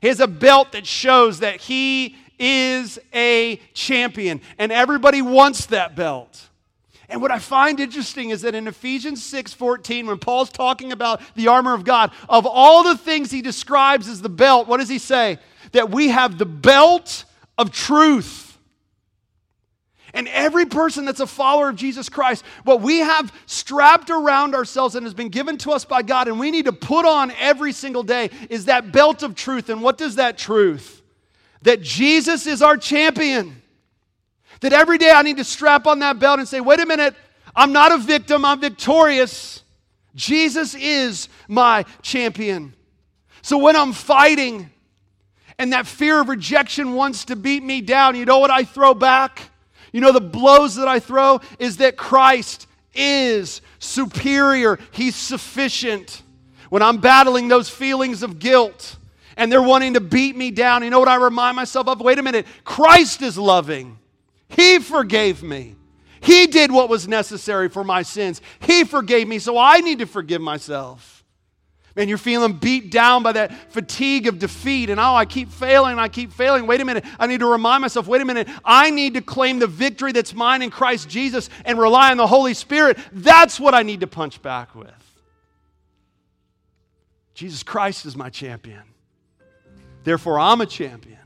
He 0.00 0.08
has 0.08 0.18
a 0.18 0.26
belt 0.26 0.72
that 0.72 0.84
shows 0.84 1.38
that 1.38 1.60
he 1.60 2.16
is 2.40 2.98
a 3.14 3.60
champion. 3.72 4.40
And 4.58 4.72
everybody 4.72 5.22
wants 5.22 5.66
that 5.66 5.94
belt. 5.94 6.48
And 7.08 7.22
what 7.22 7.30
I 7.30 7.38
find 7.38 7.78
interesting 7.78 8.30
is 8.30 8.42
that 8.42 8.56
in 8.56 8.66
Ephesians 8.66 9.22
6 9.22 9.54
14, 9.54 10.08
when 10.08 10.18
Paul's 10.18 10.50
talking 10.50 10.90
about 10.90 11.20
the 11.36 11.46
armor 11.46 11.72
of 11.72 11.84
God, 11.84 12.10
of 12.28 12.46
all 12.46 12.82
the 12.82 12.96
things 12.96 13.30
he 13.30 13.42
describes 13.42 14.08
as 14.08 14.22
the 14.22 14.28
belt, 14.28 14.66
what 14.66 14.80
does 14.80 14.88
he 14.88 14.98
say? 14.98 15.38
That 15.72 15.90
we 15.90 16.08
have 16.08 16.38
the 16.38 16.46
belt 16.46 17.24
of 17.58 17.70
truth. 17.70 18.58
And 20.14 20.28
every 20.28 20.66
person 20.66 21.06
that's 21.06 21.20
a 21.20 21.26
follower 21.26 21.70
of 21.70 21.76
Jesus 21.76 22.10
Christ, 22.10 22.44
what 22.64 22.82
we 22.82 22.98
have 22.98 23.32
strapped 23.46 24.10
around 24.10 24.54
ourselves 24.54 24.94
and 24.94 25.06
has 25.06 25.14
been 25.14 25.30
given 25.30 25.56
to 25.58 25.72
us 25.72 25.86
by 25.86 26.02
God, 26.02 26.28
and 26.28 26.38
we 26.38 26.50
need 26.50 26.66
to 26.66 26.72
put 26.72 27.06
on 27.06 27.30
every 27.32 27.72
single 27.72 28.02
day, 28.02 28.28
is 28.50 28.66
that 28.66 28.92
belt 28.92 29.22
of 29.22 29.34
truth. 29.34 29.70
And 29.70 29.82
what 29.82 29.96
does 29.96 30.16
that 30.16 30.36
truth? 30.36 31.02
That 31.62 31.80
Jesus 31.80 32.46
is 32.46 32.60
our 32.60 32.76
champion. 32.76 33.62
That 34.60 34.74
every 34.74 34.98
day 34.98 35.10
I 35.10 35.22
need 35.22 35.38
to 35.38 35.44
strap 35.44 35.86
on 35.86 36.00
that 36.00 36.18
belt 36.18 36.38
and 36.38 36.46
say, 36.46 36.60
wait 36.60 36.80
a 36.80 36.86
minute, 36.86 37.14
I'm 37.56 37.72
not 37.72 37.90
a 37.90 37.98
victim, 37.98 38.44
I'm 38.44 38.60
victorious. 38.60 39.62
Jesus 40.14 40.74
is 40.74 41.28
my 41.48 41.86
champion. 42.02 42.74
So 43.40 43.56
when 43.56 43.76
I'm 43.76 43.94
fighting, 43.94 44.70
and 45.58 45.72
that 45.72 45.86
fear 45.86 46.20
of 46.20 46.28
rejection 46.28 46.94
wants 46.94 47.26
to 47.26 47.36
beat 47.36 47.62
me 47.62 47.80
down, 47.80 48.16
you 48.16 48.24
know 48.24 48.38
what 48.38 48.50
I 48.50 48.64
throw 48.64 48.94
back? 48.94 49.50
You 49.92 50.00
know, 50.00 50.12
the 50.12 50.20
blows 50.20 50.76
that 50.76 50.88
I 50.88 51.00
throw 51.00 51.40
is 51.58 51.78
that 51.78 51.96
Christ 51.96 52.66
is 52.94 53.60
superior, 53.78 54.78
He's 54.90 55.16
sufficient. 55.16 56.22
When 56.70 56.82
I'm 56.82 56.98
battling 56.98 57.48
those 57.48 57.68
feelings 57.68 58.22
of 58.22 58.38
guilt 58.38 58.96
and 59.36 59.52
they're 59.52 59.62
wanting 59.62 59.94
to 59.94 60.00
beat 60.00 60.36
me 60.36 60.50
down, 60.50 60.82
you 60.82 60.90
know 60.90 61.00
what 61.00 61.08
I 61.08 61.16
remind 61.16 61.56
myself 61.56 61.86
of? 61.88 62.00
Wait 62.00 62.18
a 62.18 62.22
minute, 62.22 62.46
Christ 62.64 63.20
is 63.20 63.36
loving, 63.36 63.98
He 64.48 64.78
forgave 64.78 65.42
me. 65.42 65.76
He 66.22 66.46
did 66.46 66.70
what 66.70 66.88
was 66.88 67.08
necessary 67.08 67.68
for 67.68 67.82
my 67.82 68.02
sins. 68.02 68.40
He 68.60 68.84
forgave 68.84 69.26
me, 69.26 69.40
so 69.40 69.58
I 69.58 69.78
need 69.78 69.98
to 69.98 70.06
forgive 70.06 70.40
myself. 70.40 71.21
Man, 71.94 72.08
you're 72.08 72.18
feeling 72.18 72.54
beat 72.54 72.90
down 72.90 73.22
by 73.22 73.32
that 73.32 73.70
fatigue 73.72 74.26
of 74.26 74.38
defeat, 74.38 74.88
and 74.88 74.98
oh, 74.98 75.14
I 75.14 75.26
keep 75.26 75.50
failing, 75.50 75.98
I 75.98 76.08
keep 76.08 76.32
failing. 76.32 76.66
Wait 76.66 76.80
a 76.80 76.84
minute, 76.84 77.04
I 77.18 77.26
need 77.26 77.40
to 77.40 77.46
remind 77.46 77.82
myself, 77.82 78.06
wait 78.06 78.22
a 78.22 78.24
minute, 78.24 78.48
I 78.64 78.90
need 78.90 79.14
to 79.14 79.20
claim 79.20 79.58
the 79.58 79.66
victory 79.66 80.12
that's 80.12 80.32
mine 80.32 80.62
in 80.62 80.70
Christ 80.70 81.08
Jesus 81.08 81.50
and 81.64 81.78
rely 81.78 82.10
on 82.10 82.16
the 82.16 82.26
Holy 82.26 82.54
Spirit. 82.54 82.98
That's 83.12 83.60
what 83.60 83.74
I 83.74 83.82
need 83.82 84.00
to 84.00 84.06
punch 84.06 84.40
back 84.40 84.74
with. 84.74 84.90
Jesus 87.34 87.62
Christ 87.62 88.06
is 88.06 88.16
my 88.16 88.30
champion. 88.30 88.82
Therefore, 90.04 90.38
I'm 90.38 90.60
a 90.60 90.66
champion. 90.66 91.18